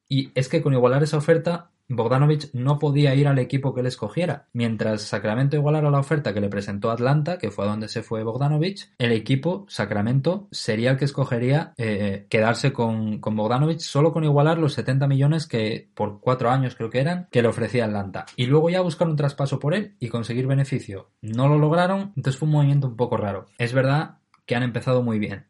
Y 0.08 0.32
es 0.36 0.50
que 0.50 0.62
con 0.62 0.74
igualar 0.74 1.04
esa 1.04 1.18
oferta 1.18 1.72
Bogdanovich 1.90 2.52
no 2.54 2.80
podía 2.80 3.14
ir 3.16 3.28
al 3.28 3.40
equipo 3.40 3.74
que 3.74 3.82
él 3.82 3.88
escogiera. 3.88 4.48
Mientras 4.54 5.02
Sacramento 5.02 5.56
igualara 5.56 5.92
la 5.92 6.00
oferta 6.00 6.34
que 6.34 6.42
le 6.42 6.50
presentó 6.50 6.92
Atlanta, 6.92 7.38
que 7.38 7.52
fue 7.52 7.66
a 7.66 7.70
donde 7.70 7.88
se 7.88 8.04
fue 8.04 8.24
Bogdanovich, 8.24 8.92
el 8.98 9.12
equipo 9.12 9.66
Sacramento 9.68 10.48
sería 10.52 10.92
el 10.92 10.98
que 10.98 11.06
escogería 11.06 11.74
eh, 11.78 12.26
quedarse 12.30 12.74
con, 12.74 13.20
con 13.20 13.36
Bogdanovich 13.36 13.82
solo 13.82 14.12
con 14.12 14.24
igualar 14.24 14.58
los 14.58 14.74
70 14.74 15.08
millones 15.08 15.48
que 15.48 15.90
por 15.94 16.20
cuatro 16.20 16.50
años 16.50 16.76
creo 16.76 16.90
que 16.90 17.02
eran 17.02 17.28
que 17.32 17.42
le 17.42 17.48
ofrecía 17.48 17.86
Atlanta. 17.86 18.26
Y 18.36 18.46
luego 18.46 18.70
ya 18.70 18.82
buscar 18.82 19.08
un 19.08 19.16
traspaso 19.16 19.60
por 19.60 19.74
él 19.74 19.96
y 20.00 20.10
conseguir 20.10 20.48
beneficio. 20.48 21.10
No 21.22 21.48
lo 21.48 21.58
lograron, 21.58 22.14
entonces 22.16 22.38
fue 22.38 22.48
un 22.48 22.54
movimiento 22.54 22.88
un 22.88 22.96
poco 22.96 23.18
raro. 23.18 23.48
Es 23.58 23.74
verdad 23.74 24.18
que 24.46 24.56
han 24.56 24.64
empezado 24.64 25.04
muy 25.04 25.20
bien, 25.20 25.48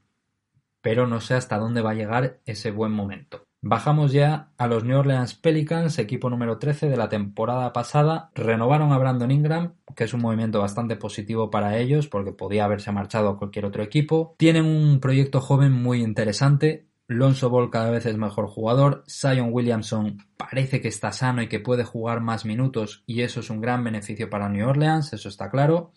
pero 0.81 1.07
no 1.07 1.21
sé 1.21 1.35
hasta 1.35 1.57
dónde 1.57 1.81
va 1.81 1.91
a 1.91 1.95
llegar 1.95 2.39
ese 2.45 2.71
buen 2.71 2.91
momento. 2.91 3.42
Bajamos 3.65 4.11
ya 4.11 4.51
a 4.57 4.67
los 4.67 4.83
New 4.83 4.99
Orleans 4.99 5.35
Pelicans, 5.35 5.97
equipo 5.97 6.29
número 6.29 6.57
13 6.57 6.89
de 6.89 6.97
la 6.97 7.07
temporada 7.07 7.71
pasada. 7.71 8.29
Renovaron 8.35 8.91
a 8.91 8.97
Brandon 8.97 9.31
Ingram, 9.31 9.75
que 9.95 10.03
es 10.03 10.13
un 10.13 10.19
movimiento 10.19 10.59
bastante 10.59 10.97
positivo 10.97 11.49
para 11.49 11.77
ellos 11.77 12.09
porque 12.09 12.33
podía 12.33 12.65
haberse 12.65 12.91
marchado 12.91 13.29
a 13.29 13.37
cualquier 13.37 13.63
otro 13.63 13.81
equipo. 13.81 14.35
Tienen 14.37 14.65
un 14.65 14.99
proyecto 14.99 15.39
joven 15.39 15.71
muy 15.71 16.03
interesante. 16.03 16.89
Lonzo 17.07 17.49
Ball 17.49 17.69
cada 17.69 17.89
vez 17.89 18.05
es 18.05 18.17
mejor 18.17 18.47
jugador. 18.47 19.05
Zion 19.07 19.47
Williamson 19.53 20.17
parece 20.35 20.81
que 20.81 20.89
está 20.89 21.13
sano 21.13 21.41
y 21.41 21.47
que 21.47 21.61
puede 21.61 21.85
jugar 21.85 22.19
más 22.19 22.43
minutos 22.43 23.05
y 23.05 23.21
eso 23.21 23.39
es 23.39 23.49
un 23.49 23.61
gran 23.61 23.81
beneficio 23.81 24.29
para 24.29 24.49
New 24.49 24.67
Orleans, 24.67 25.13
eso 25.13 25.29
está 25.29 25.49
claro. 25.49 25.93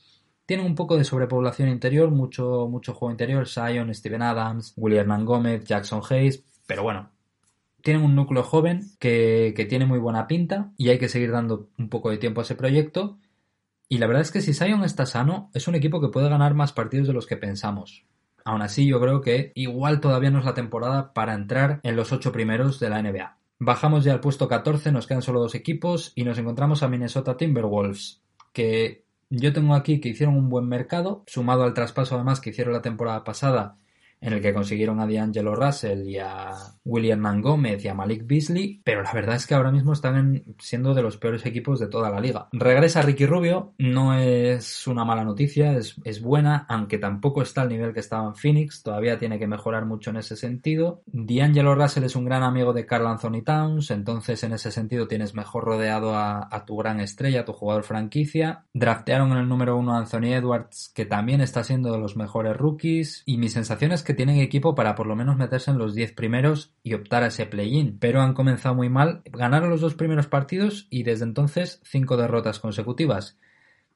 Tienen 0.47 0.67
un 0.67 0.77
poco 0.77 0.97
de 0.97 1.03
sobrepoblación 1.03 1.69
interior, 1.69 2.13
mucho, 2.13 2.69
mucho 2.71 2.95
juego 2.95 3.11
interior, 3.11 3.49
Zion, 3.49 3.93
Steven 3.93 4.23
Adams, 4.23 4.73
William 4.77 5.25
Gómez, 5.25 5.65
Jackson 5.65 6.01
Hayes, 6.09 6.45
pero 6.69 6.85
bueno, 6.85 7.11
tienen 7.87 8.03
un 8.03 8.17
núcleo 8.17 8.43
joven 8.43 8.81
que, 8.99 9.65
tiene 9.69 9.87
muy 9.87 10.01
buena 10.01 10.27
pinta 10.27 10.73
y 10.77 10.89
hay 10.89 10.99
que 10.99 11.09
seguir 11.09 11.31
dando 11.31 11.69
un 11.79 11.89
poco 11.89 12.11
de 12.11 12.19
tiempo 12.19 12.41
a 12.41 12.43
ese 12.43 12.57
proyecto. 12.57 13.17
Y 13.89 13.99
la 13.99 14.09
verdad 14.09 14.23
es 14.23 14.33
que 14.33 14.41
si 14.41 14.55
Sion 14.55 14.83
está 14.83 15.07
sano, 15.07 15.53
es 15.55 15.69
un 15.69 15.77
equipo 15.77 16.01
que 16.01 16.09
puede 16.09 16.29
ganar 16.29 16.55
más 16.55 16.73
partidos 16.73 17.07
de 17.07 17.13
los 17.13 17.29
que 17.29 17.37
pensamos. 17.37 18.05
Aún 18.45 18.61
así, 18.61 18.89
yo 18.89 19.01
creo 19.01 19.21
que 19.21 19.53
igual 19.55 20.01
todavía 20.01 20.33
no 20.33 20.41
es 20.41 20.45
la 20.45 20.55
temporada 20.55 21.13
para 21.13 21.35
entrar 21.35 21.79
en 21.85 21.95
los 21.95 22.11
ocho 22.11 22.33
primeros 22.33 22.81
de 22.81 22.91
la 22.91 23.01
NBA. 23.01 23.39
Bajamos 23.61 24.03
ya 24.03 24.15
al 24.15 24.21
puesto 24.21 24.49
14, 24.49 24.91
nos 24.91 25.07
quedan 25.07 25.23
solo 25.23 25.39
dos 25.39 25.55
equipos 25.55 26.11
y 26.17 26.25
nos 26.25 26.39
encontramos 26.39 26.83
a 26.83 26.89
Minnesota 26.89 27.37
Timberwolves, 27.37 28.21
que 28.53 29.05
yo 29.31 29.53
tengo 29.53 29.77
aquí 29.77 30.01
que 30.01 30.09
hicieron 30.09 30.35
un 30.35 30.49
buen 30.49 30.67
mercado, 30.67 31.23
sumado 31.29 31.63
al 31.63 31.73
traspaso 31.73 32.17
además 32.17 32.41
que 32.41 32.51
hicieron 32.51 32.75
la 32.75 32.83
temporada 32.83 33.23
pasada 33.23 33.79
en 34.27 34.33
el 34.33 34.43
que 34.43 34.53
consiguieron 34.53 34.99
a 34.99 35.07
D'Angelo 35.07 35.55
Russell 35.55 36.09
y 36.09 36.19
a 36.19 36.51
William 36.85 37.41
Gómez 37.41 37.85
y 37.85 37.89
a 37.89 37.95
Malik 37.95 38.27
Beasley, 38.27 38.81
pero 38.83 39.01
la 39.01 39.13
verdad 39.13 39.37
es 39.37 39.47
que 39.47 39.55
ahora 39.55 39.71
mismo 39.71 39.93
están 39.93 40.43
siendo 40.59 40.95
de 40.95 41.03
los 41.03 41.17
peores 41.17 41.47
equipos 41.47 41.79
de 41.79 41.87
toda 41.87 42.11
la 42.11 42.21
liga. 42.21 42.49
Regresa 42.51 43.03
Ricky 43.03 43.25
Rubio, 43.25 43.75
no 43.79 44.19
es 44.19 44.85
una 44.89 45.05
mala 45.05 45.23
noticia, 45.23 45.77
es, 45.77 45.95
es 46.03 46.21
buena, 46.21 46.67
aunque 46.69 46.99
tampoco 46.99 47.41
está 47.41 47.63
al 47.63 47.69
nivel 47.69 47.95
que 47.95 48.01
estaba 48.01 48.27
en 48.27 48.35
Phoenix, 48.35 48.83
todavía 48.83 49.17
tiene 49.17 49.39
que 49.39 49.47
mejorar 49.47 49.87
mucho 49.87 50.11
en 50.11 50.17
ese 50.17 50.35
sentido. 50.35 51.03
D'Angelo 51.07 51.77
Russell 51.77 52.03
es 52.03 52.17
un 52.17 52.25
gran 52.25 52.43
amigo 52.43 52.73
de 52.73 52.85
Carl 52.85 53.07
Anthony 53.07 53.43
Towns, 53.45 53.93
entonces 53.93 54.43
en 54.43 54.55
ese 54.55 54.73
sentido 54.73 55.07
tienes 55.07 55.35
mejor 55.35 55.63
rodeado 55.63 56.17
a, 56.17 56.49
a 56.51 56.65
tu 56.65 56.77
gran 56.77 56.99
estrella, 56.99 57.43
a 57.43 57.45
tu 57.45 57.53
jugador 57.53 57.85
franquicia. 57.85 58.65
Draftearon 58.75 59.31
en 59.31 59.39
el 59.39 59.49
número 59.49 59.77
uno 59.77 59.95
a 59.95 59.99
Anthony 59.99 60.35
Edwards, 60.35 60.91
que 60.93 61.07
también 61.07 61.41
está 61.41 61.63
siendo 61.63 61.93
de 61.93 61.99
los 62.01 62.17
mejores 62.17 62.57
rookies, 62.57 63.23
y 63.25 63.39
mi 63.39 63.51
sensación 63.51 63.93
es 63.93 64.03
que 64.03 64.16
tienen 64.17 64.39
equipo 64.39 64.75
para 64.75 64.97
por 64.97 65.07
lo 65.07 65.15
menos 65.15 65.37
meterse 65.37 65.71
en 65.71 65.79
los 65.79 65.95
10 65.95 66.13
primeros 66.13 66.75
y 66.83 66.95
optar 66.95 67.23
a 67.23 67.29
ese 67.29 67.47
play-in, 67.47 67.99
pero 67.99 68.21
han 68.21 68.35
comenzado 68.35 68.75
muy 68.75 68.89
mal, 68.89 69.23
ganaron 69.27 69.71
los 69.71 69.81
dos 69.81 69.95
primeros 69.95 70.27
partidos 70.27 70.89
y 70.91 71.05
desde 71.05 71.25
entonces 71.25 71.81
cinco 71.85 72.17
derrotas 72.17 72.59
consecutivas. 72.59 73.39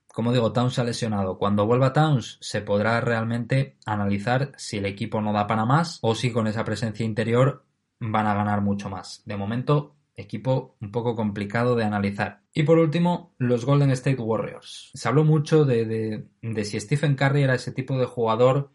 Como 0.07 0.33
digo, 0.33 0.53
Towns 0.53 0.79
ha 0.79 0.85
lesionado. 0.85 1.39
Cuando 1.39 1.67
vuelva 1.67 1.93
Towns 1.93 2.39
se 2.41 2.61
podrá 2.61 3.01
realmente 3.01 3.77
analizar 3.87 4.53
si 4.57 4.79
el 4.79 4.87
equipo 4.87 5.21
no 5.21 5.33
da 5.33 5.47
para 5.47 5.65
más 5.65 5.99
o 6.03 6.15
si 6.15 6.33
con 6.33 6.47
esa 6.47 6.65
presencia 6.65 7.07
interior 7.07 7.65
van 8.01 8.27
a 8.27 8.35
ganar 8.35 8.61
mucho 8.61 8.91
más. 8.91 9.23
De 9.25 9.37
momento, 9.37 9.97
equipo 10.17 10.77
un 10.81 10.91
poco 10.91 11.15
complicado 11.15 11.77
de 11.77 11.85
analizar. 11.85 12.43
Y 12.53 12.65
por 12.65 12.79
último, 12.79 13.35
los 13.39 13.65
Golden 13.65 13.91
State 13.91 14.21
Warriors. 14.21 14.91
Se 14.95 15.09
habló 15.09 15.25
mucho 15.25 15.65
de, 15.65 15.85
de, 15.85 16.29
de 16.43 16.65
si 16.65 16.81
Stephen 16.81 17.15
Curry 17.15 17.43
era 17.43 17.55
ese 17.55 17.73
tipo 17.73 17.99
de 17.99 18.07
jugador 18.07 18.73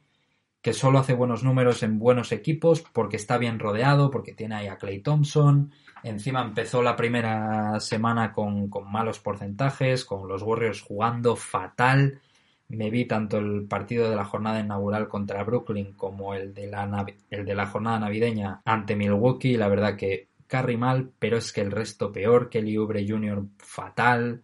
que 0.65 0.73
solo 0.73 0.97
hace 0.97 1.13
buenos 1.13 1.43
números 1.43 1.83
en 1.83 1.99
buenos 1.99 2.31
equipos 2.31 2.81
porque 2.81 3.17
está 3.17 3.37
bien 3.37 3.59
rodeado, 3.59 4.09
porque 4.09 4.33
tiene 4.33 4.55
ahí 4.55 4.65
a 4.65 4.79
Clay 4.79 4.97
Thompson. 4.97 5.71
Encima 6.01 6.41
empezó 6.41 6.81
la 6.81 6.95
primera 6.95 7.79
semana 7.79 8.33
con, 8.33 8.71
malos 8.91 9.19
porcentajes, 9.19 10.05
con 10.05 10.27
los 10.27 10.41
Warriors 10.41 10.81
jugando 10.81 11.35
fatal. 11.35 12.19
Me 12.67 12.89
vi 12.89 13.05
tanto 13.05 13.37
el 13.37 13.67
partido 13.67 14.09
de 14.09 14.15
la 14.15 14.25
jornada 14.25 14.59
inaugural 14.59 15.07
contra 15.07 15.43
Brooklyn 15.43 15.93
como 15.93 16.33
el 16.33 16.55
de 16.55 16.65
la, 16.65 17.05
el 17.29 17.45
de 17.45 17.53
la 17.53 17.67
jornada 17.67 17.99
navideña 17.99 18.63
ante 18.65 18.95
Milwaukee. 18.95 19.57
La 19.57 19.67
verdad 19.67 19.95
que 19.95 20.29
Carry 20.47 20.77
mal, 20.77 21.11
pero 21.19 21.37
es 21.37 21.53
que 21.53 21.61
el 21.61 21.69
resto 21.69 22.11
peor. 22.11 22.49
Kelly 22.49 22.75
Oubre 22.77 23.05
Jr. 23.07 23.43
fatal. 23.59 24.41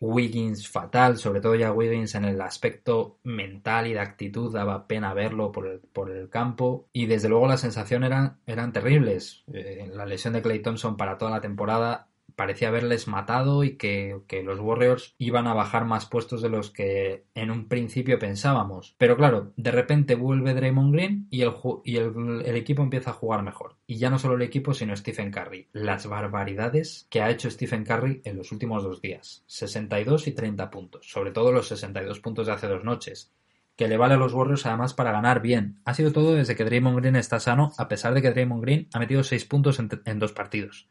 Wiggins 0.00 0.68
fatal, 0.68 1.16
sobre 1.16 1.40
todo 1.40 1.54
ya 1.54 1.72
Wiggins 1.72 2.14
en 2.14 2.24
el 2.24 2.40
aspecto 2.40 3.18
mental 3.22 3.86
y 3.86 3.94
de 3.94 4.00
actitud, 4.00 4.52
daba 4.52 4.86
pena 4.86 5.14
verlo 5.14 5.52
por 5.52 5.66
el, 5.66 5.80
por 5.80 6.10
el 6.10 6.28
campo 6.28 6.88
y 6.92 7.06
desde 7.06 7.28
luego 7.28 7.46
las 7.46 7.60
sensaciones 7.60 8.08
eran, 8.08 8.38
eran 8.46 8.72
terribles. 8.72 9.44
Eh, 9.52 9.88
la 9.92 10.06
lesión 10.06 10.34
de 10.34 10.42
Clay 10.42 10.60
Thompson 10.60 10.96
para 10.96 11.16
toda 11.18 11.30
la 11.30 11.40
temporada 11.40 12.08
parecía 12.36 12.68
haberles 12.68 13.08
matado 13.08 13.64
y 13.64 13.76
que, 13.76 14.20
los 14.44 14.60
Warriors 14.60 15.14
iban 15.18 15.46
a 15.46 15.54
bajar 15.54 15.86
más 15.86 16.06
puestos 16.06 16.42
de 16.42 16.50
los 16.50 16.70
que 16.70 17.24
en 17.34 17.50
un 17.50 17.66
principio 17.66 18.18
pensábamos. 18.18 18.94
Pero 18.98 19.16
claro, 19.16 19.52
de 19.56 19.70
repente 19.72 20.14
vuelve 20.14 20.54
Draymond 20.54 20.94
Green 20.94 21.26
y, 21.30 21.42
el, 21.42 21.52
y 21.84 21.96
el, 21.96 22.54
equipo 22.54 22.82
empieza 22.82 23.10
a 23.10 23.14
jugar 23.14 23.42
mejor. 23.42 23.76
Y 23.86 23.96
ya 23.96 24.10
no 24.10 24.18
solo 24.18 24.34
el 24.34 24.42
equipo, 24.42 24.74
sino 24.74 24.94
Stephen 24.94 25.32
Curry. 25.32 25.68
Las 25.72 26.06
barbaridades 26.06 27.06
que 27.10 27.22
ha 27.22 27.30
hecho 27.30 27.50
Stephen 27.50 27.84
Curry 27.84 28.20
en 28.24 28.36
los 28.36 28.52
últimos 28.52 28.84
dos 28.84 29.00
días. 29.00 29.42
62 29.46 30.28
y 30.28 30.32
30 30.32 30.70
puntos. 30.70 31.10
Sobre 31.10 31.30
todo 31.30 31.50
los 31.50 31.68
62 31.68 32.20
puntos 32.20 32.46
de 32.46 32.52
hace 32.52 32.68
dos 32.68 32.84
noches 32.84 33.32
que 33.76 33.88
le 33.88 33.98
vale 33.98 34.14
a 34.14 34.16
los 34.16 34.32
Warriors 34.32 34.64
además 34.64 34.94
para 34.94 35.12
ganar 35.12 35.42
bien. 35.42 35.80
Ha 35.84 35.92
sido 35.92 36.10
todo 36.10 36.34
desde 36.34 36.56
que 36.56 36.64
Draymond 36.64 36.98
Green 36.98 37.16
está 37.16 37.40
sano, 37.40 37.72
a 37.76 37.88
pesar 37.88 38.14
de 38.14 38.22
que 38.22 38.30
Draymond 38.30 38.62
Green 38.62 38.88
ha 38.94 38.98
metido 38.98 39.22
6 39.22 39.44
puntos 39.44 39.78
en 39.78 40.18
dos 40.18 40.32
partidos 40.32 40.88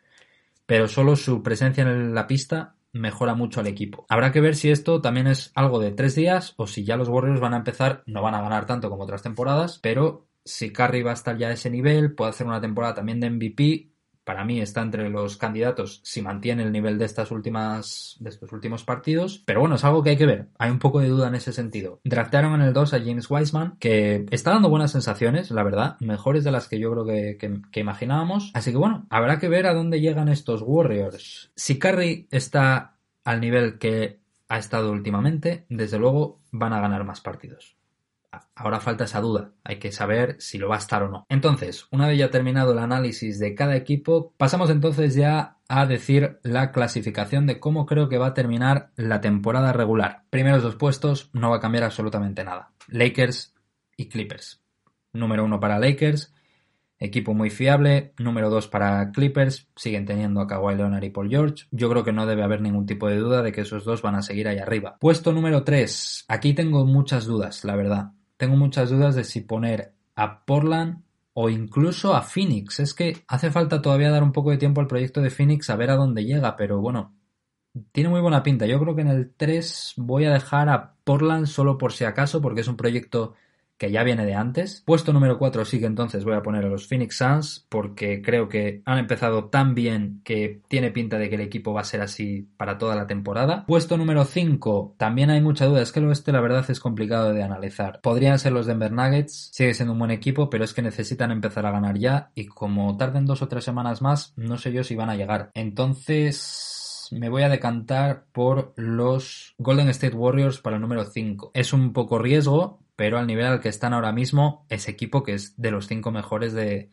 pero 0.66 0.88
solo 0.88 1.16
su 1.16 1.44
presencia 1.44 1.84
en 1.84 2.14
la 2.14 2.28
pista 2.28 2.76
mejora 2.92 3.36
mucho 3.36 3.60
al 3.60 3.68
equipo. 3.68 4.06
Habrá 4.10 4.32
que 4.32 4.42
ver 4.42 4.56
si 4.56 4.72
esto 4.72 5.02
también 5.02 5.28
es 5.28 5.52
algo 5.54 5.80
de 5.80 5.92
tres 5.92 6.16
días 6.16 6.54
o 6.58 6.66
si 6.66 6.84
ya 6.84 6.96
los 6.96 7.10
Warriors 7.10 7.42
van 7.42 7.54
a 7.54 7.58
empezar, 7.58 8.04
no 8.06 8.22
van 8.22 8.36
a 8.36 8.42
ganar 8.42 8.66
tanto 8.66 8.90
como 8.90 9.04
otras 9.04 9.22
temporadas, 9.22 9.80
pero 9.82 10.28
si 10.46 10.72
Curry 10.72 11.02
va 11.02 11.12
a 11.12 11.16
estar 11.16 11.38
ya 11.38 11.50
a 11.50 11.54
ese 11.54 11.70
nivel, 11.70 12.14
puede 12.14 12.30
hacer 12.30 12.48
una 12.48 12.62
temporada 12.62 12.94
también 12.94 13.20
de 13.20 13.30
MVP, 13.30 13.90
para 14.26 14.44
mí 14.44 14.60
está 14.60 14.82
entre 14.82 15.10
los 15.10 15.38
candidatos 15.38 16.02
si 16.04 16.22
mantiene 16.22 16.64
el 16.64 16.72
nivel 16.72 16.98
de 16.98 17.06
estas 17.06 17.32
últimas 17.32 18.18
de 18.20 18.30
estos 18.30 18.52
últimos 18.52 18.84
partidos, 18.84 19.42
pero 19.46 19.62
bueno, 19.62 19.76
es 19.76 19.84
algo 19.86 20.04
que 20.04 20.10
hay 20.10 20.18
que 20.18 20.26
ver. 20.26 20.50
Hay 20.58 20.72
un 20.72 20.80
poco 20.80 21.00
de 21.00 21.08
duda 21.08 21.30
en 21.30 21.36
ese 21.36 21.54
sentido. 21.54 22.02
Draftearon 22.04 22.56
en 22.56 22.68
el 22.68 22.74
2 22.74 22.94
a 22.94 23.00
James 23.00 23.30
Wiseman, 23.30 23.78
que 23.80 24.26
está 24.32 24.52
dando 24.52 24.70
buenas 24.70 24.92
sensaciones, 24.92 25.52
la 25.52 25.64
verdad, 25.64 25.96
mejores 26.00 26.44
de 26.44 26.52
las 26.52 26.68
que 26.68 26.80
yo 26.80 26.92
creo 26.92 27.06
que, 27.06 27.38
que 27.72 27.80
imaginábamos. 27.80 28.52
Así 28.54 28.72
que 28.72 28.78
bueno, 28.78 29.06
habrá 29.10 29.40
que 29.40 29.48
ver 29.48 29.68
a 29.68 29.74
dónde 29.74 30.02
llegan 30.02 30.28
estos 30.28 30.62
Warriors. 30.66 31.52
Si 31.56 31.80
Curry 31.80 32.28
está 32.32 32.98
al 33.24 33.40
nivel 33.40 33.78
que 33.78 34.20
ha 34.50 34.58
estado 34.58 34.92
últimamente, 34.92 35.66
desde 35.70 36.00
luego 36.00 36.42
van 36.52 36.74
a 36.74 36.82
ganar 36.82 37.04
más 37.04 37.22
partidos. 37.22 37.78
Ahora 38.56 38.80
falta 38.80 39.06
esa 39.06 39.22
duda, 39.22 39.52
hay 39.64 39.78
que 39.78 39.92
saber 39.92 40.36
si 40.40 40.58
lo 40.58 40.70
va 40.70 40.76
a 40.76 40.80
estar 40.80 41.04
o 41.04 41.10
no. 41.10 41.26
Entonces, 41.30 41.88
una 41.92 42.08
vez 42.08 42.18
ya 42.18 42.32
terminado 42.32 42.72
el 42.74 42.80
análisis 42.80 43.40
de 43.40 43.56
cada 43.56 43.76
equipo, 43.76 44.34
pasamos 44.38 44.70
entonces 44.70 45.16
ya 45.16 45.58
a 45.68 45.86
decir 45.86 46.40
la 46.44 46.72
clasificación 46.72 47.48
de 47.48 47.60
cómo 47.60 47.86
creo 47.86 48.10
que 48.10 48.18
va 48.18 48.28
a 48.28 48.34
terminar 48.34 48.92
la 48.96 49.22
temporada 49.22 49.74
regular. 49.74 50.24
Primeros 50.30 50.64
dos 50.64 50.76
puestos, 50.76 51.30
no 51.34 51.50
va 51.50 51.58
a 51.58 51.62
cambiar 51.62 51.84
absolutamente 51.84 52.44
nada. 52.44 52.72
Lakers 52.88 53.56
y 53.98 54.10
Clippers. 54.10 54.62
Número 55.14 55.46
uno 55.46 55.60
para 55.60 55.80
Lakers, 55.80 56.34
equipo 57.00 57.34
muy 57.34 57.50
fiable. 57.50 58.14
Número 58.20 58.50
dos 58.50 58.68
para 58.68 59.12
Clippers, 59.12 59.70
siguen 59.76 60.06
teniendo 60.06 60.42
a 60.42 60.48
Kawhi 60.48 60.76
Leonard 60.76 61.04
y 61.04 61.10
Paul 61.10 61.30
George. 61.30 61.66
Yo 61.72 61.90
creo 61.90 62.04
que 62.04 62.12
no 62.12 62.26
debe 62.26 62.44
haber 62.44 62.62
ningún 62.62 62.86
tipo 62.86 63.08
de 63.08 63.18
duda 63.18 63.42
de 63.42 63.52
que 63.52 63.62
esos 63.62 63.86
dos 63.86 64.02
van 64.02 64.16
a 64.16 64.22
seguir 64.22 64.48
ahí 64.48 64.60
arriba. 64.60 64.98
Puesto 65.00 65.32
número 65.32 65.64
tres, 65.64 66.26
aquí 66.28 66.54
tengo 66.54 66.86
muchas 66.86 67.26
dudas, 67.26 67.64
la 67.64 67.76
verdad 67.76 68.12
tengo 68.38 68.56
muchas 68.56 68.90
dudas 68.90 69.16
de 69.16 69.24
si 69.24 69.42
poner 69.42 69.94
a 70.16 70.46
Portland 70.46 71.04
o 71.34 71.50
incluso 71.50 72.16
a 72.16 72.22
Phoenix. 72.22 72.80
Es 72.80 72.94
que 72.94 73.24
hace 73.28 73.52
falta 73.52 73.82
todavía 73.82 74.12
dar 74.12 74.24
un 74.24 74.32
poco 74.32 74.52
de 74.52 74.58
tiempo 74.58 74.82
al 74.82 74.88
proyecto 74.88 75.22
de 75.22 75.30
Phoenix 75.30 75.70
a 75.70 75.76
ver 75.76 75.92
a 75.92 75.96
dónde 75.96 76.26
llega, 76.26 76.56
pero 76.56 76.80
bueno, 76.80 77.14
tiene 77.92 78.10
muy 78.10 78.22
buena 78.22 78.44
pinta. 78.44 78.66
Yo 78.66 78.80
creo 78.80 78.96
que 78.96 79.02
en 79.02 79.10
el 79.10 79.34
3 79.36 79.94
voy 79.98 80.26
a 80.26 80.34
dejar 80.34 80.70
a 80.70 80.96
Portland 81.04 81.48
solo 81.48 81.78
por 81.78 81.92
si 81.92 82.06
acaso, 82.06 82.42
porque 82.42 82.62
es 82.62 82.68
un 82.68 82.78
proyecto 82.78 83.34
que 83.78 83.92
ya 83.92 84.04
viene 84.04 84.26
de 84.26 84.36
antes. 84.36 84.84
Puesto 84.86 85.14
número 85.14 85.38
4 85.38 85.66
sí 85.66 85.80
que 85.80 85.86
entonces 85.86 86.24
voy 86.24 86.36
a 86.36 86.42
poner 86.42 86.66
a 86.66 86.70
los 86.70 86.88
Phoenix 86.88 87.18
Suns 87.18 87.66
porque 87.70 88.22
creo 88.22 88.48
que 88.50 88.82
han 88.86 88.98
empezado 88.98 89.46
tan 89.46 89.76
bien 89.76 90.22
que 90.24 90.62
tiene 90.68 90.92
pinta 90.92 91.18
de 91.18 91.30
que 91.30 91.36
el 91.36 91.42
equipo 91.42 91.74
va 91.74 91.82
a 91.82 91.86
ser 91.86 92.02
así 92.02 92.50
para 92.58 92.78
toda 92.78 92.96
la 92.96 93.08
temporada. 93.08 93.66
Puesto 93.66 93.98
número 93.98 94.26
5 94.26 94.96
también 94.98 95.30
hay 95.30 95.42
mucha 95.42 95.66
duda, 95.66 95.82
es 95.82 95.92
que 95.92 96.00
el 96.00 96.08
oeste 96.08 96.32
la 96.32 96.42
verdad 96.42 96.66
es 96.70 96.80
complicado 96.80 97.34
de 97.34 97.44
analizar. 97.44 98.00
Podrían 98.02 98.40
ser 98.40 98.54
los 98.54 98.66
Denver 98.66 98.92
Nuggets, 98.92 99.50
sigue 99.54 99.74
siendo 99.74 99.94
un 99.94 100.00
buen 100.00 100.12
equipo, 100.12 100.50
pero 100.50 100.64
es 100.64 100.74
que 100.74 100.82
necesitan 100.82 101.32
empezar 101.32 101.66
a 101.66 101.72
ganar 101.72 101.98
ya 101.98 102.32
y 102.36 102.46
como 102.46 102.96
tarden 102.98 103.26
dos 103.26 103.42
o 103.42 103.48
tres 103.48 103.64
semanas 103.64 104.02
más, 104.02 104.34
no 104.36 104.58
sé 104.58 104.72
yo 104.72 104.84
si 104.84 104.96
van 104.96 105.10
a 105.10 105.16
llegar. 105.16 105.52
Entonces 105.54 107.10
me 107.12 107.30
voy 107.30 107.44
a 107.44 107.50
decantar 107.50 108.26
por 108.32 108.74
los 108.76 109.54
Golden 109.58 109.90
State 109.90 110.16
Warriors 110.16 110.60
para 110.62 110.78
el 110.78 110.82
número 110.82 111.06
5. 111.06 111.52
Es 111.54 111.74
un 111.74 111.94
poco 111.94 112.20
riesgo, 112.20 112.80
pero 112.96 113.18
al 113.18 113.28
nivel 113.28 113.46
al 113.46 113.60
que 113.60 113.70
están 113.70 113.94
ahora 113.94 114.12
mismo, 114.12 114.66
ese 114.70 114.92
equipo 114.92 115.24
que 115.24 115.34
es 115.34 115.60
de 115.60 115.72
los 115.72 115.88
cinco 115.88 116.12
mejores 116.12 116.54
de, 116.54 116.90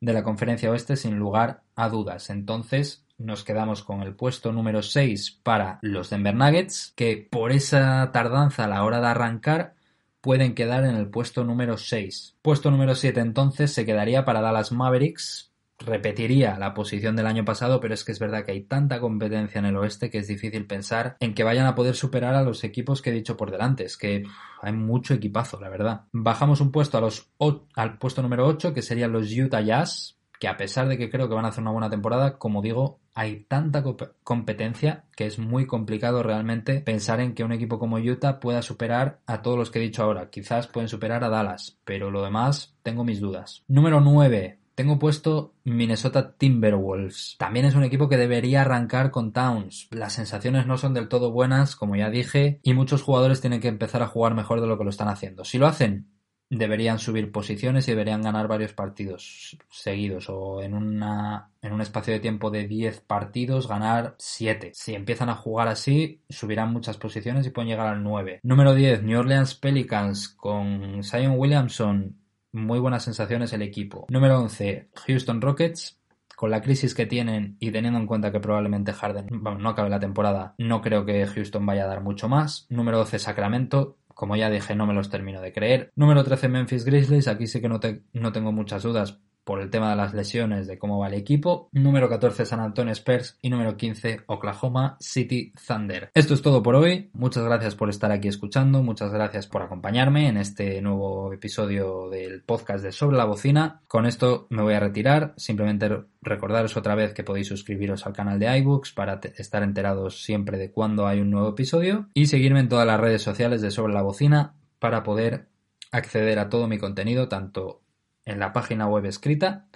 de 0.00 0.12
la 0.12 0.24
conferencia 0.24 0.70
oeste, 0.70 0.96
sin 0.96 1.16
lugar 1.16 1.62
a 1.74 1.88
dudas. 1.88 2.30
Entonces, 2.30 3.04
nos 3.18 3.44
quedamos 3.44 3.82
con 3.82 4.02
el 4.02 4.14
puesto 4.14 4.52
número 4.52 4.82
6 4.82 5.40
para 5.42 5.78
los 5.82 6.10
Denver 6.10 6.34
Nuggets, 6.34 6.92
que 6.96 7.28
por 7.30 7.52
esa 7.52 8.10
tardanza 8.12 8.64
a 8.64 8.68
la 8.68 8.84
hora 8.84 9.00
de 9.00 9.06
arrancar 9.06 9.74
pueden 10.20 10.54
quedar 10.54 10.84
en 10.84 10.96
el 10.96 11.08
puesto 11.08 11.44
número 11.44 11.76
6. 11.76 12.38
Puesto 12.42 12.70
número 12.70 12.94
7 12.94 13.20
entonces 13.20 13.72
se 13.72 13.84
quedaría 13.86 14.24
para 14.24 14.40
Dallas 14.40 14.72
Mavericks, 14.72 15.52
repetiría 15.78 16.58
la 16.58 16.74
posición 16.74 17.16
del 17.16 17.26
año 17.26 17.44
pasado, 17.44 17.80
pero 17.80 17.94
es 17.94 18.04
que 18.04 18.12
es 18.12 18.18
verdad 18.18 18.44
que 18.44 18.52
hay 18.52 18.62
tanta 18.62 19.00
competencia 19.00 19.58
en 19.58 19.66
el 19.66 19.76
oeste 19.76 20.10
que 20.10 20.18
es 20.18 20.28
difícil 20.28 20.66
pensar 20.66 21.16
en 21.20 21.34
que 21.34 21.44
vayan 21.44 21.66
a 21.66 21.74
poder 21.74 21.94
superar 21.94 22.34
a 22.34 22.42
los 22.42 22.64
equipos 22.64 23.02
que 23.02 23.10
he 23.10 23.14
dicho 23.14 23.36
por 23.36 23.50
delante. 23.50 23.84
Es 23.84 23.96
que 23.96 24.24
hay 24.62 24.72
mucho 24.72 25.14
equipazo, 25.14 25.60
la 25.60 25.68
verdad. 25.68 26.02
Bajamos 26.12 26.60
un 26.60 26.70
puesto 26.70 26.98
a 26.98 27.00
los 27.00 27.30
al 27.74 27.98
puesto 27.98 28.22
número 28.22 28.46
8, 28.46 28.72
que 28.72 28.82
serían 28.82 29.12
los 29.12 29.30
Utah 29.36 29.60
Jazz, 29.60 30.18
que 30.38 30.48
a 30.48 30.56
pesar 30.56 30.88
de 30.88 30.98
que 30.98 31.10
creo 31.10 31.28
que 31.28 31.34
van 31.34 31.44
a 31.44 31.48
hacer 31.48 31.62
una 31.62 31.70
buena 31.70 31.90
temporada, 31.90 32.38
como 32.38 32.60
digo, 32.60 33.00
hay 33.14 33.44
tanta 33.44 33.84
competencia 34.24 35.04
que 35.16 35.26
es 35.26 35.38
muy 35.38 35.66
complicado 35.66 36.22
realmente 36.22 36.80
pensar 36.80 37.20
en 37.20 37.34
que 37.34 37.44
un 37.44 37.52
equipo 37.52 37.78
como 37.78 37.96
Utah 37.96 38.40
pueda 38.40 38.62
superar 38.62 39.20
a 39.26 39.42
todos 39.42 39.56
los 39.56 39.70
que 39.70 39.78
he 39.78 39.82
dicho 39.82 40.02
ahora. 40.02 40.30
Quizás 40.30 40.66
pueden 40.66 40.88
superar 40.88 41.22
a 41.24 41.28
Dallas, 41.28 41.78
pero 41.84 42.10
lo 42.10 42.22
demás 42.22 42.74
tengo 42.82 43.04
mis 43.04 43.20
dudas. 43.20 43.62
Número 43.68 44.00
9, 44.00 44.58
tengo 44.74 44.98
puesto 44.98 45.54
Minnesota 45.64 46.34
Timberwolves. 46.36 47.36
También 47.38 47.66
es 47.66 47.74
un 47.74 47.84
equipo 47.84 48.08
que 48.08 48.16
debería 48.16 48.62
arrancar 48.62 49.10
con 49.10 49.32
Towns. 49.32 49.88
Las 49.90 50.14
sensaciones 50.14 50.66
no 50.66 50.78
son 50.78 50.94
del 50.94 51.08
todo 51.08 51.32
buenas, 51.32 51.76
como 51.76 51.96
ya 51.96 52.10
dije, 52.10 52.60
y 52.62 52.74
muchos 52.74 53.02
jugadores 53.02 53.40
tienen 53.40 53.60
que 53.60 53.68
empezar 53.68 54.02
a 54.02 54.08
jugar 54.08 54.34
mejor 54.34 54.60
de 54.60 54.66
lo 54.66 54.78
que 54.78 54.84
lo 54.84 54.90
están 54.90 55.08
haciendo. 55.08 55.44
Si 55.44 55.58
lo 55.58 55.66
hacen, 55.66 56.08
deberían 56.50 56.98
subir 56.98 57.32
posiciones 57.32 57.88
y 57.88 57.92
deberían 57.92 58.22
ganar 58.22 58.48
varios 58.48 58.72
partidos 58.72 59.56
seguidos 59.70 60.28
o 60.28 60.62
en, 60.62 60.74
una, 60.74 61.50
en 61.62 61.72
un 61.72 61.80
espacio 61.80 62.12
de 62.12 62.20
tiempo 62.20 62.50
de 62.50 62.66
10 62.66 63.00
partidos 63.00 63.68
ganar 63.68 64.14
7. 64.18 64.72
Si 64.74 64.94
empiezan 64.94 65.28
a 65.28 65.36
jugar 65.36 65.68
así, 65.68 66.20
subirán 66.28 66.72
muchas 66.72 66.96
posiciones 66.96 67.46
y 67.46 67.50
pueden 67.50 67.70
llegar 67.70 67.86
al 67.86 68.02
9. 68.02 68.40
Número 68.42 68.74
10, 68.74 69.02
New 69.02 69.18
Orleans 69.18 69.54
Pelicans 69.54 70.28
con 70.28 71.02
Zion 71.02 71.38
Williamson 71.38 72.23
muy 72.54 72.78
buenas 72.78 73.04
sensaciones 73.04 73.52
el 73.52 73.62
equipo. 73.62 74.06
Número 74.08 74.40
11, 74.40 74.88
Houston 75.06 75.40
Rockets. 75.40 76.00
Con 76.36 76.50
la 76.50 76.62
crisis 76.62 76.96
que 76.96 77.06
tienen 77.06 77.56
y 77.60 77.70
teniendo 77.70 77.98
en 77.98 78.08
cuenta 78.08 78.32
que 78.32 78.40
probablemente 78.40 78.92
Harden 78.92 79.28
no 79.30 79.68
acabe 79.68 79.88
la 79.88 80.00
temporada, 80.00 80.56
no 80.58 80.82
creo 80.82 81.04
que 81.06 81.24
Houston 81.26 81.64
vaya 81.64 81.84
a 81.84 81.86
dar 81.86 82.00
mucho 82.00 82.28
más. 82.28 82.66
Número 82.70 82.98
12, 82.98 83.20
Sacramento. 83.20 83.98
Como 84.08 84.34
ya 84.34 84.50
dije, 84.50 84.74
no 84.74 84.84
me 84.86 84.94
los 84.94 85.10
termino 85.10 85.40
de 85.40 85.52
creer. 85.52 85.92
Número 85.94 86.24
13, 86.24 86.48
Memphis 86.48 86.84
Grizzlies. 86.84 87.28
Aquí 87.28 87.46
sí 87.46 87.60
que 87.60 87.68
no, 87.68 87.78
no 88.12 88.32
tengo 88.32 88.50
muchas 88.50 88.82
dudas 88.82 89.20
por 89.44 89.60
el 89.60 89.70
tema 89.70 89.90
de 89.90 89.96
las 89.96 90.14
lesiones, 90.14 90.66
de 90.66 90.78
cómo 90.78 90.98
va 90.98 91.08
el 91.08 91.14
equipo. 91.14 91.68
Número 91.72 92.08
14 92.08 92.46
San 92.46 92.60
Antonio 92.60 92.92
Spurs 92.92 93.38
y 93.42 93.50
número 93.50 93.76
15 93.76 94.22
Oklahoma 94.26 94.96
City 95.00 95.52
Thunder. 95.66 96.10
Esto 96.14 96.34
es 96.34 96.42
todo 96.42 96.62
por 96.62 96.74
hoy. 96.74 97.10
Muchas 97.12 97.44
gracias 97.44 97.74
por 97.74 97.90
estar 97.90 98.10
aquí 98.10 98.28
escuchando, 98.28 98.82
muchas 98.82 99.12
gracias 99.12 99.46
por 99.46 99.62
acompañarme 99.62 100.28
en 100.28 100.36
este 100.38 100.80
nuevo 100.80 101.32
episodio 101.32 102.08
del 102.08 102.42
podcast 102.42 102.82
de 102.82 102.92
Sobre 102.92 103.16
la 103.16 103.24
Bocina. 103.24 103.82
Con 103.86 104.06
esto 104.06 104.46
me 104.50 104.62
voy 104.62 104.74
a 104.74 104.80
retirar. 104.80 105.34
Simplemente 105.36 105.90
recordaros 106.22 106.76
otra 106.76 106.94
vez 106.94 107.12
que 107.12 107.24
podéis 107.24 107.48
suscribiros 107.48 108.06
al 108.06 108.12
canal 108.12 108.38
de 108.38 108.56
iBooks 108.58 108.92
para 108.92 109.20
estar 109.36 109.62
enterados 109.62 110.22
siempre 110.22 110.58
de 110.58 110.70
cuando 110.70 111.06
hay 111.06 111.20
un 111.20 111.30
nuevo 111.30 111.50
episodio 111.50 112.08
y 112.14 112.26
seguirme 112.26 112.60
en 112.60 112.68
todas 112.68 112.86
las 112.86 113.00
redes 113.00 113.22
sociales 113.22 113.60
de 113.60 113.70
Sobre 113.70 113.92
la 113.92 114.02
Bocina 114.02 114.54
para 114.78 115.02
poder 115.02 115.48
acceder 115.92 116.38
a 116.38 116.48
todo 116.48 116.66
mi 116.66 116.78
contenido, 116.78 117.28
tanto 117.28 117.83
en 118.24 118.38
la 118.38 118.52
página 118.52 118.86
web 118.86 119.04
escrita 119.06 119.66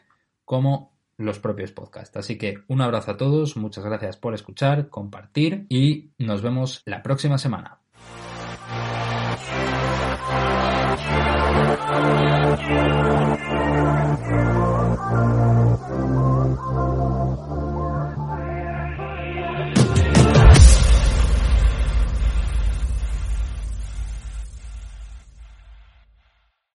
como 0.45 0.93
los 1.17 1.39
propios 1.39 1.73
podcasts. 1.73 2.17
Así 2.17 2.39
que 2.39 2.59
un 2.69 2.81
abrazo 2.81 3.13
a 3.13 3.17
todos, 3.17 3.57
muchas 3.57 3.85
gracias 3.85 4.17
por 4.17 4.35
escuchar, 4.35 4.89
compartir 4.89 5.67
y 5.69 6.11
nos 6.19 6.43
vemos 6.43 6.83
la 6.87 7.03
próxima 7.03 7.39
semana. 7.39 7.81